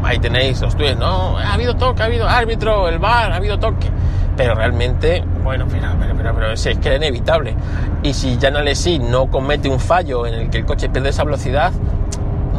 Ahí 0.04 0.20
tenéis 0.20 0.62
los 0.62 0.76
tweets, 0.76 1.00
¿no? 1.00 1.40
Ha 1.40 1.56
habido 1.56 1.76
toque, 1.76 2.04
ha 2.04 2.06
habido 2.06 2.30
árbitro, 2.30 2.88
el 2.88 3.00
bar, 3.00 3.32
ha 3.32 3.38
habido 3.38 3.58
toque. 3.58 3.90
Pero 4.38 4.54
realmente, 4.54 5.24
bueno, 5.44 5.66
pero, 5.68 5.88
pero, 5.98 6.36
pero, 6.36 6.52
es, 6.52 6.64
que 6.64 6.88
era 6.88 6.98
inevitable. 6.98 7.56
Y 8.04 8.14
si 8.14 8.38
Jan 8.40 8.58
Alesi 8.58 9.00
no 9.00 9.26
comete 9.26 9.70
un 9.70 9.80
fallo 9.80 10.28
en 10.28 10.36
el 10.36 10.50
que 10.52 10.60
el 10.60 10.66
coche 10.66 10.90
pierde 10.90 11.10
esa 11.10 11.24
velocidad, 11.24 11.72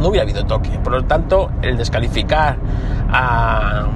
no 0.00 0.08
hubiera 0.08 0.24
habido 0.24 0.44
toque. 0.46 0.70
Por 0.82 0.94
lo 0.94 1.04
tanto, 1.04 1.50
el 1.62 1.76
descalificar 1.76 2.56
a 3.08 3.86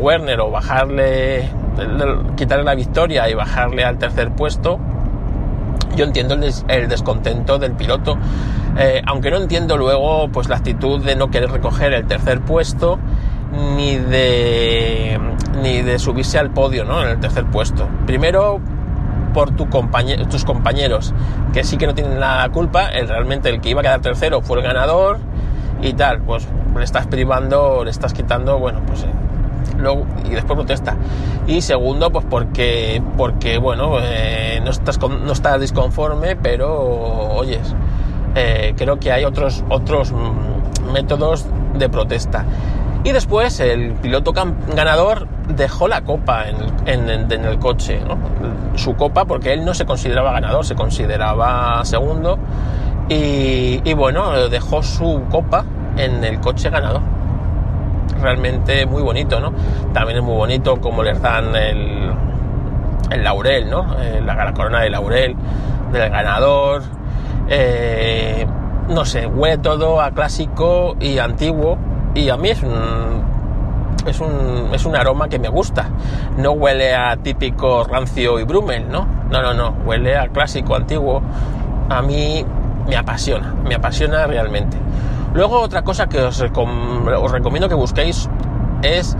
Werner 0.00 0.38
o 0.40 0.50
bajarle 0.52 1.50
quitarle 2.36 2.64
la 2.64 2.74
victoria 2.74 3.28
y 3.28 3.34
bajarle 3.34 3.84
al 3.84 3.98
tercer 3.98 4.30
puesto, 4.32 4.78
yo 5.96 6.04
entiendo 6.04 6.34
el, 6.34 6.88
descontento 6.88 7.58
del 7.58 7.72
piloto, 7.72 8.16
eh, 8.78 9.02
aunque 9.06 9.30
no 9.30 9.38
entiendo 9.38 9.76
luego 9.76 10.28
pues 10.28 10.48
la 10.48 10.56
actitud 10.56 11.04
de 11.04 11.16
no 11.16 11.30
querer 11.30 11.50
recoger 11.50 11.92
el 11.92 12.06
tercer 12.06 12.40
puesto 12.40 12.98
ni 13.76 13.96
de 13.96 15.18
ni 15.60 15.82
de 15.82 15.98
subirse 15.98 16.38
al 16.38 16.50
podio 16.50 16.84
¿no? 16.84 17.02
en 17.02 17.08
el 17.08 17.20
tercer 17.20 17.44
puesto. 17.46 17.88
Primero 18.06 18.60
por 19.34 19.50
tu 19.54 19.66
tus 19.66 20.44
compañeros, 20.44 21.14
que 21.52 21.64
sí 21.64 21.76
que 21.76 21.86
no 21.86 21.94
tienen 21.94 22.18
la 22.18 22.48
culpa, 22.52 22.86
el, 22.86 23.08
realmente 23.08 23.48
el 23.48 23.60
que 23.60 23.70
iba 23.70 23.80
a 23.80 23.84
quedar 23.84 24.00
tercero 24.00 24.42
fue 24.42 24.58
el 24.58 24.64
ganador 24.64 25.18
y 25.82 25.92
tal, 25.92 26.20
pues 26.20 26.48
le 26.76 26.84
estás 26.84 27.06
privando, 27.06 27.84
le 27.84 27.90
estás 27.90 28.12
quitando, 28.12 28.58
bueno, 28.58 28.80
pues 28.86 29.06
y 30.24 30.30
después 30.30 30.56
protesta. 30.56 30.96
Y 31.46 31.60
segundo, 31.60 32.10
pues 32.10 32.24
porque, 32.28 33.02
porque 33.16 33.58
bueno, 33.58 33.98
eh, 34.00 34.60
no, 34.64 34.70
estás 34.70 34.98
no 34.98 35.32
estás 35.32 35.60
disconforme, 35.60 36.36
pero 36.36 36.70
oyes, 37.34 37.74
eh, 38.34 38.74
creo 38.76 38.98
que 38.98 39.12
hay 39.12 39.24
otros, 39.24 39.64
otros 39.68 40.12
métodos 40.92 41.46
de 41.74 41.88
protesta. 41.88 42.44
Y 43.02 43.12
después 43.12 43.60
el 43.60 43.94
piloto 43.94 44.32
ganador 44.32 45.26
dejó 45.48 45.88
la 45.88 46.02
copa 46.02 46.44
en 46.84 47.08
el, 47.08 47.58
coche, 47.58 47.98
su 48.74 48.94
copa, 48.94 49.24
porque 49.24 49.54
él 49.54 49.64
no 49.64 49.72
se 49.72 49.86
consideraba 49.86 50.32
ganador, 50.32 50.66
se 50.66 50.74
consideraba 50.74 51.82
segundo. 51.84 52.38
Y, 53.08 53.80
y 53.82 53.94
bueno, 53.94 54.48
dejó 54.50 54.82
su 54.82 55.22
copa 55.30 55.64
en 55.96 56.22
el 56.24 56.40
coche 56.40 56.68
ganador 56.68 57.19
realmente 58.20 58.86
muy 58.86 59.02
bonito, 59.02 59.40
¿no? 59.40 59.52
También 59.92 60.18
es 60.18 60.24
muy 60.24 60.34
bonito 60.34 60.80
como 60.80 61.02
les 61.02 61.20
dan 61.20 61.54
el, 61.56 62.12
el 63.10 63.24
laurel, 63.24 63.68
¿no? 63.68 63.96
Eh, 64.00 64.22
la, 64.24 64.52
corona 64.52 64.80
de 64.80 64.90
laurel 64.90 65.36
del 65.92 66.10
ganador. 66.10 66.82
Eh, 67.48 68.46
no 68.88 69.04
sé, 69.04 69.26
huele 69.26 69.58
todo 69.58 70.00
a 70.00 70.10
clásico 70.10 70.96
y 71.00 71.18
antiguo. 71.18 71.78
Y 72.14 72.28
a 72.28 72.36
mí 72.36 72.50
es 72.50 72.62
es 74.06 74.20
un, 74.20 74.70
es 74.72 74.84
un 74.84 74.96
aroma 74.96 75.28
que 75.28 75.38
me 75.38 75.48
gusta. 75.48 75.88
No 76.36 76.52
huele 76.52 76.94
a 76.94 77.16
típico 77.16 77.84
rancio 77.84 78.38
y 78.40 78.44
brumel, 78.44 78.88
¿no? 78.90 79.06
No, 79.30 79.42
no, 79.42 79.54
no. 79.54 79.70
Huele 79.84 80.16
a 80.16 80.28
clásico, 80.28 80.74
antiguo. 80.74 81.22
A 81.88 82.02
mí 82.02 82.44
me 82.88 82.96
apasiona, 82.96 83.54
me 83.64 83.74
apasiona 83.74 84.26
realmente. 84.26 84.76
Luego 85.32 85.60
otra 85.60 85.82
cosa 85.82 86.08
que 86.08 86.20
os, 86.20 86.38
recomiendo 86.40 87.68
que 87.68 87.74
busquéis 87.74 88.28
es 88.82 89.16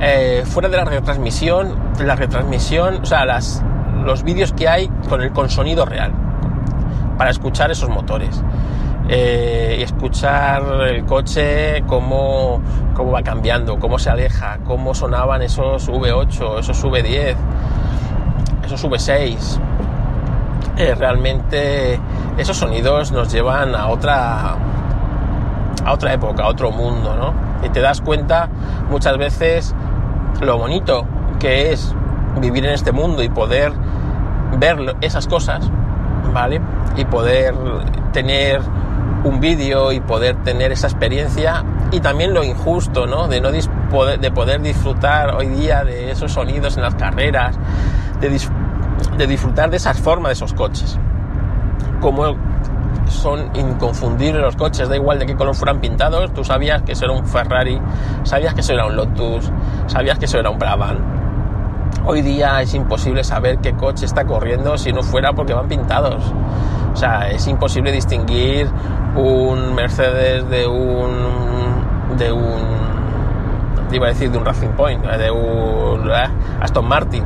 eh, 0.00 0.42
fuera 0.44 0.68
de 0.68 0.76
la 0.76 0.84
retransmisión, 0.84 1.74
la 2.00 2.16
retransmisión, 2.16 3.02
o 3.02 3.06
sea, 3.06 3.24
las, 3.24 3.62
los 4.04 4.22
vídeos 4.24 4.52
que 4.52 4.68
hay 4.68 4.88
con 5.08 5.22
el 5.22 5.32
con 5.32 5.48
sonido 5.48 5.86
real 5.86 6.12
para 7.16 7.30
escuchar 7.30 7.70
esos 7.70 7.88
motores 7.88 8.42
eh, 9.08 9.76
y 9.78 9.82
escuchar 9.82 10.62
el 10.88 11.04
coche 11.04 11.82
cómo, 11.86 12.60
cómo 12.94 13.12
va 13.12 13.22
cambiando, 13.22 13.78
cómo 13.78 13.98
se 13.98 14.10
aleja, 14.10 14.58
cómo 14.64 14.94
sonaban 14.94 15.42
esos 15.42 15.88
V8, 15.88 16.60
esos 16.60 16.84
V10, 16.84 17.36
esos 18.64 18.84
V6. 18.84 19.60
Eh, 20.76 20.94
realmente 20.94 22.00
esos 22.36 22.56
sonidos 22.56 23.12
nos 23.12 23.32
llevan 23.32 23.74
a 23.74 23.88
otra 23.88 24.56
a 25.84 25.92
otra 25.92 26.12
época, 26.12 26.44
a 26.44 26.48
otro 26.48 26.70
mundo, 26.70 27.14
¿no? 27.14 27.34
Y 27.66 27.70
te 27.70 27.80
das 27.80 28.00
cuenta 28.00 28.48
muchas 28.90 29.16
veces 29.18 29.74
lo 30.40 30.58
bonito 30.58 31.06
que 31.38 31.72
es 31.72 31.94
vivir 32.40 32.64
en 32.64 32.72
este 32.72 32.92
mundo 32.92 33.22
y 33.22 33.28
poder 33.28 33.72
ver 34.58 34.96
esas 35.00 35.26
cosas, 35.26 35.70
¿vale? 36.32 36.60
Y 36.96 37.04
poder 37.04 37.54
tener 38.12 38.60
un 39.24 39.40
vídeo 39.40 39.92
y 39.92 40.00
poder 40.00 40.36
tener 40.42 40.72
esa 40.72 40.86
experiencia 40.86 41.64
y 41.90 42.00
también 42.00 42.34
lo 42.34 42.44
injusto, 42.44 43.06
¿no? 43.06 43.28
De 43.28 43.40
no 43.40 43.50
de 43.50 44.30
poder 44.30 44.60
disfrutar 44.60 45.34
hoy 45.34 45.48
día 45.48 45.84
de 45.84 46.10
esos 46.10 46.32
sonidos 46.32 46.76
en 46.76 46.82
las 46.82 46.94
carreras, 46.94 47.56
de, 48.20 48.40
de 49.16 49.26
disfrutar 49.26 49.70
de 49.70 49.76
esas 49.76 49.98
formas 50.00 50.30
de 50.30 50.32
esos 50.34 50.52
coches. 50.52 50.98
Como 52.00 52.36
son 53.08 53.50
inconfundibles 53.54 54.42
los 54.42 54.56
coches, 54.56 54.88
da 54.88 54.96
igual 54.96 55.18
de 55.18 55.26
qué 55.26 55.34
color 55.34 55.54
fueran 55.54 55.80
pintados, 55.80 56.32
tú 56.32 56.44
sabías 56.44 56.82
que 56.82 56.92
eso 56.92 57.04
era 57.04 57.14
un 57.14 57.26
Ferrari, 57.26 57.80
sabías 58.22 58.54
que 58.54 58.60
eso 58.60 58.72
era 58.72 58.86
un 58.86 58.96
Lotus, 58.96 59.50
sabías 59.86 60.18
que 60.18 60.24
eso 60.24 60.38
era 60.38 60.50
un 60.50 60.58
Brabant. 60.58 61.00
Hoy 62.06 62.22
día 62.22 62.60
es 62.60 62.74
imposible 62.74 63.24
saber 63.24 63.58
qué 63.58 63.74
coche 63.74 64.04
está 64.04 64.24
corriendo 64.24 64.76
si 64.76 64.92
no 64.92 65.02
fuera 65.02 65.32
porque 65.32 65.54
van 65.54 65.68
pintados. 65.68 66.22
O 66.92 66.96
sea, 66.96 67.30
es 67.30 67.46
imposible 67.46 67.90
distinguir 67.92 68.68
un 69.16 69.74
Mercedes 69.74 70.48
de 70.50 70.66
un 70.66 72.16
de 72.18 72.30
un 72.30 72.84
iba 73.92 74.06
a 74.06 74.10
decir 74.10 74.30
de 74.30 74.38
un 74.38 74.44
Racing 74.44 74.70
Point, 74.76 75.04
de 75.04 75.30
un 75.30 76.10
eh, 76.10 76.28
Aston 76.60 76.86
Martin. 76.86 77.24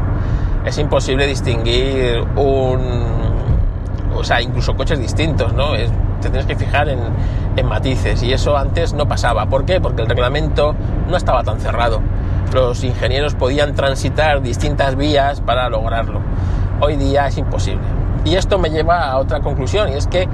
Es 0.64 0.78
imposible 0.78 1.26
distinguir 1.26 2.20
un 2.36 3.27
o 4.18 4.24
sea, 4.24 4.40
incluso 4.40 4.74
coches 4.74 4.98
distintos, 4.98 5.52
¿no? 5.52 5.72
te 6.20 6.30
tienes 6.30 6.46
que 6.46 6.56
fijar 6.56 6.88
en, 6.88 6.98
matices 7.64 8.22
y 8.22 8.32
eso 8.32 8.56
antes 8.56 8.92
no 8.92 9.06
pasaba. 9.08 9.46
¿Por 9.46 9.64
qué? 9.64 9.80
Porque 9.80 10.02
el 10.02 10.08
reglamento 10.08 10.76
no 11.08 11.16
estaba 11.16 11.42
tan 11.42 11.58
cerrado. 11.60 12.00
Los 12.52 12.84
ingenieros 12.84 13.34
podían 13.34 13.74
transitar 13.74 14.40
distintas 14.42 14.94
vías 14.94 15.40
para 15.40 15.68
lograrlo. 15.68 16.20
Hoy 16.80 16.96
día 16.96 17.26
es 17.26 17.36
imposible. 17.36 17.82
Y 18.24 18.36
esto 18.36 18.58
me 18.58 18.70
lleva 18.70 19.10
a 19.10 19.18
otra 19.18 19.40
conclusión 19.40 19.88
y 19.88 19.94
es 19.94 20.06
que 20.06 20.28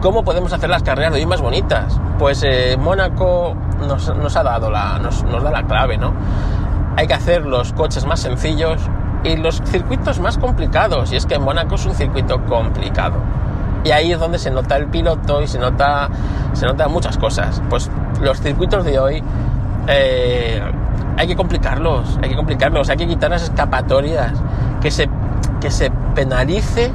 ¿cómo 0.00 0.22
podemos 0.22 0.52
hacer 0.52 0.70
las 0.70 0.84
carreras 0.84 1.12
de 1.12 1.18
hoy 1.18 1.26
más 1.26 1.40
bonitas? 1.40 2.00
Pues 2.18 2.44
eh, 2.44 2.76
Mónaco 2.78 3.56
nos, 3.86 4.36
ha 4.36 4.42
dado 4.44 4.70
la, 4.70 5.00
nos 5.00 5.42
da 5.42 5.50
la 5.50 5.64
clave, 5.64 5.98
¿no? 5.98 6.14
Hay 6.96 7.08
que 7.08 7.14
hacer 7.14 7.44
los 7.44 7.72
coches 7.72 8.06
más 8.06 8.20
sencillos, 8.20 8.80
y 9.24 9.36
los 9.36 9.62
circuitos 9.64 10.20
más 10.20 10.38
complicados. 10.38 11.12
Y 11.12 11.16
es 11.16 11.26
que 11.26 11.38
Mónaco 11.38 11.74
es 11.74 11.86
un 11.86 11.94
circuito 11.94 12.44
complicado. 12.44 13.16
Y 13.84 13.90
ahí 13.90 14.12
es 14.12 14.18
donde 14.18 14.38
se 14.38 14.50
nota 14.50 14.76
el 14.76 14.86
piloto 14.86 15.42
y 15.42 15.46
se 15.46 15.58
nota, 15.58 16.08
se 16.52 16.66
nota 16.66 16.88
muchas 16.88 17.16
cosas. 17.16 17.62
Pues 17.70 17.90
los 18.20 18.40
circuitos 18.40 18.84
de 18.84 18.98
hoy 18.98 19.22
eh, 19.86 20.60
hay 21.16 21.26
que 21.26 21.36
complicarlos, 21.36 22.18
hay 22.22 22.30
que 22.30 22.36
complicarlos, 22.36 22.88
hay 22.90 22.96
que 22.96 23.06
quitar 23.06 23.30
las 23.30 23.42
escapatorias, 23.42 24.32
que 24.80 24.90
se, 24.90 25.08
que 25.60 25.70
se 25.70 25.90
penalice 26.14 26.92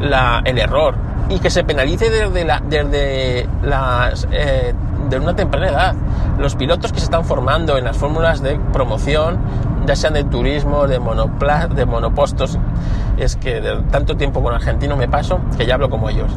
la, 0.00 0.42
el 0.44 0.58
error 0.58 0.94
y 1.28 1.38
que 1.38 1.50
se 1.50 1.64
penalice 1.64 2.10
desde, 2.10 2.44
la, 2.44 2.62
desde 2.66 3.48
las, 3.62 4.26
eh, 4.30 4.74
de 5.08 5.18
una 5.18 5.34
temprana 5.34 5.68
edad. 5.68 5.94
Los 6.38 6.54
pilotos 6.54 6.92
que 6.92 6.98
se 6.98 7.06
están 7.06 7.24
formando 7.24 7.76
en 7.76 7.84
las 7.84 7.96
fórmulas 7.96 8.40
de 8.42 8.58
promoción 8.72 9.38
ya 9.86 9.96
sean 9.96 10.14
de 10.14 10.24
turismo, 10.24 10.86
de, 10.86 11.00
de 11.74 11.86
monopostos, 11.86 12.58
es 13.16 13.36
que 13.36 13.60
de 13.60 13.82
tanto 13.90 14.16
tiempo 14.16 14.42
con 14.42 14.54
argentino 14.54 14.96
me 14.96 15.08
paso 15.08 15.40
que 15.56 15.66
ya 15.66 15.74
hablo 15.74 15.90
como 15.90 16.08
ellos, 16.08 16.30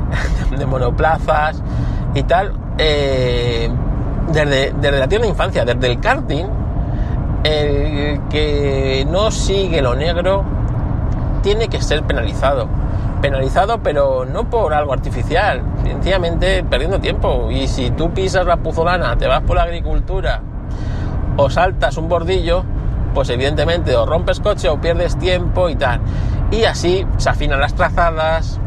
de 0.56 0.66
monoplazas 0.66 1.62
y 2.14 2.22
tal, 2.24 2.52
eh, 2.78 3.70
desde, 4.32 4.72
desde 4.72 4.98
la 4.98 5.08
tierna 5.08 5.26
infancia, 5.26 5.64
desde 5.64 5.86
el 5.90 5.98
karting, 5.98 6.46
el 7.42 8.20
que 8.28 9.06
no 9.10 9.30
sigue 9.30 9.80
lo 9.80 9.94
negro 9.94 10.44
tiene 11.42 11.68
que 11.68 11.80
ser 11.80 12.02
penalizado. 12.02 12.68
Penalizado, 13.20 13.82
pero 13.82 14.24
no 14.24 14.48
por 14.48 14.72
algo 14.72 14.92
artificial, 14.92 15.62
sencillamente 15.84 16.64
perdiendo 16.64 17.00
tiempo. 17.00 17.50
Y 17.50 17.68
si 17.68 17.90
tú 17.90 18.10
pisas 18.12 18.46
la 18.46 18.56
puzolana, 18.56 19.16
te 19.16 19.26
vas 19.26 19.42
por 19.42 19.56
la 19.56 19.64
agricultura 19.64 20.40
o 21.36 21.50
saltas 21.50 21.96
un 21.96 22.08
bordillo, 22.08 22.64
pues 23.14 23.28
evidentemente 23.30 23.94
o 23.96 24.06
rompes 24.06 24.40
coche 24.40 24.68
o 24.68 24.80
pierdes 24.80 25.18
tiempo 25.18 25.68
y 25.68 25.76
tal. 25.76 26.00
Y 26.50 26.64
así 26.64 27.06
se 27.18 27.30
afinan 27.30 27.60
las 27.60 27.74
trazadas, 27.74 28.58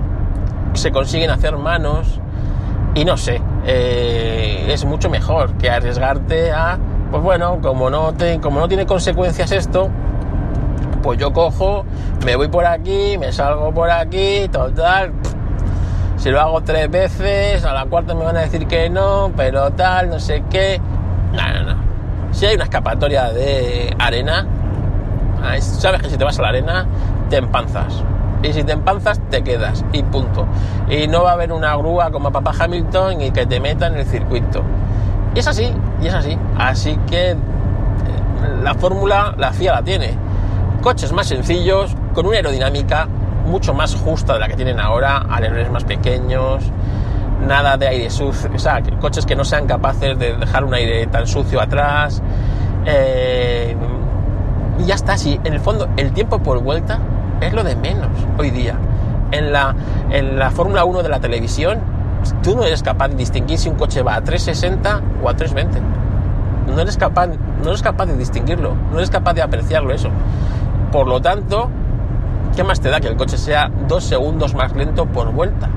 se 0.74 0.92
consiguen 0.92 1.30
hacer 1.30 1.58
manos 1.58 2.20
y 2.96 3.06
no 3.06 3.18
sé, 3.18 3.42
eh, 3.66 4.68
es 4.70 4.86
mucho 4.86 5.10
mejor 5.10 5.54
que 5.58 5.70
arriesgarte 5.70 6.52
a, 6.52 6.78
pues 7.12 7.24
bueno, 7.24 7.60
como 7.62 7.90
no, 7.90 8.14
te, 8.14 8.40
como 8.40 8.60
no 8.60 8.68
tiene 8.68 8.86
consecuencias 8.86 9.52
esto, 9.52 9.90
pues 11.04 11.20
yo 11.20 11.32
cojo, 11.32 11.86
me 12.26 12.36
voy 12.36 12.48
por 12.48 12.66
aquí, 12.66 13.18
me 13.20 13.32
salgo 13.32 13.72
por 13.72 13.92
aquí, 13.92 14.48
total. 14.52 15.12
Si 16.16 16.32
lo 16.32 16.40
hago 16.40 16.62
tres 16.62 16.90
veces, 16.90 17.66
a 17.66 17.74
la 17.74 17.86
cuarta 17.86 18.16
me 18.16 18.24
van 18.24 18.38
a 18.38 18.40
decir 18.40 18.66
que 18.66 18.90
no, 18.90 19.32
pero 19.36 19.72
tal, 19.72 20.10
no 20.10 20.20
sé 20.20 20.42
qué. 20.50 20.80
No, 21.34 21.54
no, 21.54 21.74
no. 21.74 21.84
Si 22.32 22.46
hay 22.46 22.56
una 22.56 22.64
escapatoria 22.64 23.32
de 23.32 23.94
arena, 24.00 24.48
sabes 25.60 26.02
que 26.02 26.10
si 26.10 26.18
te 26.18 26.24
vas 26.24 26.40
a 26.40 26.44
la 26.44 26.50
arena, 26.50 26.88
te 27.30 27.38
empanzas. 27.38 28.02
Y 28.42 28.54
si 28.54 28.64
te 28.64 28.72
empanzas, 28.72 29.20
te 29.30 29.44
quedas. 29.44 29.84
Y 29.92 30.02
punto. 30.04 30.46
Y 30.90 31.08
no 31.08 31.24
va 31.24 31.32
a 31.32 31.34
haber 31.34 31.52
una 31.52 31.76
grúa 31.76 32.10
como 32.12 32.30
a 32.30 32.32
Papá 32.32 32.54
Hamilton 32.58 33.22
y 33.22 33.32
que 33.32 33.46
te 33.46 33.60
meta 33.60 33.88
en 33.88 33.96
el 33.96 34.06
circuito. 34.06 34.64
Y 35.36 35.40
es 35.40 35.48
así, 35.48 35.74
y 36.02 36.08
es 36.08 36.14
así. 36.14 36.38
Así 36.58 36.98
que 37.10 37.32
eh, 37.32 37.36
la 38.64 38.74
fórmula, 38.76 39.36
la 39.38 39.52
FIA 39.52 39.74
la 39.74 39.84
tiene. 39.84 40.18
Coches 40.84 41.14
más 41.14 41.28
sencillos, 41.28 41.96
con 42.14 42.26
una 42.26 42.36
aerodinámica 42.36 43.08
mucho 43.48 43.74
más 43.74 43.96
justa 43.96 44.34
de 44.34 44.40
la 44.42 44.50
que 44.50 44.58
tienen 44.58 44.82
ahora, 44.82 45.20
alerones 45.30 45.72
más 45.72 45.86
pequeños, 45.86 46.62
nada 47.48 47.78
de 47.78 47.88
aire 47.88 48.10
sucio, 48.10 48.52
o 48.54 48.60
sea, 48.60 48.84
coches 49.00 49.26
que 49.26 49.34
no 49.34 49.46
sean 49.46 49.66
capaces 49.66 50.20
de 50.20 50.36
dejar 50.36 50.66
un 50.66 50.74
aire 50.74 51.08
tan 51.08 51.26
sucio 51.26 51.62
atrás. 51.62 52.22
Eh, 52.86 53.78
y 54.78 54.84
ya 54.84 54.96
está, 54.96 55.18
si 55.18 55.40
en 55.46 55.54
el 55.54 55.62
fondo 55.62 55.88
el 55.96 56.12
tiempo 56.12 56.40
por 56.40 56.62
vuelta 56.62 57.00
es 57.40 57.54
lo 57.54 57.64
de 57.64 57.78
menos 57.78 58.10
hoy 58.38 58.50
día. 58.50 58.76
En 59.32 59.54
la, 59.54 59.74
en 60.10 60.38
la 60.38 60.52
Fórmula 60.52 60.84
1 60.84 61.02
de 61.02 61.08
la 61.08 61.22
televisión, 61.22 61.80
tú 62.44 62.58
no 62.58 62.66
eres 62.66 62.84
capaz 62.84 63.08
de 63.08 63.16
distinguir 63.16 63.58
si 63.58 63.70
un 63.70 63.76
coche 63.76 64.02
va 64.02 64.16
a 64.16 64.22
360 64.22 65.02
o 65.24 65.30
a 65.30 65.34
320. 65.34 65.80
No 66.76 66.82
eres 66.82 66.98
capaz, 66.98 67.28
no 67.64 67.70
eres 67.70 67.82
capaz 67.82 68.08
de 68.08 68.18
distinguirlo, 68.18 68.76
no 68.92 68.98
eres 68.98 69.10
capaz 69.10 69.34
de 69.34 69.42
apreciarlo 69.42 69.94
eso. 69.94 70.10
Por 70.94 71.08
lo 71.08 71.20
tanto, 71.20 71.70
¿qué 72.56 72.64
más 72.64 72.80
te 72.80 72.90
da 72.90 73.02
que 73.02 73.10
el 73.10 73.18
coche 73.18 73.38
sea 73.38 73.70
dos 73.90 74.06
segundos 74.06 74.56
más 74.56 74.74
lento 74.74 75.06
por 75.08 75.34
vuelta? 75.34 75.70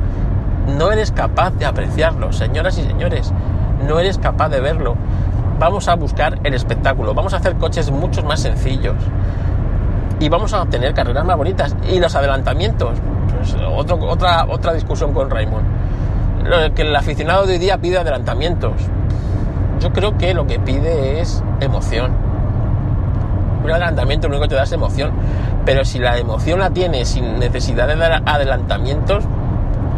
no 0.67 0.91
eres 0.91 1.13
capaz 1.13 1.53
de 1.53 1.65
apreciarlo, 1.65 2.33
señoras 2.33 2.79
y 2.79 2.83
señores, 2.83 3.33
no 3.87 3.99
eres 3.99 4.19
capaz 4.19 4.49
de 4.49 4.61
verlo. 4.61 4.97
Vamos 5.59 5.89
a 5.89 5.95
buscar 5.95 6.39
el 6.45 6.55
espectáculo, 6.55 7.15
vamos 7.15 7.33
a 7.33 7.39
hacer 7.39 7.55
coches 7.57 7.91
mucho 7.91 8.23
más 8.23 8.41
sencillos 8.41 8.97
y 10.21 10.29
vamos 10.29 10.53
a 10.53 10.67
tener 10.67 10.93
carreras 10.93 11.25
más 11.25 11.37
bonitas. 11.37 11.75
Y 11.91 11.99
los 11.99 12.15
adelantamientos, 12.15 12.99
pues 13.37 13.57
otra, 14.09 14.47
otra 14.49 14.73
discusión 14.75 15.13
con 15.13 15.31
Raymond. 15.31 15.65
Que 16.75 16.83
el 16.83 16.95
aficionado 16.95 17.47
de 17.47 17.55
hoy 17.55 17.59
día 17.59 17.79
pide 17.79 17.99
adelantamientos. 17.99 18.75
Yo 19.81 19.93
creo 19.93 20.17
que 20.17 20.35
lo 20.35 20.47
que 20.47 20.59
pide 20.59 21.21
es 21.21 21.43
emoción. 21.61 22.26
Adelantamiento 23.75 24.29
lo 24.29 24.35
único 24.35 24.45
que 24.45 24.49
te 24.51 24.55
da 24.55 24.65
es 24.65 24.73
emoción. 24.73 25.13
Pero 25.65 25.85
si 25.85 25.99
la 25.99 26.17
emoción 26.19 26.61
la 26.61 26.71
tienes 26.71 27.09
sin 27.09 27.39
necesidad 27.39 27.89
de 27.89 27.97
dar 27.97 28.23
adelantamientos, 28.25 29.25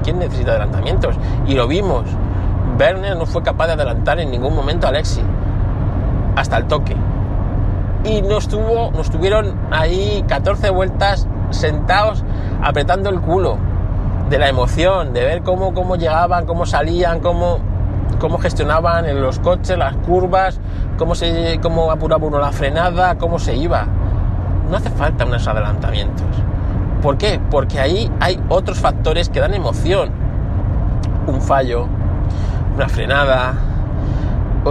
¿quién 0.02 0.18
necesita 0.18 0.52
adelantamientos? 0.52 1.16
Y 1.46 1.54
lo 1.54 1.68
vimos. 1.68 2.04
Werner 2.78 3.16
no 3.16 3.26
fue 3.26 3.42
capaz 3.42 3.66
de 3.66 3.72
adelantar 3.74 4.20
en 4.20 4.30
ningún 4.30 4.54
momento 4.54 4.86
a 4.86 4.90
Alexi. 4.90 5.20
hasta 6.36 6.56
el 6.56 6.66
toque. 6.66 6.96
Y 8.04 8.22
nos, 8.22 8.46
tuvo, 8.48 8.92
nos 8.92 9.10
tuvieron 9.10 9.56
ahí 9.72 10.24
14 10.28 10.70
vueltas 10.70 11.26
sentados 11.50 12.24
apretando 12.62 13.10
el 13.10 13.20
culo 13.20 13.58
de 14.30 14.38
la 14.38 14.48
emoción, 14.48 15.12
de 15.12 15.24
ver 15.24 15.42
cómo, 15.42 15.74
cómo 15.74 15.96
llegaban, 15.96 16.46
cómo 16.46 16.66
salían, 16.66 17.20
cómo, 17.20 17.58
cómo 18.18 18.38
gestionaban 18.38 19.06
en 19.06 19.20
los 19.20 19.38
coches, 19.38 19.78
las 19.78 19.96
curvas, 19.96 20.61
cómo, 20.96 21.14
se, 21.14 21.59
cómo 21.62 21.90
apuraba 21.90 22.26
uno 22.26 22.38
la 22.38 22.52
frenada, 22.52 23.16
cómo 23.16 23.38
se 23.38 23.56
iba. 23.56 23.86
No 24.70 24.76
hace 24.76 24.90
falta 24.90 25.24
unos 25.24 25.46
adelantamientos. 25.46 26.26
¿Por 27.02 27.16
qué? 27.16 27.40
Porque 27.50 27.78
ahí 27.78 28.11
hay 28.20 28.40
otros 28.48 28.78
factores 28.78 29.28
que 29.28 29.40
dan 29.40 29.54
emoción. 29.54 30.11
Un 31.26 31.40
fallo, 31.40 31.86
una 32.74 32.88
frenada, 32.88 33.54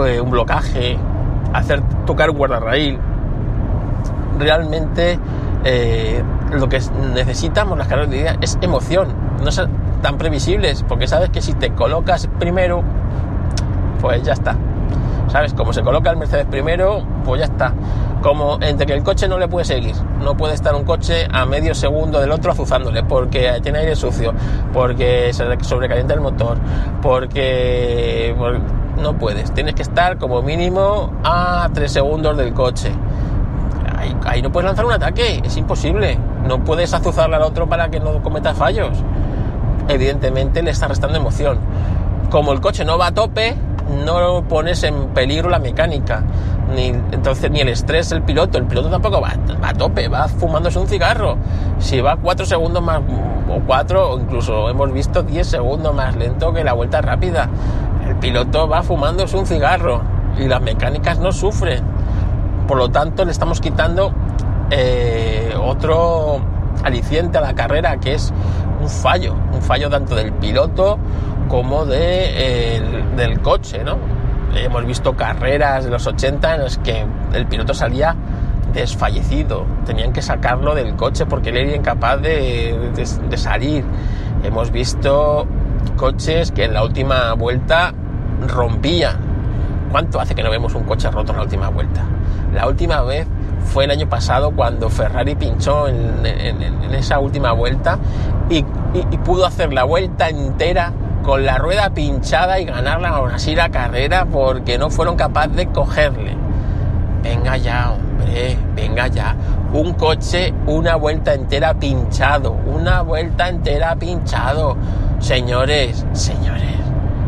eh, 0.05 0.19
un 0.19 0.29
blocaje, 0.29 0.97
hacer 1.53 1.81
tocar 2.05 2.29
un 2.29 2.37
guardarraíl. 2.37 2.99
Realmente 4.37 5.19
eh, 5.63 6.23
lo 6.51 6.69
que 6.69 6.79
necesitamos 7.13 7.77
las 7.77 7.87
carreras 7.87 8.09
de 8.09 8.17
día 8.17 8.37
es 8.41 8.57
emoción, 8.61 9.07
no 9.43 9.51
ser 9.51 9.67
tan 10.01 10.17
previsibles, 10.17 10.83
porque 10.87 11.07
sabes 11.07 11.29
que 11.29 11.41
si 11.41 11.53
te 11.53 11.71
colocas 11.71 12.27
primero, 12.39 12.83
pues 13.99 14.23
ya 14.23 14.33
está. 14.33 14.55
¿Sabes? 15.29 15.53
Como 15.53 15.73
se 15.73 15.83
coloca 15.83 16.09
el 16.09 16.17
Mercedes 16.17 16.45
primero, 16.45 17.05
pues 17.25 17.39
ya 17.39 17.45
está. 17.45 17.73
Como 18.21 18.57
entre 18.61 18.85
que 18.85 18.93
el 18.93 19.03
coche 19.03 19.27
no 19.27 19.37
le 19.37 19.47
puede 19.47 19.65
seguir, 19.65 19.95
no 20.23 20.35
puede 20.35 20.53
estar 20.53 20.73
un 20.73 20.83
coche 20.85 21.27
a 21.31 21.45
medio 21.45 21.75
segundo 21.75 22.19
del 22.19 22.31
otro 22.31 22.51
azuzándole, 22.51 23.03
porque 23.03 23.59
tiene 23.61 23.79
aire 23.79 23.95
sucio, 23.95 24.33
porque 24.73 25.31
se 25.33 25.45
sobrecalienta 25.63 26.13
el 26.13 26.21
motor, 26.21 26.57
porque, 27.01 28.35
no 29.01 29.17
puedes. 29.17 29.53
Tienes 29.53 29.75
que 29.75 29.83
estar 29.83 30.17
como 30.17 30.41
mínimo 30.41 31.13
a 31.23 31.69
3 31.73 31.91
segundos 31.91 32.37
del 32.37 32.53
coche. 32.53 32.91
Ahí, 33.97 34.15
ahí, 34.25 34.41
no 34.41 34.51
puedes 34.51 34.65
lanzar 34.65 34.85
un 34.85 34.93
ataque, 34.93 35.41
es 35.43 35.57
imposible. 35.57 36.17
No 36.47 36.63
puedes 36.63 36.93
azuzarle 36.93 37.35
al 37.35 37.43
otro 37.43 37.67
para 37.67 37.89
que 37.89 37.99
no 37.99 38.21
cometa 38.23 38.53
fallos. 38.53 38.97
Evidentemente 39.87 40.63
le 40.63 40.71
está 40.71 40.87
restando 40.87 41.17
emoción. 41.17 41.59
Como 42.29 42.51
el 42.53 42.61
coche 42.61 42.83
no 42.83 42.97
va 42.97 43.07
a 43.07 43.11
tope, 43.13 43.55
no 44.05 44.43
pones 44.47 44.83
en 44.83 45.07
peligro 45.09 45.49
la 45.49 45.59
mecánica, 45.59 46.23
ni, 46.75 46.87
entonces, 46.87 47.49
ni 47.49 47.61
el 47.61 47.69
estrés 47.69 48.11
el 48.11 48.23
piloto, 48.23 48.57
el 48.57 48.65
piloto 48.65 48.89
tampoco 48.89 49.21
va, 49.21 49.33
a 49.61 49.73
tope, 49.73 50.07
va 50.07 50.27
fumándose 50.27 50.79
un 50.79 50.87
cigarro. 50.87 51.37
Si 51.79 52.01
va 52.01 52.17
cuatro 52.17 52.45
segundos 52.45 52.83
más, 52.83 53.01
o 53.49 53.61
cuatro, 53.65 54.11
o 54.11 54.19
incluso 54.19 54.69
hemos 54.69 54.91
visto 54.91 55.23
10 55.23 55.47
segundos 55.47 55.93
más 55.93 56.15
lento 56.15 56.53
que 56.53 56.63
la 56.63 56.73
vuelta 56.73 57.01
rápida, 57.01 57.49
el 58.07 58.15
piloto 58.17 58.67
va 58.67 58.83
fumándose 58.83 59.37
un 59.37 59.45
cigarro 59.45 60.01
y 60.37 60.47
las 60.47 60.61
mecánicas 60.61 61.19
no 61.19 61.31
sufren. 61.31 61.83
Por 62.67 62.77
lo 62.77 62.89
tanto, 62.89 63.23
le 63.23 63.31
estamos 63.31 63.61
quitando 63.61 64.11
eh, 64.69 65.53
otro 65.61 66.41
aliciente 66.83 67.37
a 67.37 67.41
la 67.41 67.53
carrera 67.53 67.97
que 67.97 68.13
es 68.13 68.33
un 68.81 68.89
fallo, 68.89 69.35
un 69.53 69.61
fallo 69.61 69.89
tanto 69.89 70.15
del 70.15 70.33
piloto 70.33 70.97
como 71.47 71.85
de, 71.85 72.81
del 73.15 73.41
coche, 73.41 73.83
¿no? 73.83 73.97
Hemos 74.55 74.85
visto 74.85 75.15
carreras 75.15 75.85
de 75.85 75.91
los 75.91 76.05
80 76.07 76.55
en 76.55 76.63
las 76.63 76.77
que 76.79 77.05
el 77.33 77.45
piloto 77.47 77.73
salía 77.73 78.15
desfallecido, 78.73 79.65
tenían 79.85 80.13
que 80.13 80.21
sacarlo 80.21 80.75
del 80.75 80.95
coche 80.95 81.25
porque 81.25 81.49
él 81.49 81.57
era 81.57 81.75
incapaz 81.75 82.21
de, 82.21 82.91
de, 82.93 83.37
salir. 83.37 83.83
Hemos 84.43 84.71
visto 84.71 85.47
coches 85.95 86.51
que 86.51 86.65
en 86.65 86.73
la 86.73 86.83
última 86.83 87.33
vuelta 87.33 87.93
rompían. 88.47 89.17
¿Cuánto 89.91 90.19
hace 90.19 90.35
que 90.35 90.43
no 90.43 90.51
vemos 90.51 90.75
un 90.75 90.83
coche 90.83 91.09
roto 91.09 91.31
en 91.31 91.37
la 91.37 91.43
última 91.43 91.69
vuelta? 91.69 92.03
La 92.53 92.67
última 92.67 93.01
vez 93.01 93.27
fue 93.67 93.85
el 93.85 93.91
año 93.91 94.07
pasado 94.07 94.51
cuando 94.51 94.89
Ferrari 94.89 95.35
pinchó 95.35 95.87
en, 95.87 96.25
esa 96.93 97.19
última 97.19 97.51
vuelta 97.51 97.97
y, 98.49 98.63
pudo 99.23 99.45
hacer 99.45 99.73
la 99.73 99.83
vuelta 99.83 100.29
entera 100.29 100.93
con 101.27 101.45
la 101.45 101.57
rueda 101.57 101.89
pinchada 101.89 102.57
y 102.57 102.63
ganarla 102.63 103.09
aún 103.09 103.31
así 103.31 103.53
la 103.53 103.67
carrera 103.67 104.23
porque 104.23 104.77
no 104.77 104.89
fueron 104.89 105.17
capaces 105.17 105.57
de 105.57 105.67
cogerle. 105.67 106.37
Venga 107.21 107.57
ya, 107.57 107.91
hombre, 107.91 108.57
venga 108.73 109.07
ya. 109.07 109.35
Un 109.73 109.91
coche, 109.95 110.53
una 110.67 110.95
vuelta 110.95 111.33
entera 111.33 111.73
pinchado, 111.73 112.53
una 112.53 113.01
vuelta 113.01 113.49
entera 113.49 113.97
pinchado. 113.97 114.77
Señores, 115.19 116.05
señores, 116.13 116.77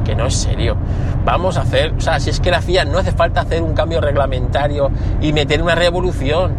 que 0.05 0.15
no 0.15 0.27
es 0.27 0.35
serio. 0.35 0.77
Vamos 1.25 1.57
a 1.57 1.63
hacer, 1.63 1.91
o 1.91 1.99
sea, 1.99 2.21
si 2.21 2.29
es 2.29 2.39
que 2.39 2.51
la 2.51 2.61
FIA 2.61 2.85
no 2.85 2.99
hace 2.99 3.11
falta 3.11 3.41
hacer 3.41 3.61
un 3.61 3.73
cambio 3.73 3.99
reglamentario 3.99 4.91
y 5.19 5.33
meter 5.33 5.61
una 5.61 5.75
revolución. 5.75 6.53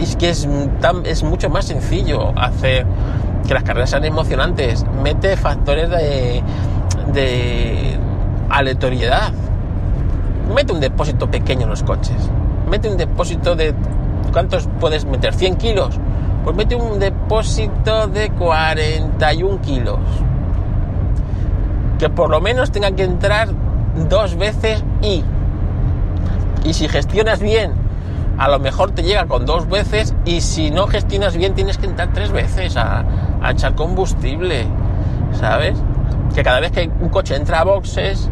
Es 0.00 0.14
que 0.14 0.28
es, 0.28 0.48
es 1.04 1.24
mucho 1.24 1.50
más 1.50 1.64
sencillo 1.64 2.32
hacer 2.38 2.86
que 3.46 3.54
las 3.54 3.62
carreras 3.62 3.90
sean 3.90 4.04
emocionantes. 4.04 4.84
Mete 5.02 5.36
factores 5.36 5.90
de, 5.90 6.42
de 7.12 7.98
aleatoriedad. 8.50 9.32
Mete 10.54 10.72
un 10.72 10.80
depósito 10.80 11.30
pequeño 11.30 11.62
en 11.62 11.70
los 11.70 11.82
coches. 11.82 12.30
Mete 12.68 12.88
un 12.88 12.96
depósito 12.96 13.54
de... 13.54 13.74
¿Cuántos 14.32 14.68
puedes 14.80 15.04
meter? 15.04 15.34
¿100 15.34 15.56
kilos? 15.56 15.98
Pues 16.44 16.56
mete 16.56 16.74
un 16.74 16.98
depósito 16.98 18.08
de 18.08 18.30
41 18.30 19.60
kilos. 19.60 20.00
Que 21.98 22.08
por 22.10 22.30
lo 22.30 22.40
menos 22.40 22.72
tenga 22.72 22.90
que 22.92 23.04
entrar 23.04 23.48
dos 24.08 24.36
veces 24.36 24.82
y... 25.02 25.22
Y 26.64 26.72
si 26.72 26.88
gestionas 26.88 27.40
bien 27.40 27.84
a 28.38 28.48
lo 28.48 28.58
mejor 28.58 28.90
te 28.90 29.02
llega 29.02 29.26
con 29.26 29.46
dos 29.46 29.68
veces 29.68 30.14
y 30.24 30.40
si 30.40 30.70
no 30.70 30.86
gestionas 30.86 31.36
bien 31.36 31.54
tienes 31.54 31.78
que 31.78 31.86
entrar 31.86 32.12
tres 32.12 32.32
veces 32.32 32.76
a, 32.76 33.04
echar 33.50 33.74
combustible, 33.74 34.66
¿sabes? 35.32 35.76
Que 36.34 36.42
cada 36.42 36.60
vez 36.60 36.72
que 36.72 36.90
un 37.00 37.08
coche 37.08 37.36
entra 37.36 37.60
a 37.60 37.64
boxes 37.64 38.30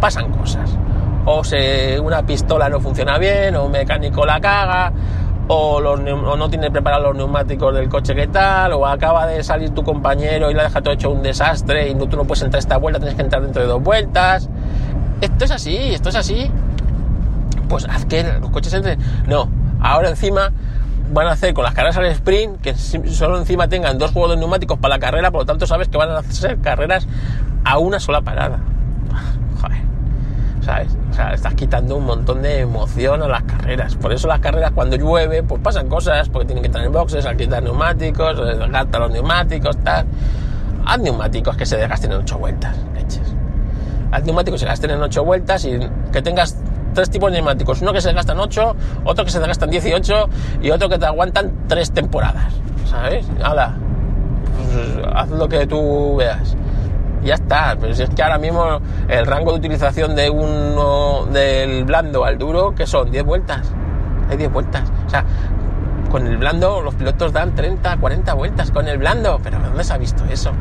pasan 0.00 0.32
cosas. 0.32 0.76
O 1.24 1.44
se, 1.44 2.00
una 2.00 2.24
pistola 2.24 2.68
no 2.68 2.80
funciona 2.80 3.18
bien, 3.18 3.54
o 3.56 3.64
un 3.64 3.72
mecánico 3.72 4.24
la 4.24 4.40
caga, 4.40 4.92
o, 5.48 5.80
no 5.80 6.48
tiene 6.48 6.70
preparados 6.70 7.08
los 7.08 7.16
neumáticos 7.16 7.74
del 7.74 7.88
coche 7.88 8.14
que 8.14 8.28
tal, 8.28 8.72
o 8.72 8.86
acaba 8.86 9.26
de 9.26 9.42
salir 9.42 9.70
tu 9.70 9.82
compañero 9.82 10.50
y 10.50 10.54
le 10.54 10.60
ha 10.60 10.64
dejado 10.64 10.84
todo 10.84 10.94
hecho 10.94 11.10
un 11.10 11.22
desastre 11.22 11.88
y 11.88 11.94
no, 11.94 12.06
tú 12.06 12.16
no 12.16 12.24
puedes 12.24 12.42
entrar 12.42 12.60
esta 12.60 12.76
vuelta, 12.76 13.00
tienes 13.00 13.16
que 13.16 13.22
entrar 13.22 13.42
dentro 13.42 13.62
de 13.62 13.68
dos 13.68 13.82
vueltas. 13.82 14.48
Esto 15.20 15.44
es 15.44 15.50
así, 15.50 15.76
esto 15.76 16.08
es 16.08 16.14
así 16.14 16.50
pues 17.70 17.86
haz 17.88 18.04
que 18.04 18.22
los 18.22 18.50
coches 18.50 18.74
entren. 18.74 18.98
No, 19.26 19.48
ahora 19.80 20.10
encima 20.10 20.52
van 21.10 21.26
a 21.26 21.32
hacer 21.32 21.54
con 21.54 21.64
las 21.64 21.74
carreras 21.74 21.96
al 21.96 22.06
sprint 22.06 22.60
que 22.60 22.74
solo 22.74 23.38
encima 23.38 23.68
tengan 23.68 23.98
dos 23.98 24.12
juegos 24.12 24.30
de 24.30 24.36
neumáticos 24.36 24.78
para 24.78 24.94
la 24.94 25.00
carrera, 25.00 25.30
por 25.30 25.42
lo 25.42 25.46
tanto 25.46 25.66
sabes 25.66 25.88
que 25.88 25.98
van 25.98 26.10
a 26.10 26.18
hacer 26.18 26.58
carreras 26.60 27.06
a 27.64 27.78
una 27.78 28.00
sola 28.00 28.22
parada. 28.22 28.60
¿sabes? 30.62 30.96
Estás 31.34 31.54
quitando 31.54 31.96
un 31.96 32.04
montón 32.04 32.42
de 32.42 32.60
emoción 32.60 33.22
a 33.22 33.28
las 33.28 33.42
carreras. 33.42 33.96
Por 33.96 34.12
eso 34.12 34.28
las 34.28 34.40
carreras 34.40 34.72
cuando 34.72 34.96
llueve, 34.96 35.42
pues 35.42 35.60
pasan 35.62 35.88
cosas, 35.88 36.28
porque 36.28 36.46
tienen 36.46 36.62
que 36.62 36.66
entrar 36.66 36.84
en 36.84 36.92
boxes, 36.92 37.26
al 37.26 37.36
quitar 37.36 37.62
neumáticos, 37.62 38.36
desgasta 38.58 38.98
los 38.98 39.10
neumáticos, 39.10 39.76
tal. 39.78 40.06
Haz 40.86 40.98
neumáticos 41.00 41.56
que 41.56 41.66
se 41.66 41.76
desgasten 41.76 42.12
en 42.12 42.18
ocho 42.18 42.38
vueltas, 42.38 42.76
leches. 42.94 43.34
Haz 44.12 44.24
neumáticos 44.24 44.60
que 44.60 44.64
se 44.64 44.70
gasten 44.70 44.90
en 44.90 45.02
ocho 45.02 45.24
vueltas 45.24 45.64
y 45.64 45.78
que 46.12 46.22
tengas 46.22 46.56
tres 46.94 47.10
tipos 47.10 47.30
de 47.30 47.38
neumáticos. 47.38 47.80
Uno 47.82 47.92
que 47.92 48.00
se 48.00 48.12
gastan 48.12 48.38
8, 48.38 48.76
otro 49.04 49.24
que 49.24 49.30
se 49.30 49.40
gastan 49.40 49.70
18 49.70 50.28
y 50.62 50.70
otro 50.70 50.88
que 50.88 50.98
te 50.98 51.06
aguantan 51.06 51.52
tres 51.68 51.92
temporadas. 51.92 52.54
¿Sabes? 52.86 53.26
Hala, 53.42 53.74
pues, 54.72 55.06
haz 55.14 55.30
lo 55.30 55.48
que 55.48 55.66
tú 55.66 56.16
veas. 56.16 56.56
Ya 57.22 57.34
está, 57.34 57.76
pero 57.78 57.94
si 57.94 58.02
es 58.02 58.10
que 58.10 58.22
ahora 58.22 58.38
mismo 58.38 58.80
el 59.08 59.26
rango 59.26 59.52
de 59.52 59.58
utilización 59.58 60.16
de 60.16 60.30
uno 60.30 61.26
del 61.26 61.84
blando 61.84 62.24
al 62.24 62.38
duro, 62.38 62.74
que 62.74 62.86
son 62.86 63.10
10 63.10 63.24
vueltas. 63.24 63.72
Hay 64.30 64.38
10 64.38 64.50
vueltas. 64.52 64.84
O 65.06 65.10
sea, 65.10 65.24
con 66.10 66.26
el 66.26 66.38
blando 66.38 66.80
los 66.80 66.94
pilotos 66.94 67.32
dan 67.32 67.54
30, 67.54 67.98
40 67.98 68.34
vueltas 68.34 68.70
con 68.70 68.88
el 68.88 68.96
blando. 68.96 69.38
Pero 69.42 69.58
¿dónde 69.58 69.84
se 69.84 69.92
ha 69.92 69.98
visto 69.98 70.24
eso? 70.30 70.52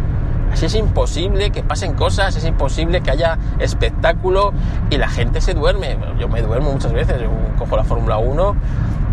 Así 0.52 0.66
es 0.66 0.76
imposible 0.76 1.52
que 1.52 1.64
pasen 1.64 1.94
cosas, 1.94 2.36
es 2.36 2.44
imposible 2.44 3.02
que 3.02 3.12
haya 3.12 3.38
espectáculo 3.60 4.52
y 4.90 4.98
la 4.98 5.08
gente 5.08 5.42
se 5.42 5.54
duerme. 5.54 5.98
Yo 6.20 6.28
me 6.28 6.42
duermo 6.42 6.72
muchas 6.72 6.92
veces, 6.92 7.22
yo 7.22 7.30
cojo 7.58 7.78
la 7.78 7.84
Fórmula 7.84 8.18
1, 8.18 8.56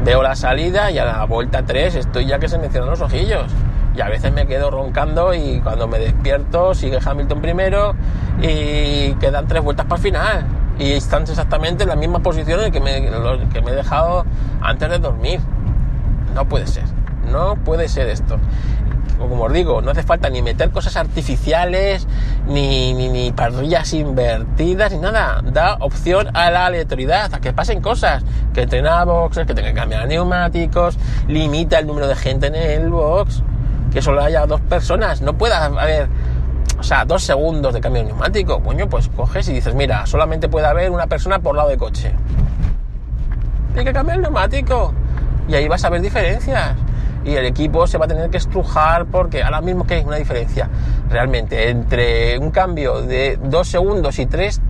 veo 0.04 0.22
la 0.22 0.34
salida 0.34 0.90
y 0.90 0.98
a 0.98 1.04
la 1.04 1.24
vuelta 1.24 1.62
3 1.62 1.94
estoy 1.96 2.26
ya 2.26 2.38
que 2.38 2.48
se 2.48 2.58
me 2.58 2.68
cierran 2.68 2.90
los 2.90 3.00
ojillos. 3.00 3.52
Y 3.94 4.00
a 4.02 4.08
veces 4.08 4.30
me 4.32 4.46
quedo 4.46 4.70
roncando 4.70 5.32
y 5.32 5.60
cuando 5.60 5.88
me 5.88 5.98
despierto 5.98 6.74
sigue 6.74 6.98
Hamilton 7.02 7.40
primero 7.40 7.94
y 8.42 9.14
quedan 9.14 9.46
tres 9.46 9.62
vueltas 9.62 9.86
para 9.86 9.96
el 9.96 10.02
final. 10.02 10.46
Y 10.78 10.92
están 10.92 11.22
exactamente 11.22 11.84
en 11.84 11.88
las 11.88 11.96
mismas 11.96 12.20
posiciones 12.20 12.70
que 12.70 12.80
me, 12.80 13.08
que 13.50 13.62
me 13.62 13.70
he 13.70 13.74
dejado 13.74 14.26
antes 14.60 14.90
de 14.90 14.98
dormir. 14.98 15.40
No 16.34 16.46
puede 16.46 16.66
ser, 16.66 16.84
no 17.32 17.56
puede 17.56 17.88
ser 17.88 18.08
esto 18.08 18.38
como 19.18 19.44
os 19.44 19.52
digo, 19.52 19.80
no 19.82 19.90
hace 19.90 20.02
falta 20.02 20.28
ni 20.28 20.42
meter 20.42 20.70
cosas 20.70 20.96
artificiales, 20.96 22.06
ni, 22.46 22.94
ni, 22.94 23.08
ni 23.08 23.32
parrillas 23.32 23.92
invertidas, 23.94 24.92
ni 24.92 24.98
nada. 24.98 25.42
Da 25.42 25.76
opción 25.80 26.28
a 26.34 26.50
la 26.50 26.66
aleatoriedad, 26.66 27.32
a 27.34 27.40
que 27.40 27.52
pasen 27.52 27.80
cosas, 27.80 28.24
que 28.52 28.62
entrena 28.62 29.04
boxes, 29.04 29.46
que 29.46 29.54
tenga 29.54 29.68
que 29.68 29.74
cambiar 29.74 30.06
neumáticos, 30.06 30.98
limita 31.28 31.78
el 31.78 31.86
número 31.86 32.06
de 32.06 32.16
gente 32.16 32.48
en 32.48 32.54
el 32.54 32.90
box, 32.90 33.42
que 33.92 34.02
solo 34.02 34.22
haya 34.22 34.46
dos 34.46 34.60
personas, 34.60 35.22
no 35.22 35.34
pueda 35.34 35.64
haber, 35.64 36.08
o 36.78 36.82
sea, 36.82 37.04
dos 37.04 37.22
segundos 37.22 37.72
de 37.72 37.80
cambio 37.80 38.02
de 38.02 38.08
neumático. 38.08 38.62
Coño, 38.62 38.88
pues 38.88 39.08
coges 39.08 39.48
y 39.48 39.54
dices, 39.54 39.74
mira, 39.74 40.06
solamente 40.06 40.48
puede 40.48 40.66
haber 40.66 40.90
una 40.90 41.06
persona 41.06 41.38
por 41.38 41.56
lado 41.56 41.70
de 41.70 41.78
coche. 41.78 42.12
Hay 43.76 43.84
que 43.84 43.92
cambiar 43.92 44.16
el 44.16 44.22
neumático. 44.22 44.92
Y 45.48 45.54
ahí 45.54 45.68
vas 45.68 45.84
a 45.84 45.90
ver 45.90 46.00
diferencias 46.00 46.74
y 47.26 47.34
el 47.34 47.44
equipo 47.44 47.86
se 47.86 47.98
va 47.98 48.04
a 48.04 48.08
tener 48.08 48.30
que 48.30 48.36
estrujar 48.36 49.06
porque 49.06 49.42
ahora 49.42 49.60
mismo 49.60 49.86
que 49.86 49.94
hay 49.94 50.04
una 50.04 50.16
diferencia 50.16 50.70
realmente 51.10 51.70
entre 51.70 52.38
un 52.38 52.52
cambio 52.52 53.02
de 53.02 53.38
dos 53.42 53.68
segundos 53.68 54.18
y 54.18 54.26
tres 54.26 54.60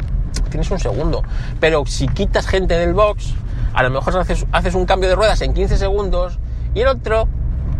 tienes 0.51 0.71
un 0.71 0.79
segundo. 0.79 1.23
Pero 1.61 1.85
si 1.87 2.09
quitas 2.09 2.47
gente 2.47 2.79
del 2.79 2.95
box 2.95 3.35
a 3.75 3.83
lo 3.83 3.91
mejor 3.91 4.19
haces, 4.19 4.75
un 4.75 4.87
cambio 4.87 5.11
de 5.11 5.15
ruedas 5.15 5.43
en 5.43 5.53
15 5.53 5.77
segundos 5.77 6.39
y 6.75 6.81
el 6.81 6.89
otro 6.89 7.29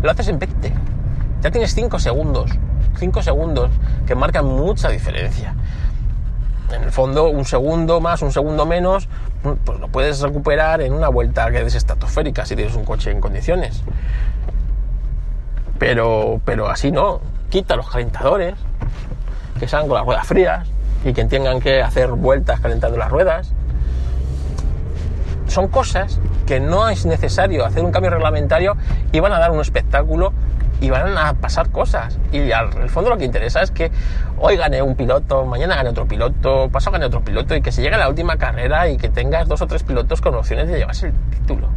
lo 0.03 0.11
haces 0.11 0.27
en 0.27 0.37
20 0.37 0.73
ya 1.41 1.49
tienes 1.51 1.73
5 1.73 1.97
segundos 1.97 2.51
5 2.99 3.21
segundos 3.23 3.71
que 4.05 4.15
marcan 4.15 4.45
mucha 4.45 4.89
diferencia. 4.89 5.55
En 6.73 6.83
el 6.83 6.91
fondo 6.91 7.29
un 7.29 7.45
segundo 7.45 8.01
más, 8.01 8.21
un 8.21 8.31
segundo 8.31 8.65
menos, 8.65 9.07
pues 9.63 9.79
lo 9.79 9.87
puedes 9.87 10.19
recuperar 10.19 10.81
en 10.81 10.93
una 10.93 11.07
vuelta 11.07 11.49
que 11.51 11.61
es 11.61 11.75
estratosférica 11.75 12.45
si 12.45 12.55
tienes 12.55 12.75
un 12.75 12.83
coche 12.83 13.11
en 13.11 13.21
condiciones. 13.21 13.83
Pero, 15.79 16.41
pero 16.45 16.67
así 16.69 16.91
no. 16.91 17.21
Quita 17.49 17.75
los 17.75 17.89
calentadores, 17.89 18.55
que 19.59 19.67
sean 19.67 19.87
con 19.87 19.97
las 19.97 20.05
ruedas 20.05 20.27
frías 20.27 20.67
y 21.05 21.13
que 21.13 21.25
tengan 21.25 21.59
que 21.59 21.81
hacer 21.81 22.11
vueltas 22.11 22.59
calentando 22.59 22.97
las 22.97 23.09
ruedas. 23.09 23.51
Son 25.47 25.69
cosas 25.69 26.19
que 26.45 26.59
no 26.59 26.89
es 26.89 27.05
necesario 27.05 27.65
hacer 27.65 27.83
un 27.83 27.91
cambio 27.91 28.11
reglamentario 28.11 28.75
y 29.11 29.19
van 29.19 29.31
a 29.33 29.39
dar 29.39 29.51
un 29.51 29.61
espectáculo 29.61 30.33
y 30.79 30.89
van 30.89 31.17
a 31.17 31.33
pasar 31.33 31.69
cosas. 31.69 32.17
Y 32.31 32.51
al 32.51 32.89
fondo 32.89 33.09
lo 33.09 33.17
que 33.17 33.25
interesa 33.25 33.61
es 33.61 33.71
que 33.71 33.91
hoy 34.37 34.57
gane 34.57 34.81
un 34.81 34.95
piloto, 34.95 35.45
mañana 35.45 35.75
gane 35.75 35.89
otro 35.89 36.07
piloto, 36.07 36.69
pasado 36.69 36.93
gane 36.93 37.05
otro 37.05 37.21
piloto 37.21 37.55
y 37.55 37.61
que 37.61 37.71
se 37.71 37.81
llegue 37.81 37.95
a 37.95 37.99
la 37.99 38.09
última 38.09 38.37
carrera 38.37 38.89
y 38.89 38.97
que 38.97 39.09
tengas 39.09 39.47
dos 39.47 39.61
o 39.61 39.67
tres 39.67 39.83
pilotos 39.83 40.21
con 40.21 40.35
opciones 40.35 40.67
de 40.67 40.79
llevarse 40.79 41.07
el 41.07 41.13
título. 41.31 41.69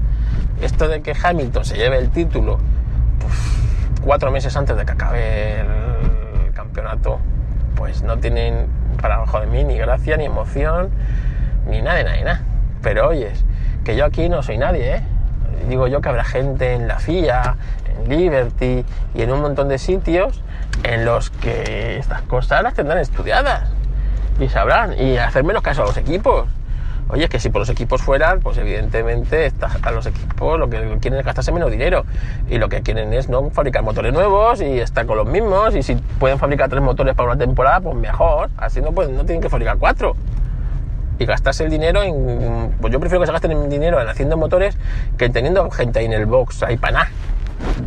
Esto 0.61 0.89
de 0.89 1.01
que 1.01 1.15
Hamilton 1.21 1.65
se 1.65 1.77
lleve 1.77 1.99
el 1.99 2.11
título, 2.11 2.59
cuatro 4.03 4.31
meses 4.31 4.57
antes 4.57 4.77
de 4.77 4.85
que 4.85 4.93
acabe 4.93 5.61
el 5.61 6.53
campeonato, 6.55 7.21
pues 7.77 8.03
no 8.03 8.19
tienen 8.19 8.67
para 9.01 9.17
abajo 9.17 9.41
de 9.41 9.47
mí 9.47 9.65
ni 9.65 9.77
gracia, 9.77 10.17
ni 10.17 10.25
emoción, 10.25 10.91
ni 11.67 11.83
nada 11.83 11.99
de 11.99 12.05
nada, 12.05 12.21
nada. 12.23 12.43
Pero 12.83 13.09
oyes, 13.09 13.45
que 13.85 13.97
yo 13.97 14.05
aquí 14.05 14.29
no 14.29 14.43
soy 14.43 14.59
nadie, 14.59 14.97
¿eh? 14.97 15.03
Digo 15.69 15.87
yo 15.87 16.01
que 16.01 16.09
habrá 16.09 16.25
gente 16.25 16.75
en 16.75 16.89
la 16.89 16.99
FIA, 16.99 17.57
en 17.87 18.09
Liberty 18.09 18.85
y 19.15 19.23
en 19.23 19.33
un 19.33 19.43
montón 19.43 19.69
de 19.69 19.79
sitios 19.79 20.43
en 20.85 21.05
los 21.05 21.31
que 21.31 21.99
estas 21.99 22.23
cosas 22.23 22.63
las 22.63 22.75
tendrán 22.75 22.99
estudiadas 22.99 23.69
y 24.39 24.49
sabrán 24.49 24.99
y 24.99 25.19
hacer 25.19 25.45
menos 25.45 25.63
caso 25.63 25.83
a 25.83 25.87
los 25.87 25.97
equipos. 25.97 26.49
Oye, 27.13 27.25
es 27.25 27.31
que 27.31 27.41
si 27.41 27.51
por 27.51 27.61
los 27.61 27.69
equipos 27.69 28.03
fueran, 28.03 28.41
pues 28.41 28.57
evidentemente 28.59 29.53
a 29.83 29.91
los 29.91 30.07
equipos 30.07 30.59
lo 30.59 30.71
que 30.71 30.79
quieren 31.01 31.19
es 31.19 31.25
gastarse 31.27 31.51
menos 31.51 31.71
dinero 31.71 32.05
y 32.49 32.59
lo 32.59 32.69
que 32.69 32.83
quieren 32.83 33.13
es 33.13 33.29
no 33.29 33.51
fabricar 33.51 33.83
motores 33.83 34.13
nuevos 34.13 34.61
y 34.61 34.79
estar 34.79 35.07
con 35.07 35.17
los 35.17 35.27
mismos 35.27 35.75
y 35.75 35.83
si 35.83 35.97
pueden 36.19 36.39
fabricar 36.39 36.69
tres 36.69 36.83
motores 36.83 37.15
para 37.15 37.31
una 37.31 37.39
temporada, 37.39 37.81
pues 37.81 37.97
mejor. 37.97 38.51
Así 38.57 38.81
no, 38.81 38.91
no 38.91 39.25
tienen 39.25 39.41
que 39.41 39.49
fabricar 39.49 39.79
cuatro. 39.79 40.15
Y 41.19 41.27
gastarse 41.27 41.65
el 41.65 41.71
dinero 41.71 42.03
en... 42.03 42.75
Pues 42.81 42.93
yo 42.93 43.01
prefiero 43.01 43.21
que 43.21 43.27
se 43.27 43.33
gasten 43.33 43.53
el 43.53 43.69
dinero 43.69 44.01
en 44.01 44.09
haciendo 44.09 44.37
motores 44.37 44.79
que 45.19 45.29
teniendo 45.29 45.69
gente 45.71 45.99
ahí 45.99 46.07
en 46.07 46.13
el 46.13 46.27
box, 46.27 46.63
ahí 46.63 46.77
para 46.77 46.93
nada. 46.93 47.11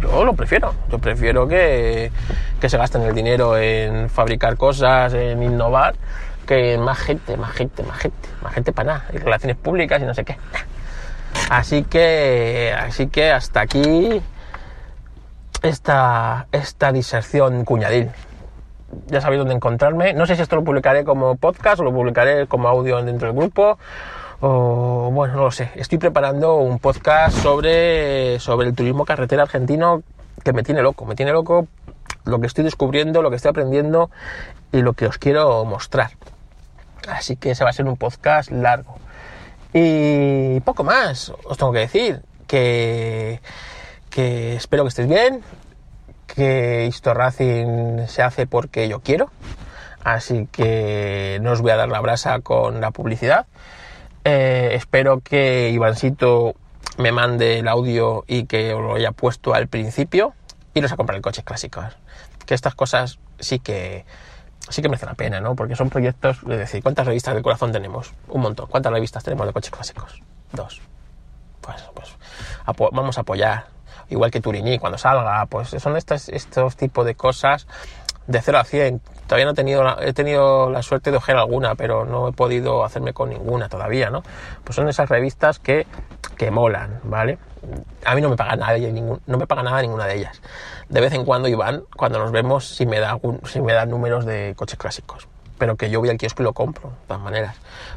Yo 0.02 0.24
lo 0.24 0.34
prefiero. 0.34 0.74
Yo 0.92 1.00
prefiero 1.00 1.48
que, 1.48 2.12
que 2.60 2.70
se 2.70 2.78
gasten 2.78 3.02
el 3.04 3.16
dinero 3.16 3.58
en 3.58 4.10
fabricar 4.10 4.58
cosas, 4.58 5.14
en 5.14 5.42
innovar, 5.42 5.96
que 6.44 6.78
más 6.78 7.00
gente, 7.00 7.38
más 7.38 7.52
gente, 7.52 7.84
más 7.84 7.98
gente, 7.98 8.30
más 8.42 8.54
gente 8.54 8.72
para 8.72 8.94
nada, 8.94 9.06
y 9.14 9.18
relaciones 9.18 9.58
públicas 9.58 10.02
y 10.02 10.06
no 10.06 10.14
sé 10.14 10.24
qué. 10.24 10.38
Así 11.50 11.84
que, 11.84 12.74
así 12.78 13.08
que 13.08 13.32
hasta 13.32 13.62
aquí 13.62 14.22
esta, 15.62 16.48
esta 16.52 16.92
diserción 16.92 17.66
cuñadil. 17.66 18.12
Ya 19.08 19.22
sabéis 19.22 19.40
dónde 19.40 19.56
encontrarme. 19.56 20.14
No 20.14 20.26
sé 20.26 20.36
si 20.36 20.44
esto 20.44 20.56
lo 20.56 20.64
publicaré 20.64 21.04
como 21.04 21.36
podcast 21.36 21.80
o 21.80 21.84
lo 21.84 21.92
publicaré 21.92 22.48
como 22.48 22.68
audio 22.68 23.02
dentro 23.02 23.28
del 23.28 23.38
grupo. 23.38 23.80
O 24.42 25.10
bueno, 25.12 25.36
no 25.36 25.44
lo 25.46 25.52
sé. 25.52 25.72
Estoy 25.76 25.98
preparando 25.98 26.56
un 26.56 26.78
podcast 26.80 27.38
sobre, 27.38 28.40
sobre 28.40 28.68
el 28.68 28.76
turismo 28.76 29.06
carretera 29.06 29.44
argentino 29.44 30.04
que 30.44 30.54
me 30.54 30.64
tiene 30.64 30.82
loco. 30.82 31.06
Me 31.06 31.16
tiene 31.16 31.32
loco 31.32 31.68
lo 32.26 32.40
que 32.40 32.48
estoy 32.48 32.64
descubriendo, 32.64 33.22
lo 33.22 33.30
que 33.30 33.38
estoy 33.38 33.50
aprendiendo 33.50 34.12
y 34.72 34.82
lo 34.82 34.94
que 34.94 35.08
os 35.08 35.18
quiero 35.18 35.64
mostrar. 35.66 36.12
Así 37.08 37.36
que 37.36 37.52
ese 37.52 37.64
va 37.64 37.70
a 37.70 37.74
ser 37.74 37.86
un 37.86 37.98
podcast 37.98 38.52
largo. 38.52 38.96
Y 39.74 40.60
poco 40.62 40.84
más, 40.84 41.34
os 41.46 41.58
tengo 41.58 41.74
que 41.74 41.80
decir 41.80 42.22
que, 42.48 43.42
que 44.10 44.56
espero 44.56 44.84
que 44.84 44.90
estéis 44.90 45.10
bien, 45.10 45.42
que 46.28 46.86
esto 46.86 47.14
Racing 47.14 48.08
se 48.08 48.22
hace 48.22 48.46
porque 48.46 48.88
yo 48.88 49.02
quiero, 49.02 49.32
así 50.04 50.48
que 50.52 51.40
no 51.42 51.52
os 51.52 51.62
voy 51.62 51.72
a 51.72 51.76
dar 51.76 51.90
la 51.90 52.00
brasa 52.02 52.40
con 52.40 52.82
la 52.82 52.92
publicidad. 52.92 53.48
Eh, 54.26 54.72
espero 54.74 55.22
que 55.22 55.70
Ivancito 55.72 56.56
me 56.98 57.12
mande 57.12 57.60
el 57.60 57.68
audio 57.68 58.24
y 58.28 58.46
que 58.46 58.70
lo 58.70 58.96
haya 58.96 59.12
puesto 59.12 59.54
al 59.54 59.68
principio 59.68 60.34
y 60.74 60.82
los 60.82 60.92
a 60.92 60.98
comprar 60.98 61.16
el 61.18 61.22
coches 61.22 61.44
clásicos. 61.44 61.86
Que 62.46 62.54
estas 62.54 62.76
cosas 62.76 63.20
sí 63.40 63.60
que 63.60 64.06
sí 64.74 64.82
que 64.82 64.90
merece 64.90 65.06
la 65.06 65.14
pena, 65.14 65.40
¿no? 65.40 65.56
Porque 65.56 65.76
son 65.76 65.90
proyectos, 65.90 66.38
es 66.44 66.58
decir, 66.58 66.82
¿cuántas 66.82 67.06
revistas 67.06 67.34
del 67.36 67.44
corazón 67.44 67.72
tenemos? 67.72 68.14
Un 68.28 68.42
montón. 68.42 68.68
¿Cuántas 68.68 68.92
revistas 68.92 69.24
tenemos 69.24 69.46
de 69.46 69.54
coches 69.54 69.72
clásicos? 69.72 70.22
Dos. 70.52 70.82
Pues, 71.62 71.84
pues 71.94 72.18
vamos 72.92 73.18
a 73.18 73.22
apoyar. 73.22 73.68
Igual 74.10 74.32
que 74.32 74.42
Turini, 74.42 74.80
cuando 74.80 74.98
salga, 74.98 75.46
pues 75.46 75.70
son 75.70 75.96
estos, 75.96 76.28
estos 76.30 76.76
tipos 76.76 77.06
de 77.06 77.16
cosas 77.16 77.68
de 78.28 78.42
0 78.42 78.58
a 78.58 78.64
100. 78.64 79.02
Todavía 79.28 79.46
no 79.46 79.52
he 79.52 79.56
tenido, 79.56 79.84
la, 79.84 79.98
he 80.02 80.14
tenido 80.14 80.70
la 80.70 80.82
suerte 80.82 81.12
de 81.12 81.18
ojear 81.18 81.38
alguna, 81.38 81.76
pero 81.76 82.06
no 82.06 82.28
he 82.28 82.32
podido 82.32 82.84
hacerme 82.84 83.14
con 83.14 83.30
ninguna 83.30 83.70
todavía, 83.70 84.10
¿no? 84.10 84.24
Pues 84.64 84.76
son 84.76 84.90
esas 84.90 85.10
revistas 85.10 85.60
que, 85.60 85.86
molan, 86.52 87.00
¿vale? 87.04 87.38
A 88.06 88.16
mí 88.16 88.22
no 88.22 88.30
me 88.30 88.36
paga 88.36 88.56
nada, 88.56 88.78
ningún, 88.78 89.22
no 89.26 89.38
me 89.38 89.48
paga 89.48 89.64
nada 89.64 89.82
ninguna 89.82 90.06
de 90.06 90.16
ellas. 90.16 90.42
De 90.90 91.02
vez 91.02 91.14
en 91.14 91.26
cuando, 91.26 91.48
Iván, 91.48 91.84
cuando 91.96 92.20
nos 92.20 92.32
vemos, 92.32 92.68
si 92.68 92.86
me 92.86 93.00
da, 93.00 93.18
si 93.46 93.62
me 93.62 93.74
da 93.74 93.86
números 93.86 94.26
de 94.26 94.54
coches 94.56 94.78
clásicos. 94.78 95.28
Pero 95.58 95.78
que 95.78 95.90
yo 95.90 96.00
voy 96.00 96.10
al 96.10 96.18
kiosco 96.18 96.42
y 96.44 96.46
lo 96.46 96.54
compro, 96.54 96.90
de 96.90 97.08
todas 97.08 97.22
maneras. 97.22 97.56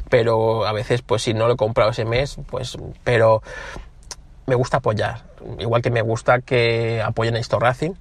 Pero 0.09 0.65
a 0.65 0.71
veces, 0.71 1.01
pues 1.01 1.23
si 1.23 1.33
no 1.33 1.47
lo 1.47 1.53
he 1.53 1.57
comprado 1.57 1.91
ese 1.91 2.05
mes, 2.05 2.37
pues... 2.49 2.77
Pero 3.03 3.41
me 4.45 4.55
gusta 4.55 4.77
apoyar. 4.77 5.23
Igual 5.59 5.81
que 5.81 5.91
me 5.91 6.01
gusta 6.01 6.39
que 6.39 7.01
apoyen 7.03 7.35
a 7.35 7.39
Esto 7.39 7.59
Racing 7.59 7.93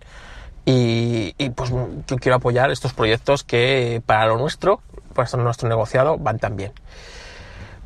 y, 0.64 1.32
pues 1.50 1.70
yo 1.70 2.16
quiero 2.18 2.36
apoyar 2.36 2.72
estos 2.72 2.92
proyectos 2.92 3.44
que 3.44 4.02
para 4.04 4.26
lo 4.26 4.36
nuestro, 4.36 4.80
para 5.14 5.30
nuestro 5.38 5.68
negociado, 5.68 6.18
van 6.18 6.38
tan 6.38 6.56
bien. 6.56 6.72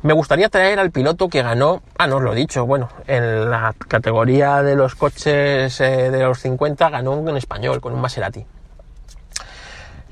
Me 0.03 0.13
gustaría 0.13 0.49
traer 0.49 0.79
al 0.79 0.89
piloto 0.89 1.29
que 1.29 1.43
ganó, 1.43 1.83
ah, 1.99 2.07
no 2.07 2.15
os 2.15 2.23
lo 2.23 2.33
he 2.33 2.35
dicho, 2.35 2.65
bueno, 2.65 2.89
en 3.05 3.51
la 3.51 3.75
categoría 3.87 4.63
de 4.63 4.75
los 4.75 4.95
coches 4.95 5.79
eh, 5.79 6.09
de 6.09 6.23
los 6.23 6.39
50 6.39 6.89
ganó 6.89 7.11
un 7.11 7.37
español, 7.37 7.79
con 7.81 7.93
un 7.93 8.01
Maserati. 8.01 8.43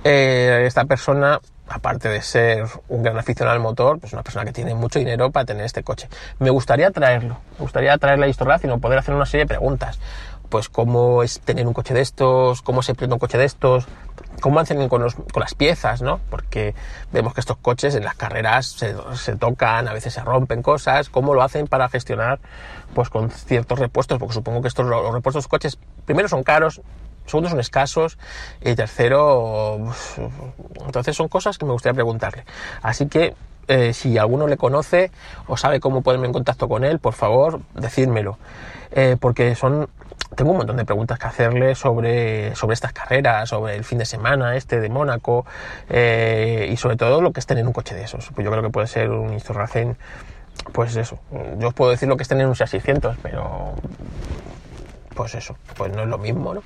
Eh, 0.03 0.65
esta 0.67 0.85
persona, 0.85 1.39
aparte 1.67 2.07
de 2.07 2.21
ser 2.21 2.65
un 2.87 3.01
gran 3.01 3.17
aficionado 3.17 3.55
al 3.55 3.63
motor, 3.63 3.99
pues 3.99 4.13
una 4.13 4.21
persona 4.21 4.45
que 4.45 4.51
tiene 4.51 4.75
mucho 4.75 4.99
dinero 4.99 5.31
para 5.31 5.45
tener 5.45 5.65
este 5.65 5.81
coche. 5.81 6.07
Me 6.37 6.51
gustaría 6.51 6.91
traerlo, 6.91 7.39
me 7.57 7.63
gustaría 7.63 7.97
traerle 7.97 8.27
a 8.27 8.29
historia, 8.29 8.59
sino 8.59 8.79
poder 8.79 8.99
hacer 8.99 9.15
una 9.15 9.25
serie 9.25 9.45
de 9.45 9.47
preguntas 9.47 9.99
pues 10.49 10.69
cómo 10.69 11.23
es 11.23 11.39
tener 11.39 11.67
un 11.67 11.73
coche 11.73 11.93
de 11.93 12.01
estos, 12.01 12.61
cómo 12.61 12.81
se 12.81 12.95
prende 12.95 13.13
un 13.13 13.19
coche 13.19 13.37
de 13.37 13.45
estos, 13.45 13.87
cómo 14.41 14.59
hacen 14.59 14.89
con, 14.89 15.09
con 15.09 15.39
las 15.39 15.53
piezas, 15.53 16.01
¿no? 16.01 16.19
Porque 16.29 16.73
vemos 17.11 17.33
que 17.33 17.39
estos 17.39 17.57
coches 17.57 17.95
en 17.95 18.03
las 18.03 18.15
carreras 18.15 18.65
se, 18.67 18.95
se, 19.15 19.35
tocan, 19.35 19.87
a 19.87 19.93
veces 19.93 20.13
se 20.13 20.21
rompen 20.21 20.61
cosas, 20.61 21.09
cómo 21.09 21.33
lo 21.33 21.43
hacen 21.43 21.67
para 21.67 21.89
gestionar 21.89 22.39
pues 22.93 23.09
con 23.09 23.29
ciertos 23.29 23.79
repuestos, 23.79 24.17
porque 24.17 24.33
supongo 24.33 24.61
que 24.61 24.67
estos 24.67 24.85
los 24.85 25.13
repuestos 25.13 25.47
coches 25.47 25.77
primero 26.05 26.27
son 26.27 26.43
caros, 26.43 26.81
segundo 27.25 27.49
son 27.49 27.59
escasos 27.59 28.17
y 28.61 28.75
tercero, 28.75 29.93
entonces 30.85 31.15
son 31.15 31.27
cosas 31.27 31.57
que 31.57 31.65
me 31.65 31.71
gustaría 31.71 31.93
preguntarle. 31.93 32.45
Así 32.81 33.07
que 33.07 33.35
eh, 33.67 33.93
si 33.93 34.17
alguno 34.17 34.47
le 34.47 34.57
conoce 34.57 35.11
o 35.47 35.55
sabe 35.55 35.79
cómo 35.79 36.01
ponerme 36.01 36.25
en 36.25 36.33
contacto 36.33 36.67
con 36.67 36.83
él, 36.83 36.97
por 36.97 37.13
favor, 37.13 37.61
decídmelo. 37.75 38.39
Eh, 38.91 39.17
porque 39.19 39.53
son 39.53 39.87
tengo 40.35 40.51
un 40.51 40.57
montón 40.57 40.77
de 40.77 40.85
preguntas 40.85 41.17
que 41.19 41.27
hacerle 41.27 41.75
sobre, 41.75 42.55
sobre 42.55 42.73
estas 42.73 42.93
carreras, 42.93 43.49
sobre 43.49 43.75
el 43.75 43.83
fin 43.83 43.97
de 43.97 44.05
semana 44.05 44.55
este 44.55 44.79
de 44.79 44.89
Mónaco 44.89 45.45
eh, 45.89 46.69
y 46.71 46.77
sobre 46.77 46.95
todo 46.95 47.21
lo 47.21 47.33
que 47.33 47.39
es 47.39 47.45
tener 47.45 47.65
un 47.65 47.73
coche 47.73 47.95
de 47.95 48.03
esos. 48.03 48.29
Pues 48.33 48.45
yo 48.45 48.51
creo 48.51 48.63
que 48.63 48.69
puede 48.69 48.87
ser 48.87 49.09
un 49.09 49.39
Racing, 49.39 49.95
pues 50.71 50.95
eso. 50.95 51.19
Yo 51.57 51.69
os 51.69 51.73
puedo 51.73 51.91
decir 51.91 52.07
lo 52.07 52.17
que 52.17 52.23
es 52.23 52.29
tener 52.29 52.47
un 52.47 52.55
600, 52.55 53.17
pero 53.21 53.73
pues 55.15 55.35
eso, 55.35 55.55
pues 55.75 55.91
no 55.93 56.03
es 56.03 56.07
lo 56.07 56.17
mismo, 56.17 56.53
¿no? 56.53 56.63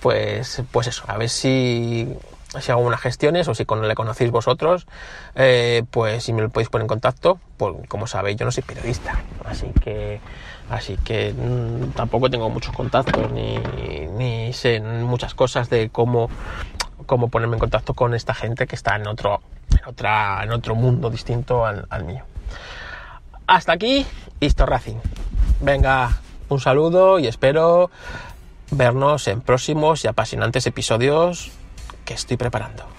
Pues, 0.00 0.62
pues 0.70 0.86
eso, 0.86 1.04
a 1.08 1.16
ver 1.16 1.28
si 1.28 2.16
si 2.60 2.72
hago 2.72 2.80
unas 2.80 3.00
gestiones 3.00 3.48
o 3.48 3.54
si 3.54 3.64
le 3.64 3.94
conocéis 3.94 4.30
vosotros, 4.30 4.86
eh, 5.34 5.84
pues 5.90 6.24
si 6.24 6.32
me 6.32 6.42
lo 6.42 6.48
podéis 6.48 6.68
poner 6.68 6.84
en 6.84 6.88
contacto, 6.88 7.38
pues 7.56 7.74
como 7.88 8.06
sabéis 8.06 8.36
yo 8.36 8.44
no 8.44 8.52
soy 8.52 8.62
periodista, 8.62 9.20
así 9.44 9.66
que 9.82 10.20
así 10.70 10.96
que 10.98 11.32
mm, 11.32 11.92
tampoco 11.92 12.30
tengo 12.30 12.48
muchos 12.50 12.74
contactos 12.74 13.30
ni, 13.32 13.58
ni, 14.16 14.52
sé 14.52 14.80
muchas 14.80 15.34
cosas 15.34 15.70
de 15.70 15.90
cómo, 15.90 16.28
cómo 17.06 17.28
ponerme 17.28 17.54
en 17.56 17.60
contacto 17.60 17.94
con 17.94 18.14
esta 18.14 18.34
gente 18.34 18.66
que 18.66 18.74
está 18.74 18.96
en 18.96 19.06
otro, 19.06 19.40
en 19.70 19.88
otra, 19.88 20.42
en 20.42 20.52
otro 20.52 20.74
mundo 20.74 21.10
distinto 21.10 21.64
al, 21.64 22.04
mío. 22.04 22.24
Hasta 23.46 23.72
aquí, 23.72 24.06
Histo 24.40 24.66
Racing. 24.66 24.96
Venga, 25.60 26.20
un 26.48 26.60
saludo 26.60 27.18
y 27.18 27.26
espero 27.26 27.90
vernos 28.70 29.28
en 29.28 29.40
próximos 29.40 30.04
y 30.04 30.08
apasionantes 30.08 30.66
episodios 30.66 31.52
que 32.04 32.14
estoy 32.14 32.36
preparando. 32.36 32.95